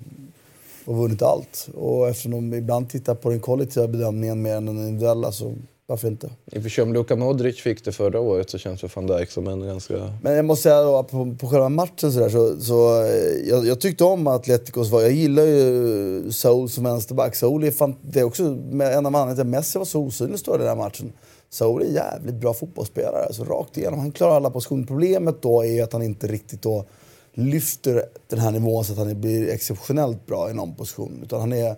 [0.86, 1.68] och vunnit allt.
[1.76, 5.56] Och eftersom de ibland tittar på den kollektiva bedömningen mer än den individuella så
[5.87, 6.29] varför inte?
[6.51, 9.07] I och för sig om Luka Modric fick det förra året så känns väl van
[9.07, 10.13] Dijk som en ganska...
[10.21, 13.65] Men jag måste säga då, på, på själva matchen så, där, så, så eh, jag,
[13.65, 17.35] jag tyckte om Atleticos var, jag gillar ju Saul som vänsterback.
[17.35, 20.01] Saul är, fan, det är också med- en av anledningarna till att Messi var så
[20.01, 21.13] osynlig stora den här matchen.
[21.49, 23.99] Saul är jävligt bra fotbollsspelare, alltså rakt igenom.
[23.99, 24.87] Han klarar alla positioner.
[24.87, 26.85] Problemet då är att han inte riktigt då
[27.33, 31.19] lyfter den här nivån så att han blir exceptionellt bra i någon position.
[31.23, 31.75] Utan han är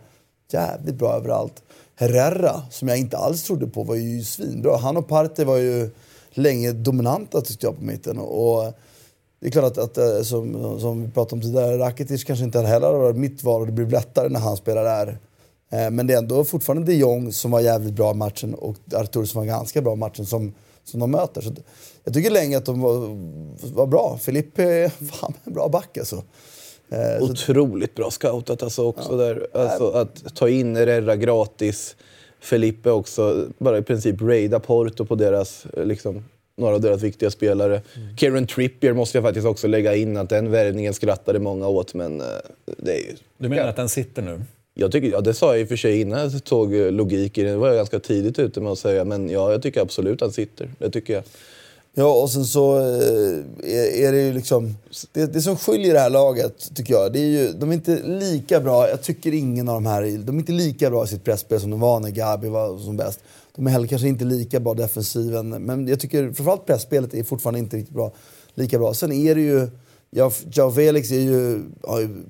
[0.52, 1.64] jävligt bra överallt.
[2.04, 4.78] Herrera, som jag inte alls trodde på, var ju svinbra.
[4.78, 5.90] Han och Partey var ju
[6.32, 8.18] länge dominanta tyckte jag på mitten.
[8.18, 8.74] Och
[9.40, 12.60] det är klart att, att eh, som, som vi pratade om tidigare, Rakitic kanske inte
[12.60, 15.18] heller har varit mitt val och det blir lättare när han spelar där.
[15.70, 18.76] Eh, men det är ändå fortfarande de Jong som var jävligt bra i matchen och
[18.94, 20.54] Artur som var ganska bra i matchen som,
[20.84, 21.42] som de möter.
[21.42, 21.52] Så
[22.04, 23.18] jag tycker länge att de var,
[23.74, 24.18] var bra.
[24.22, 26.24] Filippe är fan en bra back alltså.
[26.90, 29.48] Eh, så- Otroligt bra scoutat alltså också där.
[29.54, 31.96] Alltså att ta in Herrera gratis.
[32.40, 36.24] Felipe också, bara i princip raida Porto på deras, liksom,
[36.58, 37.82] några av deras viktiga spelare.
[37.96, 38.18] Mm.
[38.18, 42.22] Kieran Trippier måste jag faktiskt också lägga in att den värvningen skrattade många åt men
[42.22, 42.28] eh,
[42.78, 43.16] det är ju...
[43.38, 44.42] Du menar att den sitter nu?
[44.74, 47.38] Jag tycker, ja, det sa jag i och för sig innan jag tog eh, logik
[47.38, 47.50] i det.
[47.50, 49.06] Det var jag ganska tidigt ute med att säga.
[49.06, 50.70] Men ja, jag tycker absolut att han sitter.
[50.78, 51.24] Det tycker jag.
[51.96, 54.76] Ja, och sen så eh, är, det ju liksom...
[55.12, 57.54] Det, det som skiljer det här laget, tycker jag, det är ju...
[57.54, 60.90] De är inte lika bra, jag tycker ingen av de här, de är inte lika
[60.90, 63.20] bra i sitt pressspel som de var när Gabi var som bäst.
[63.56, 67.60] De är heller kanske inte lika bra defensiven, men jag tycker framförallt pressspelet är fortfarande
[67.60, 68.12] inte riktigt bra,
[68.54, 68.94] lika bra.
[68.94, 69.68] Sen är det ju...
[70.10, 72.24] Ja, Jao Felix är ju, har ju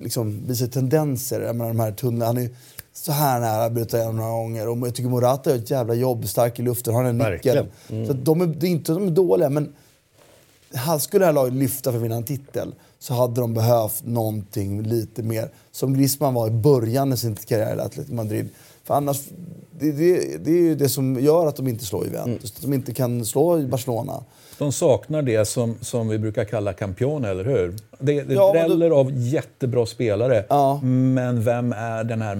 [0.00, 1.40] liksom visar tendenser.
[1.40, 2.54] Jag menar, de här tunnlarna, han är ju
[2.94, 4.68] så här nära bryta igenom några gånger.
[4.68, 7.66] Och jag tycker Morata gör ett jävla jobb, stark i luften, har en Verkligen.
[7.88, 8.06] nickel.
[8.06, 9.72] Så de är, det är inte de är dåliga, men
[10.74, 14.06] han skulle det här laget lyfta för att vinna en titel så hade de behövt
[14.06, 15.50] någonting lite mer.
[15.72, 18.48] Som Griezmann var i början av sin karriär i Atletico Madrid.
[18.84, 19.22] För annars,
[19.80, 22.52] det, det, det är ju det som gör att de inte slår Juventus.
[22.56, 24.24] Att de inte kan slå Barcelona.
[24.58, 27.74] De saknar det som, som vi brukar kalla campione, eller hur?
[27.98, 30.80] Det, det Ja, dräller av jättebra spelare, Ja.
[30.82, 32.36] men vem är den här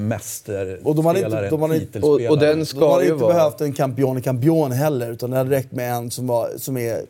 [0.84, 3.34] Och de hade inte- mästerspelaren, de inte- och- och den De ska ju inte vara...
[3.34, 5.12] behövt en campione campione heller.
[5.12, 7.00] Utan det hade räckt med en som, var, som är...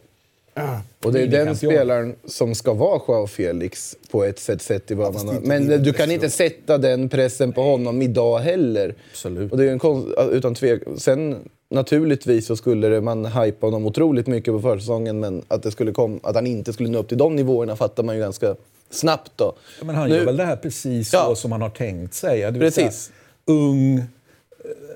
[1.05, 4.95] Och det är den spelaren som ska vara Joao Felix på ett sätt sett i
[4.95, 5.41] vad man har.
[5.43, 8.95] Men du kan inte sätta den pressen på honom idag heller.
[9.11, 9.53] Absolut.
[9.53, 10.83] Och det är en konst, utan tvek.
[10.99, 11.37] Sen
[11.75, 15.93] naturligtvis så skulle det, man hypa honom otroligt mycket på försäsongen men att, det skulle
[15.93, 18.57] kom, att han inte skulle nå upp till de nivåerna fattar man ju ganska
[18.91, 19.53] snabbt då.
[19.79, 21.25] Ja, men han Nu- gör väl det här precis Ja.
[21.29, 22.53] så som han har tänkt sig.
[22.53, 22.75] Precis.
[22.85, 23.15] Säga,
[23.47, 24.05] ung, eh,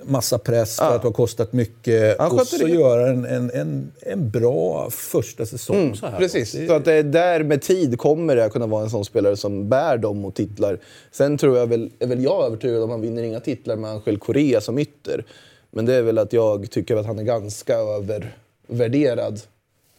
[0.05, 0.95] massa press för Ja.
[0.95, 2.19] att det har kostat mycket.
[2.19, 2.73] Han och så det.
[2.73, 6.09] göra en, en, en, en bra första säsong så här.
[6.09, 8.83] Mm, Precis, Det- så att det är där med tid kommer det att kunna vara
[8.85, 10.79] en sån spelare som bär dem mot titlar.
[11.13, 13.91] Sen tror jag väl, är väl jag övertygad om att han vinner inga titlar med
[13.91, 15.25] Angel Correa som ytter.
[15.71, 19.41] Men det är väl att jag tycker att han är ganska övervärderad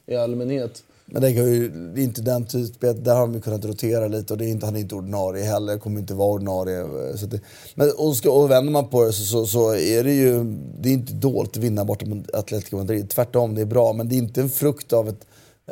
[0.06, 0.84] i allmänhet.
[1.12, 4.46] Men det, är ju, inte den typen, där har vi kunnat rotera lite och det
[4.46, 6.86] är inte, han är inte ordinarie heller, kommer inte vara ordinarie.
[7.18, 7.42] Så det,
[7.76, 10.44] men, och, ska, och vänder man på det så, så, så är det ju,
[10.80, 13.10] det är inte dåligt att vinna borta mot Atletico Madrid.
[13.10, 13.94] Tvärtom, det är bra.
[13.94, 15.28] Men det är inte en frukt av, ett,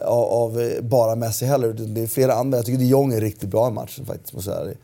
[0.05, 1.73] av, av bara Messi heller.
[1.73, 2.57] Det är flera andra.
[2.57, 4.33] Jag tycker de Jong är riktigt bra i matchen faktiskt.
[4.33, 4.75] Måste jag säga.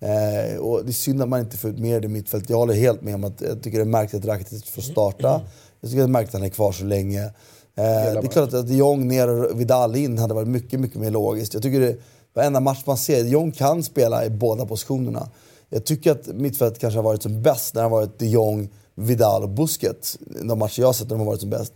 [0.00, 2.50] Eh, och det är synd att man inte får ut mer i mittfält.
[2.50, 5.40] Jag håller helt med om att jag tycker det är märkligt att Rakitic får starta.
[5.80, 7.24] Jag tycker det är märkligt att han är kvar så länge.
[7.24, 7.32] Eh,
[7.74, 11.10] det är klart att de Jong ner och Vidal in hade varit mycket, mycket mer
[11.10, 11.54] logiskt.
[11.54, 11.96] Jag tycker det,
[12.34, 15.28] varenda match man ser, de Jong kan spela i båda positionerna.
[15.68, 18.68] Jag tycker att mittfältet kanske har varit som bäst när det har varit de Jong,
[18.94, 20.18] Vidal och Busquets.
[20.42, 21.72] De matcher jag har sett när de har varit som bäst.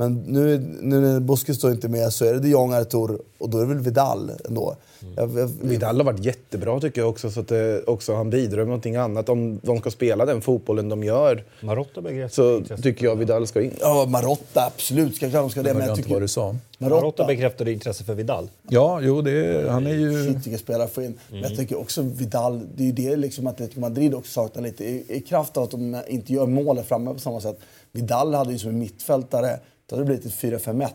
[0.00, 3.50] Men nu, nu när Busquets står inte med så är det de Jong, Artur och
[3.50, 4.76] då är det väl Vidal ändå.
[5.16, 8.58] Jag, jag, Vidal har varit jättebra tycker jag också, så att det, också han bidrar
[8.58, 9.28] med någonting annat.
[9.28, 13.72] Om de ska spela den fotbollen de gör Marotta så tycker jag Vidal ska in.
[13.80, 15.16] Ja, Marotta, absolut.
[15.16, 15.68] Ska de ska det.
[15.68, 16.32] Jag Men hörde jag inte vad du tycker...
[16.32, 16.56] sa.
[16.78, 17.24] Marotta Marotta.
[17.24, 18.48] bekräftade intresse för Vidal.
[18.68, 20.58] Ja, jo, det, han är ju...
[20.58, 21.18] Spelare att få in.
[21.30, 24.84] Men jag tycker också Vidal, det är ju det liksom Atletico Madrid också saknar lite.
[24.84, 27.58] I, I kraft av att de inte gör mål framme på samma sätt.
[27.92, 30.88] Vidal hade ju som en mittfältare, då hade det blivit ett 4-5-1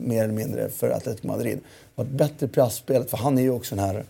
[0.00, 1.56] mer eller mindre för Atletico Madrid.
[1.58, 1.62] Det
[1.94, 4.04] var ett bättre pressspelet, för han är ju också den här...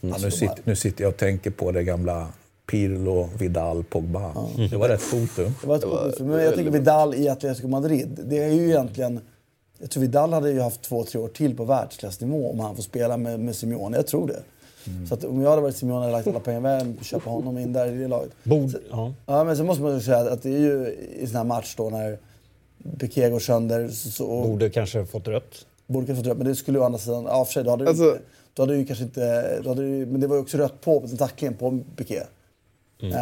[0.00, 2.28] Ja, Alltså, nu, de sitter, nu sitter jag och tänker på det gamla
[2.66, 4.34] Pirlo, Vidal, Pogba.
[4.70, 5.42] Det var rätt foto.
[5.60, 8.20] Det var ett var, Men jag tänker Vidal i Atletico Madrid.
[8.26, 9.20] Det är ju egentligen...
[9.78, 12.82] Jag tror Vidal hade ju haft två, tre år till på världsklassnivå om han får
[12.82, 13.96] spela med, med Simeone.
[13.96, 14.42] Jag tror det.
[15.08, 17.04] Så att om jag hade varit Simeone hade jag lagt alla pengar i världen på
[17.04, 18.30] köpa honom in där i det laget.
[18.42, 19.12] Bord, Så- ja.
[19.26, 21.74] Ja, men sen måste man ju säga att det är ju i sån här match
[21.76, 22.18] då när
[22.98, 25.66] Piqué går sönder så, så, och Borde kanske fått rött.
[25.86, 27.70] borde kanske få rött, men det skulle ju å andra sidan, ja för sig, då
[27.70, 28.18] hade, Alltså- du
[28.54, 30.80] då hade du ju kanske inte, då hade du, men det var ju också rött
[30.80, 32.20] på, tacklingen på Piqué.
[33.02, 33.14] Mm.
[33.14, 33.20] Eh,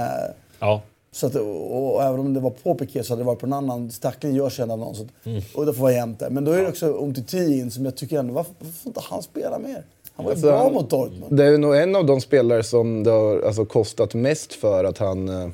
[0.58, 0.82] Ja.
[1.12, 3.46] så att, och, och även om det var på Piqué så hade det varit på
[3.46, 4.94] en annan, tackling görs ju ändå av någon.
[4.94, 5.42] Så att, Mm.
[5.54, 6.30] Och det får vara jämnt där.
[6.30, 9.00] Men då är det också Umtiti in som jag tycker ändå, varför, varför får inte
[9.04, 9.84] han spela mer?
[10.14, 11.36] Han var ju Alltså, bra mot Dortmund.
[11.36, 14.98] Det är nog en av de spelare som det har alltså, kostat mest för att
[14.98, 15.52] han...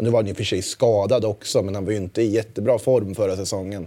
[0.00, 2.78] Nu var han ju för sig skadad också, men han var ju inte i jättebra
[2.78, 3.86] form förra säsongen.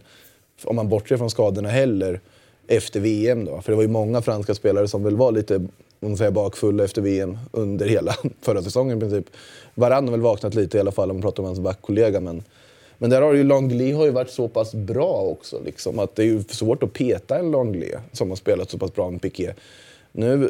[0.63, 2.19] Om man bortser från skadorna heller,
[2.67, 3.61] efter VM då.
[3.61, 5.67] För det var ju många franska spelare som väl var lite
[6.03, 9.25] om man säger, bakfulla efter VM under hela förra säsongen i princip.
[9.75, 12.19] Varann har väl vaknat lite i alla fall om man pratar om hans backkollega.
[12.19, 12.43] Men,
[12.97, 15.61] men där har ju Langley har ju varit så pass bra också.
[15.65, 18.95] Liksom, att det är ju svårt att peta en Langley som har spelat så pass
[18.95, 19.53] bra med Piqué.
[20.11, 20.49] Nu,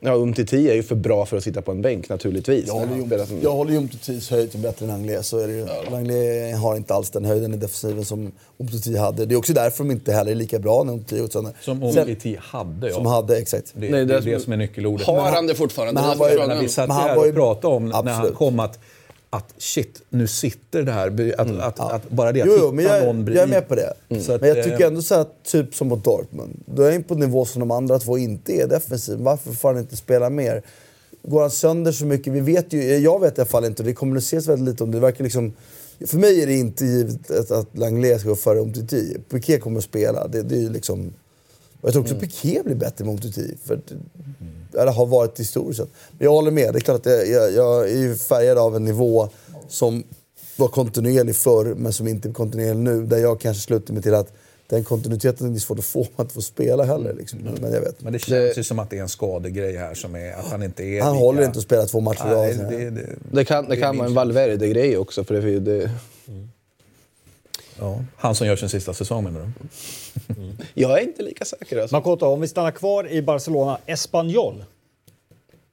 [0.00, 2.66] ja, Umtiti är ju för bra för att sitta på en bänk naturligtvis.
[2.66, 5.26] Jag håller ju, spelar som- jag håller ju Umtitis höjd till bättre än Langlais.
[5.28, 5.66] Så är det ju.
[5.90, 9.26] Langlais har inte alls den höjden i defensiven som Umtiti hade.
[9.26, 11.28] Det är också därför de inte heller är lika bra när Umtiti.
[11.60, 12.94] Som Omtiti hade, ja.
[12.94, 13.72] Som hade, exakt.
[13.74, 15.06] Det, Nej, det, det är det som- som är nyckelordet.
[15.06, 15.94] Har han det fortfarande?
[15.94, 16.48] men han var ju- frågan.
[16.48, 18.34] när vi satt Men han här var ju- och pratade om när han Absolut.
[18.34, 18.78] kom att,
[19.30, 21.34] att shit, nu sitter det här.
[21.38, 23.74] Att, att, att bara det att Jo, hitta men jag, någon jag är med på
[23.74, 23.94] det.
[24.20, 26.92] Så att, men jag eh, tycker ändå så att typ som mot Dortmund, då är
[26.92, 29.18] han på en nivå som de andra två inte är defensiv.
[29.18, 30.62] Varför får han inte spela mer?
[31.22, 32.32] Går han sönder så mycket?
[32.32, 34.90] Vi vet ju, jag vet i alla fall inte, och det kommuniceras väldigt lite om
[34.90, 34.96] det.
[34.96, 35.52] det verkar liksom,
[36.06, 39.16] för mig är det inte givet att, att Langlais ska gå före Umtiti.
[39.30, 40.28] Piqué kommer att spela.
[40.28, 41.12] Det, det är ju liksom...
[41.86, 42.28] Och jag tror också Mm.
[42.28, 43.54] Piqué blir bättre med Umtiti.
[43.64, 43.92] För att,
[44.80, 45.88] eller har varit historiskt sett.
[46.18, 46.72] Men jag håller med.
[46.74, 49.28] Det är klart att jag, jag, jag är ju färgad av en nivå
[49.68, 50.02] som
[50.56, 53.06] var kontinuerlig förr, men som inte är kontinuerlig nu.
[53.06, 54.32] Där jag kanske slutar mig till att
[54.68, 57.14] den kontinuiteten är svårt att få, att få spela heller.
[57.14, 57.38] Liksom.
[57.60, 58.02] Men jag vet.
[58.02, 60.62] Men det känns ju som att det är en skadegrej här som är att han
[60.62, 61.24] inte är Han lika...
[61.24, 62.70] håller inte att spela två matcher Nej, idag.
[62.70, 64.14] det, det, Det kan, det kan vara en känsla.
[64.24, 65.24] Valverde-grej också.
[65.24, 65.90] För det, det,
[67.80, 69.52] Ja, han som gör sin sista säsong menar du?
[70.74, 71.80] jag är inte lika säker.
[71.80, 71.96] Alltså.
[71.96, 73.78] Makoto, om vi stannar kvar i Barcelona.
[73.86, 74.64] Espanyol.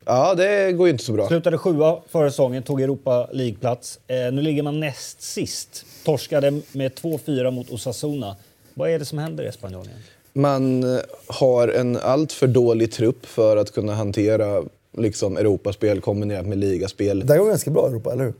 [0.05, 1.27] Ja, det går ju inte så bra.
[1.27, 3.99] Slutade sjua förra säsongen, tog Europa League-plats.
[4.07, 5.85] Eh, nu ligger man näst sist.
[6.05, 8.35] Torskade med 2-4 mot Osasuna.
[8.73, 9.88] Vad är det som händer i Spanien?
[10.34, 14.63] Man eh, har en alltför dålig trupp för att kunna hantera
[14.97, 17.25] liksom, Europaspel kombinerat med ligaspel.
[17.25, 18.34] Det går ganska bra i Europa, eller hur?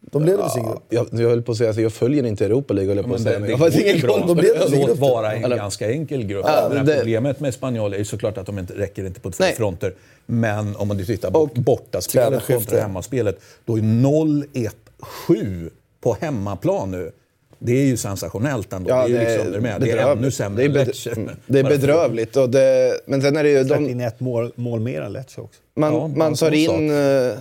[0.00, 0.82] De leder väl sin grupp?
[0.88, 3.14] Jag, jag höll på att säga, alltså, jag följer inte Europa League, höll jag på
[3.14, 3.38] att säga.
[3.38, 4.24] det, det jag går ingen bra.
[4.26, 4.98] De leder sin Låt grupp.
[4.98, 6.44] vara en Eller- ganska enkel grupp.
[6.48, 9.30] Ja, Men det- Problemet med Spanjol är ju såklart att de inte räcker inte på
[9.30, 9.54] två Nej.
[9.54, 9.94] fronter.
[10.26, 15.70] Men om man tittar på Och bortaspelet kontra hemmaspelet, då är 0-1-7
[16.00, 17.10] på hemmaplan nu.
[17.58, 18.90] Det är ju sensationellt ändå.
[18.90, 19.80] Ja, det är liksom, är med.
[19.80, 20.18] Det är bedrövligt.
[20.18, 21.14] ännu sämre Det är, än bed- Lecce.
[21.46, 22.36] det är bedrövligt.
[22.36, 23.64] Och det, men sen är det ju...
[23.64, 25.60] De, in ett mål, mål mer än Lecce också.
[25.76, 27.32] man, Ja, man en tar in, eh,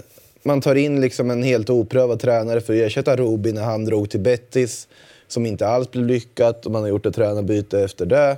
[0.48, 4.10] man tar in liksom en helt oprövad tränare för att ersätta Rubi när han drog
[4.10, 4.88] till Betis,
[5.28, 6.66] som inte alls blev lyckat.
[6.66, 8.38] Och man har gjort ett tränarbyte efter det.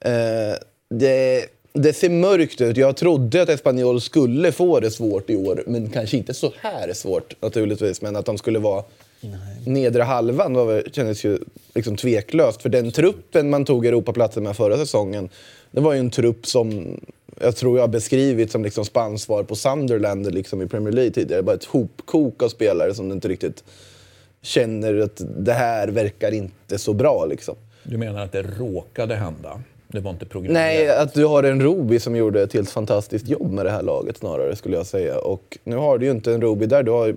[0.00, 0.56] Eh,
[0.88, 1.46] det.
[1.74, 2.76] Det ser mörkt ut.
[2.76, 6.92] Jag trodde att Espanyol skulle få det svårt i år, men kanske inte så här
[6.92, 8.02] svårt naturligtvis.
[8.02, 8.84] Men att de skulle vara
[9.66, 11.38] nedre halvan var, kändes ju
[11.74, 12.62] liksom tveklöst.
[12.62, 15.28] För den truppen man tog Europaplatsen med förra säsongen,
[15.70, 16.96] det var ju en trupp som
[17.42, 21.42] jag tror jag har beskrivit som liksom spansvar på Sunderland liksom i Premier League tidigare.
[21.42, 23.64] Bara ett hopkok av spelare som inte riktigt
[24.42, 27.26] känner att det här verkar inte så bra.
[27.26, 27.54] Liksom.
[27.82, 29.60] Du menar att det råkade hända?
[29.88, 30.62] Det var inte programmerat?
[30.62, 33.82] Nej, att du har en Roby som gjorde ett helt fantastiskt jobb med det här
[33.82, 35.18] laget snarare skulle jag säga.
[35.18, 36.82] Och nu har du ju inte en Roby där.
[36.82, 37.14] Du har i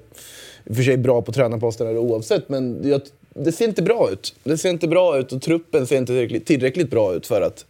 [0.69, 3.01] och för sig bra på tränarposten eller oavsett, men jag,
[3.33, 4.35] det ser inte bra ut.
[4.43, 7.65] Det ser inte bra ut och truppen ser inte tillräckligt, tillräckligt bra ut för att...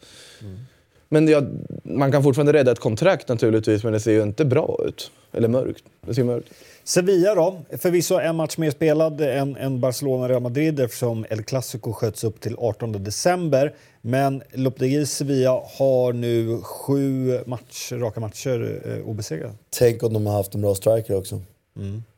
[1.09, 1.47] Men jag,
[1.83, 5.11] man kan fortfarande rädda ett kontrakt naturligtvis, men det ser ju inte bra ut.
[5.33, 5.83] Eller mörkt.
[6.01, 6.57] Det ser mörkt ut.
[6.83, 7.61] Sevilla då?
[7.77, 12.55] Förvisso en match mer spelad än, än Barcelona-Real Madrid eftersom El Clasico sköts upp till
[12.57, 13.73] 18 december.
[14.01, 19.53] Men Lopetegis Sevilla har nu sju match, raka matcher eh, obesegrade.
[19.69, 21.41] Tänk om de har haft en bra striker också.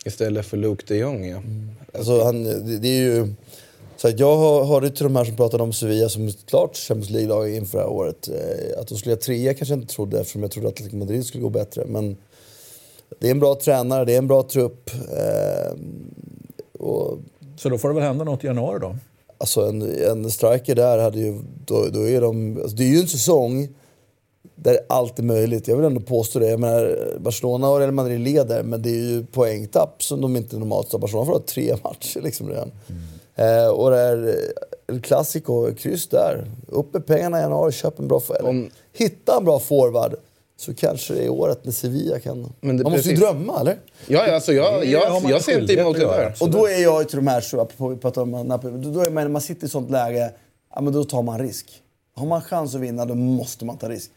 [0.05, 1.41] Istället för Luke de Jong, ja.
[1.93, 3.34] Alltså, han, det, det är ju...
[3.98, 7.10] Så jag har hörde till de här som pratade om Sevilla som ett klart Champions
[7.10, 8.28] League-lag inför det här året.
[8.28, 10.98] Eh, att de skulle göra trea kanske jag inte trodde eftersom jag trodde att Atletico
[10.98, 11.86] Madrid skulle gå bättre.
[11.86, 12.18] Men
[13.19, 14.90] det är en bra tränare, det är en bra trupp.
[14.94, 15.78] Eh,
[16.80, 17.18] och
[17.57, 18.95] Så då får det väl hända något i januari då?
[19.38, 22.99] Alltså en, en striker där hade ju, då, då är de, alltså det är ju
[22.99, 23.68] en säsong
[24.56, 25.68] där allt är möjligt.
[25.68, 26.49] Jag vill ändå påstå det.
[26.49, 30.57] Jag menar, Barcelona och Real Madrid leder, men det är ju poängtapp som de inte
[30.57, 30.99] normalt tar.
[30.99, 32.72] Barcelona får ha tre matcher liksom redan.
[33.38, 36.45] Eh, och det är eh, El Clasico, kryss där.
[36.68, 38.45] Upp med pengarna i januari, köp en bra forward.
[38.49, 40.15] Om- Hitta en bra forward.
[40.59, 42.53] Så kanske det är året när Sevilla kan...
[42.61, 43.77] Men det- Man måste ju drömma, eller?
[44.07, 46.35] Ja, ja, alltså jag, jag, jag ser inte emot det där.
[46.41, 49.01] Och då är jag till de här, så apropå vi pratar om Napoli, då, då
[49.01, 50.31] är man, när man sitter i sånt läge,
[50.76, 51.81] ja, men då tar man risk.
[52.15, 54.11] Har man chans att vinna, då måste man ta risk.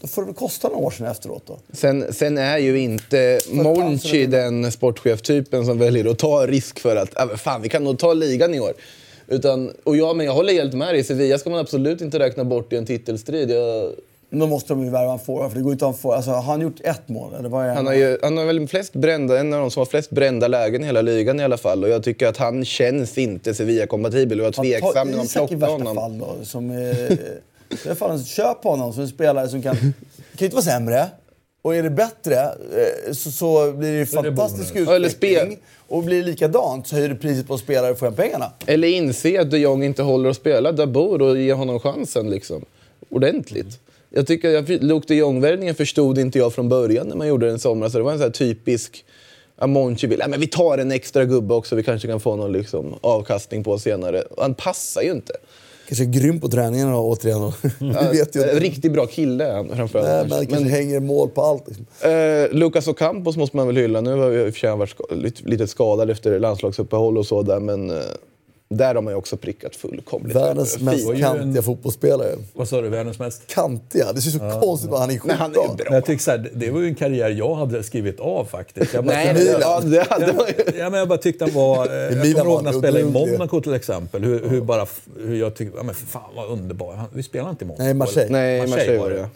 [0.00, 1.58] Då får det väl kosta några år sedan efteråt då.
[1.72, 7.18] Sen, sen är ju inte Monchi den sportcheftypen som väljer att ta risk för att
[7.18, 8.72] äh, fan, vi kan nog ta ligan i år.
[9.28, 11.04] Utan, och jag, men jag håller helt med dig.
[11.04, 13.50] Sevilla ska man absolut inte räkna bort i en titelstrid.
[13.50, 13.92] Jag,
[14.30, 16.16] Då måste de ju värva en forward, för det går inte att forward.
[16.16, 17.34] Alltså, har han gjort ett mål?
[17.38, 19.80] Eller vad är han, har ju, han har väl flest brända, en av de som
[19.80, 21.84] har flest brända lägen i hela ligan i alla fall.
[21.84, 24.40] Och jag tycker att han känns inte Sevilla-kompatibel.
[24.40, 25.94] Och jag var tveksam när man Isak i värsta honom.
[25.94, 26.70] fall då, som...
[26.70, 27.16] Eh,
[27.94, 29.76] fall, en- köp honom som en spelare som kan...
[29.76, 29.92] kan
[30.38, 31.06] ju inte vara sämre.
[31.62, 34.76] Och är det bättre eh, så, så blir det ju det fantastisk.
[34.76, 35.10] Eller utveckling.
[35.10, 35.56] spel-
[35.88, 38.52] Och blir det likadant så höjer du priset på spelare och får hem pengarna.
[38.66, 42.64] Eller inse att de Jong inte håller att spela Dabur och ge honom chansen liksom.
[43.10, 43.80] ordentligt.
[44.10, 47.56] Jag tycker att Luke de Jong-värvningen förstod inte jag från början när man gjorde den
[47.56, 47.92] i somras.
[47.92, 49.04] Så Det var en sån här typisk
[49.58, 52.52] Amonchi vill, "Ja, men vi tar en extra gubbe också, vi kanske kan få någon
[52.52, 54.20] liksom, avkastning på senare.
[54.22, 55.32] Och han passar ju inte.
[55.88, 57.52] Kanske är grym på träningen då, återigen.
[57.78, 60.30] Vi vet ju riktigt bra kille han framförallt.
[60.30, 61.68] Nej, men kanske hänger mål på allt.
[61.68, 61.86] Liksom.
[62.00, 64.00] Eh, Lucas Ocampos måste man väl hylla.
[64.00, 67.60] Nu har vi i och för sig varit lite skadad efter landslagsuppehåll och så där,
[67.60, 67.96] men eh,
[68.68, 70.36] där har man ju också prickat fullkomligt.
[70.36, 72.30] Världens mest ju kantiga en- fotbollsspelare.
[72.54, 72.88] Vad sa du?
[72.88, 73.46] Världens mest?
[73.46, 74.12] Kantiga?
[74.12, 74.96] Det ser så konstigt ut.
[74.98, 75.36] Han är Nej, skitbra.
[75.38, 75.74] han är bra.
[75.84, 78.94] Men jag tycker så här, det var ju en karriär jag hade skrivit av faktiskt.
[78.94, 80.78] Jag bara, Nej, jag, jag, ja, det hade man ju.
[80.78, 81.86] Ja, men jag bara tyckte han var...
[81.86, 83.04] eh, Jag kommer ihåg när han spelade i.
[83.04, 84.24] Monaco till exempel.
[84.24, 84.86] Hur, hur, bara,
[85.18, 86.94] hur jag tyckte, ja men fan vad underbar.
[86.94, 87.82] Han, vi spelade inte i Monaco.
[87.84, 88.32] Nej, Marseille.
[88.32, 89.28] Nej, Marseille var det.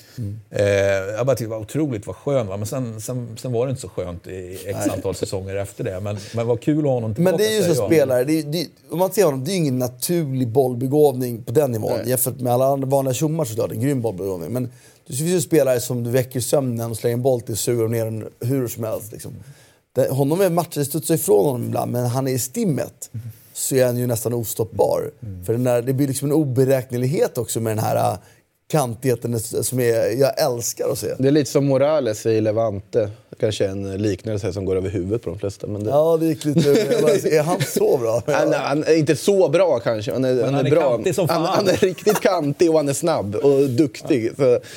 [0.50, 2.56] Eh, jag bara tyckte det var otroligt vad skön va?
[2.56, 6.00] Men sen, sen, sen var det inte så skönt i x antal säsonger efter det.
[6.00, 7.36] Men, men vad kul att ha honom tillbaka.
[7.36, 7.86] Men det är ju så jag.
[7.86, 11.98] spelare, det det, om man ser honom, det är ingen naturlig bollbegåvning på den nivån.
[12.06, 14.52] Jämfört med alla andra vanliga tjommar såklart, en grym bollbegåvning.
[14.52, 14.70] Men
[15.06, 18.04] det finns ju spelare som du väcker sömnen och slänger en boll till suger ner
[18.04, 19.12] den hur som helst.
[19.12, 19.32] Liksom.
[19.92, 23.10] Det, honom är matcher studsar ifrån honom ibland, men han är i stimmet
[23.52, 25.10] så är han ju nästan ostoppbar.
[25.46, 28.18] För den där, det blir liksom en oberäknelighet också med den här
[28.70, 31.14] kantigheten som är, jag älskar att se.
[31.18, 33.10] Det är lite som Morales i Levante.
[33.40, 35.66] Kanske en liknelse som går över huvudet på de flesta.
[35.66, 35.90] Men det...
[35.90, 36.70] Ja, det gick lite...
[37.36, 38.22] är han så bra?
[38.26, 40.12] Han, han är inte så bra kanske.
[40.12, 40.90] Han är, han han är är bra.
[40.90, 41.42] kantig som fan.
[41.42, 44.32] Han, han är riktigt kantig och han är snabb och duktig.
[44.36, 44.60] Så,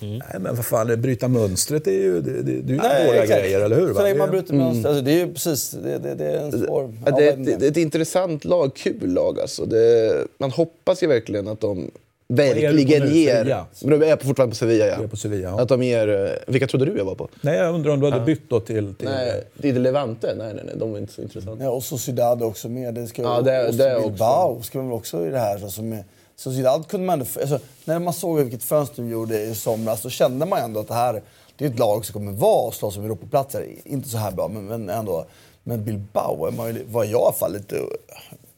[0.00, 3.16] Nej, men vad fan, bryta mönstret är ju, det, det, det är ju Nej, svåra
[3.22, 3.40] exakt.
[3.40, 3.86] grejer, eller hur?
[3.88, 3.94] va?
[3.94, 4.88] Så länge man Det- bryter mönster.
[4.88, 5.70] Alltså, det är ju precis...
[5.70, 6.94] Det, det, det är en svår...
[7.06, 9.64] Ja, Ja, det, är men- ett, det är ett intressant lag, kul lag alltså.
[9.66, 11.90] Det, man hoppas ju verkligen att de
[12.28, 13.34] verkligen ger...
[13.36, 13.66] Sevilla?
[13.82, 14.92] Men de är på, fortfarande på Sevilla, ja.
[14.92, 15.60] Jag är på Sevilla, ja.
[15.60, 16.08] Att de ger...
[16.08, 17.28] eh, Vilka trodde du jag var på?
[17.40, 18.94] Nej, jag undrar om du hade bytt då till...
[18.94, 20.34] till Nej, det är Levante.
[20.38, 21.64] Nej, nej, nej, de var inte så intressanta.
[21.64, 22.94] Ja, och Sociedad är också med.
[22.94, 25.58] Det ska, Ja, det- och det är Bilbao ska väl också i det här.
[25.58, 26.04] Så, som är,
[26.36, 30.10] Sociedad kunde man ändå, alltså, När man såg vilket fönster de gjorde i somras så
[30.10, 31.22] kände man ändå att det här
[31.56, 33.66] det är ett lag som kommer vara och slåss om Europaplatser.
[33.84, 35.24] Inte så här bra, men, men ändå.
[35.62, 37.76] Men Bilbao är man var jag i alla fall lite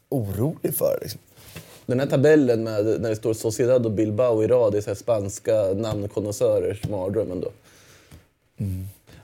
[0.09, 0.97] orolig för.
[1.01, 1.19] Liksom.
[1.87, 5.53] Den här tabellen med, när det står Sociedad och Bilbao i rad, det är spanska
[5.75, 7.51] namnkonnässörers mardröm ändå.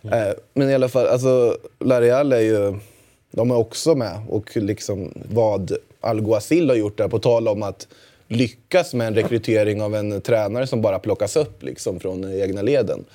[0.03, 2.75] Eh, Men i alla fall, alltså La Real är ju...
[3.31, 4.21] De är också med.
[4.29, 5.71] Och liksom vad
[6.01, 7.87] Alguacil har gjort där, på tal om att
[8.27, 13.05] lyckas med en rekrytering av en tränare som bara plockas upp liksom från egna leden.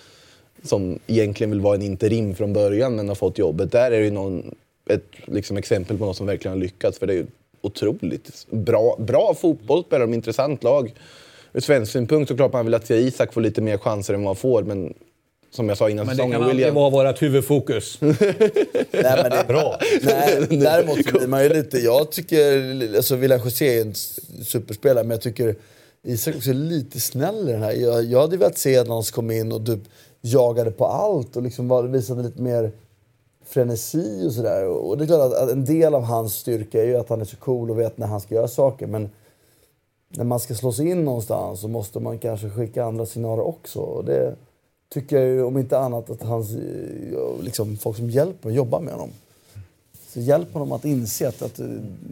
[0.62, 3.72] Som egentligen vill vara en interim från början men har fått jobbet.
[3.72, 4.54] Där är det ju någon,
[4.90, 6.98] ett liksom exempel på någon som verkligen har lyckats.
[6.98, 7.26] För det är ju
[7.60, 10.94] otroligt bra, bra fotboll, spelar de intressant lag.
[11.52, 14.28] Ur svensk synpunkt så klart man vill att Isak får lite mer chanser än vad
[14.28, 14.62] han får.
[14.62, 14.94] Men
[15.50, 16.74] som jag sa innan Men det säsongen, kan alltid William...
[16.74, 17.98] vara vårt huvudfokus.
[18.00, 18.12] Nej,
[18.92, 19.78] men det är bra.
[20.02, 21.78] Nej, däremot så blir man ju lite...
[21.78, 22.96] Jag tycker...
[22.96, 23.94] Alltså William José är en
[24.44, 25.56] superspelare, men jag tycker
[26.02, 27.72] Isak också är lite snäll i den här.
[27.72, 29.80] Jag, jag hade velat se att någon kom in och typ
[30.20, 32.72] jagade på allt och liksom var, visade lite mer
[33.48, 34.66] frenesi och sådär.
[34.66, 37.24] Och det är klart att, en del av hans styrka är ju att han är
[37.24, 38.86] så cool och vet när han ska göra saker.
[38.86, 39.10] Men
[40.08, 43.80] när man ska slå sig in någonstans så måste man kanske skicka andra signaler också.
[43.80, 44.34] Och det
[44.88, 48.80] tycker jag ju, om inte annat, att hans, eh, liksom, folk som hjälper och jobbar
[48.80, 49.10] med honom.
[50.08, 51.66] Så hjälp honom att inse att, att eh,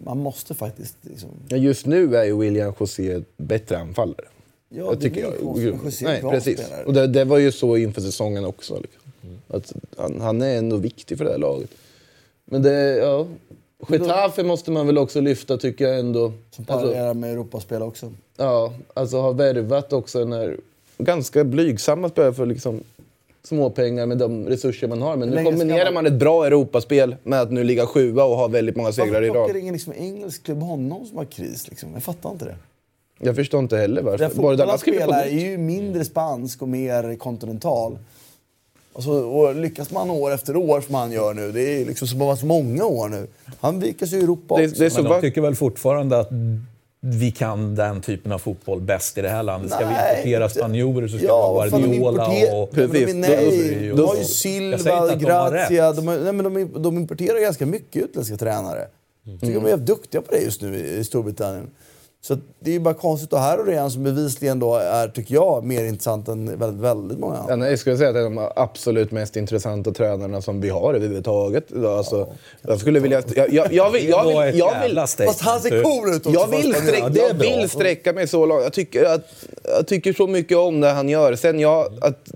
[0.05, 0.97] man måste faktiskt...
[1.03, 4.27] Liksom, Ja, Just nu är ju William José bättre anfallare.
[4.69, 5.85] Ja, jag det tycker blir jag.
[5.85, 6.61] José Nej, precis.
[6.61, 6.85] spelare.
[6.85, 8.81] Och det, det var ju så inför säsongen också.
[8.81, 9.06] Liksom.
[9.49, 11.71] Att han, han är ändå viktig för det här laget.
[12.45, 13.27] Men det, ja...
[13.89, 16.33] Getafe måste man väl också lyfta tycker jag ändå.
[16.51, 18.13] som Alltså, parerar med Europaspel också.
[18.37, 20.57] ja, alltså har värvat också den här
[20.99, 22.81] ganska blygsamma spelare för liksom
[23.43, 25.17] småpengar med de resurser man har.
[25.17, 28.49] Men nu kombinerar man- man ett bra Europaspel med att nu ligga sjua och ha
[28.49, 29.57] väldigt många segrar Varför i rad.
[29.57, 31.69] ingen liksom engelsk klubb honom som har kris?
[31.69, 31.89] Liksom?
[31.95, 32.57] Jag fattar inte det.
[33.19, 34.19] Jag förstår inte heller varför.
[34.19, 34.31] Den
[34.79, 37.99] skriver på spelar är ju mindre spansk och mer kontinental.
[38.97, 42.09] Och, så, och lyckas man år efter år som han gör nu, det är liksom
[42.09, 43.27] så många år nu.
[43.61, 44.79] Han lyckas ju i Europa Det- också.
[44.79, 46.29] det är så Men de tycker väl fortfarande att
[47.01, 49.71] vi kan den typen av fotboll bäst i det här landet.
[49.73, 52.69] Ska vi Nej, importera inte- spanjorer så ska Ja, vi ha Guardiola och...
[52.73, 53.15] Men de, Precis.
[53.15, 55.93] nej, de har ju Silva, Grazia.
[55.93, 58.87] De, har, nej, men de, de importerar ganska mycket utländska tränare.
[59.25, 61.71] Jag tycker de är duktiga på det just nu i Storbritannien.
[62.21, 63.33] Så det är ju bara konstigt.
[63.33, 66.81] Och här har du en som bevisligen då är, tycker jag, mer intressant än väldigt,
[66.81, 67.53] väldigt många andra.
[67.53, 70.69] Ja, nej, jag skulle säga att det är de absolut mest intressanta tränarna som vi
[70.69, 71.65] har överhuvudtaget.
[71.85, 72.29] Alltså,
[72.63, 73.23] jag skulle vilja...
[73.35, 74.09] Jag, jag, jag vill...
[74.09, 74.97] Jag vill, jag vill.
[74.97, 76.31] Fast han ser cool ut också.
[76.41, 78.63] jag vill, fast han- sträck, Ja, det är jag vill sträcka mig så långt.
[78.63, 81.35] Jag tycker, att, jag tycker så mycket om det han gör.
[81.37, 82.29] Sen jag, att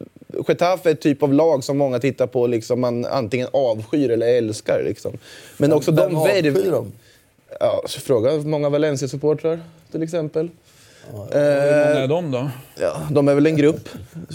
[0.49, 4.27] Getafe är ett typ av lag som många tittar på liksom man antingen avskyr eller
[4.27, 4.83] älskar.
[4.85, 5.13] Liksom.
[5.57, 6.71] Men också Vem de avskyr värv...
[6.71, 6.93] dem?
[7.61, 9.61] Ja, så fråga många Valencia-supportrar
[9.93, 10.51] till exempel.
[11.11, 12.51] Hur många är de då?
[12.81, 13.89] Ja, de är väl en grupp.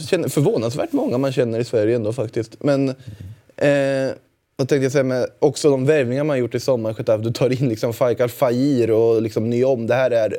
[0.09, 2.63] Känner, förvånansvärt många man känner i Sverige ändå faktiskt.
[2.63, 2.89] Men
[3.55, 4.11] eh,
[4.55, 6.95] vad tänkte jag säga med också de värvningar man gjort i sommar.
[6.97, 7.23] Getafe.
[7.23, 9.87] Du tar in liksom Faik Al-Fahir och liksom Nyom.
[9.87, 10.37] Det här är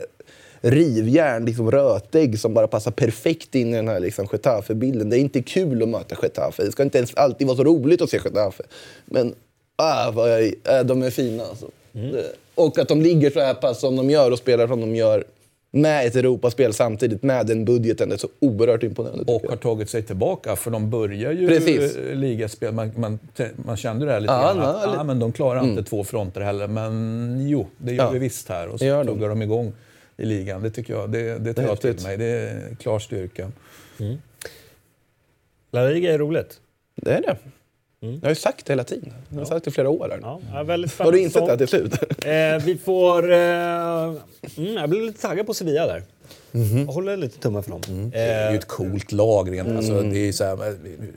[0.60, 5.10] rivjärn, liksom rötägg som bara passar perfekt in i den här liksom Getafe-bilden.
[5.10, 6.64] Det är inte kul att möta Getafe.
[6.64, 8.64] Det ska inte ens alltid vara så roligt att se Getafe.
[9.04, 9.34] Men
[9.76, 11.70] ah, vad jag, äh, de är fina alltså.
[11.92, 14.96] Det, och att de ligger så här pass som de gör och spelar som de
[14.96, 15.24] gör
[15.70, 18.08] med ett Europaspel samtidigt, med den budgeten.
[18.08, 19.32] Det är så oerhört imponerande.
[19.32, 19.50] Och jag.
[19.50, 21.96] har tagit sig tillbaka, för de börjar ju Precis.
[21.96, 22.74] eh, ligaspel.
[22.74, 23.18] Man, man,
[23.56, 24.56] man kände det här lite Ja, grann.
[24.58, 25.00] ja, Att, lite.
[25.00, 26.66] ah, men de klarar inte två fronter heller.
[26.68, 28.10] Men jo, det gör Ja.
[28.10, 28.68] vi visst här.
[28.68, 29.72] Och så Det tuggar de igång
[30.16, 30.62] i ligan.
[30.62, 31.10] Det tycker jag.
[31.10, 32.16] Det, det tar jag till mig.
[32.16, 33.52] Det är klar styrka.
[35.70, 36.60] La Liga är roligt.
[36.94, 37.36] Det är det.
[38.14, 39.12] Jag har ju sagt det hela tiden.
[39.30, 40.08] Jag har sagt det i flera år.
[40.10, 40.18] Här.
[40.22, 41.92] Ja, ja, väldigt Har du insett det till slut?
[42.24, 43.32] Eh, vi får...
[43.32, 46.02] Eh, mm, jag blir lite taggad på Sevilla där.
[46.86, 47.80] Jag håller lite tummen för dem.
[48.12, 49.76] Det är ju Eh, ett coolt lag rent.
[49.76, 50.56] Alltså, det är så här,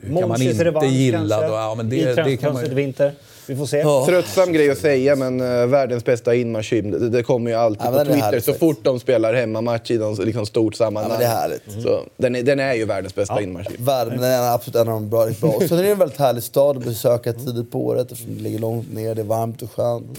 [0.02, 1.54] hur kan man inte gilla då?
[1.54, 3.12] Ja, men det, det kan man vinter.
[3.50, 3.78] Vi får se.
[3.78, 4.06] Ja.
[4.06, 6.90] Tröttsam grej att säga, men uh, världens bästa inmarschhymn.
[6.90, 9.98] Det, det kommer ju alltid Ja, på Twitter härligt så fort de spelar hemmamatch i
[9.98, 11.12] något liksom stort sammanhang.
[11.12, 11.82] Ja, men det är härligt.
[11.82, 13.84] Så, den, är, den är ju världens bästa inmarschhymn.
[13.84, 15.26] Världen den är absolut en av de bra.
[15.40, 15.60] bra.
[15.68, 18.58] Sen är det en väldigt härlig stad att besöka tidigt på året eftersom det ligger
[18.58, 20.18] långt ner, det är varmt och skönt.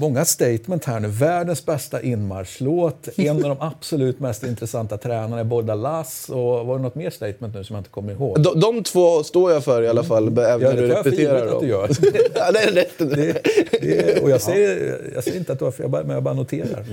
[0.00, 1.08] Många statement här nu.
[1.08, 6.82] Världens bästa inmarschlåt, en av de absolut mest intressanta tränarna är Bordalas och var det
[6.82, 8.42] något mer statement nu som jag inte kommer ihåg?
[8.42, 11.42] De, de två står jag för i alla fall, även Ja, när du repeterar givet
[11.42, 11.60] att dem.
[11.62, 11.88] du gör.
[12.34, 12.98] ja, det är rätt.
[12.98, 13.42] Det,
[13.80, 16.22] det, och jag säger, jag säger inte att du har fel, jag bara- men jag
[16.22, 16.84] bara noterar.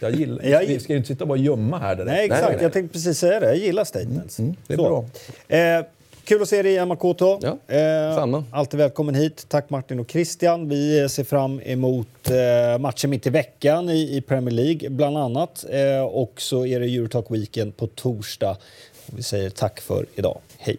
[0.00, 1.94] Jag gillar, Jag- vi ska ju inte sitta och bara gömma här.
[1.96, 2.10] direkt.
[2.10, 2.42] Nej, exakt.
[2.42, 2.62] nej, nej.
[2.62, 3.46] Jag tänkte precis säga det.
[3.46, 4.36] Jag gillar statements.
[4.66, 5.04] det är Så.
[5.48, 5.84] Eh,
[6.28, 7.38] kul att se dig igen, Makoto.
[7.42, 8.44] Ja, eh, samma.
[8.50, 9.46] Alltid välkommen hit.
[9.48, 10.68] Tack Martin och Christian.
[10.68, 15.64] Vi ser fram emot eh, matchen mitt i veckan i, i Premier League, bland annat.
[15.70, 18.56] Eh, och så är det Eurotalk Weekend på torsdag.
[19.06, 20.38] Vi säger tack för idag.
[20.58, 20.78] Hej!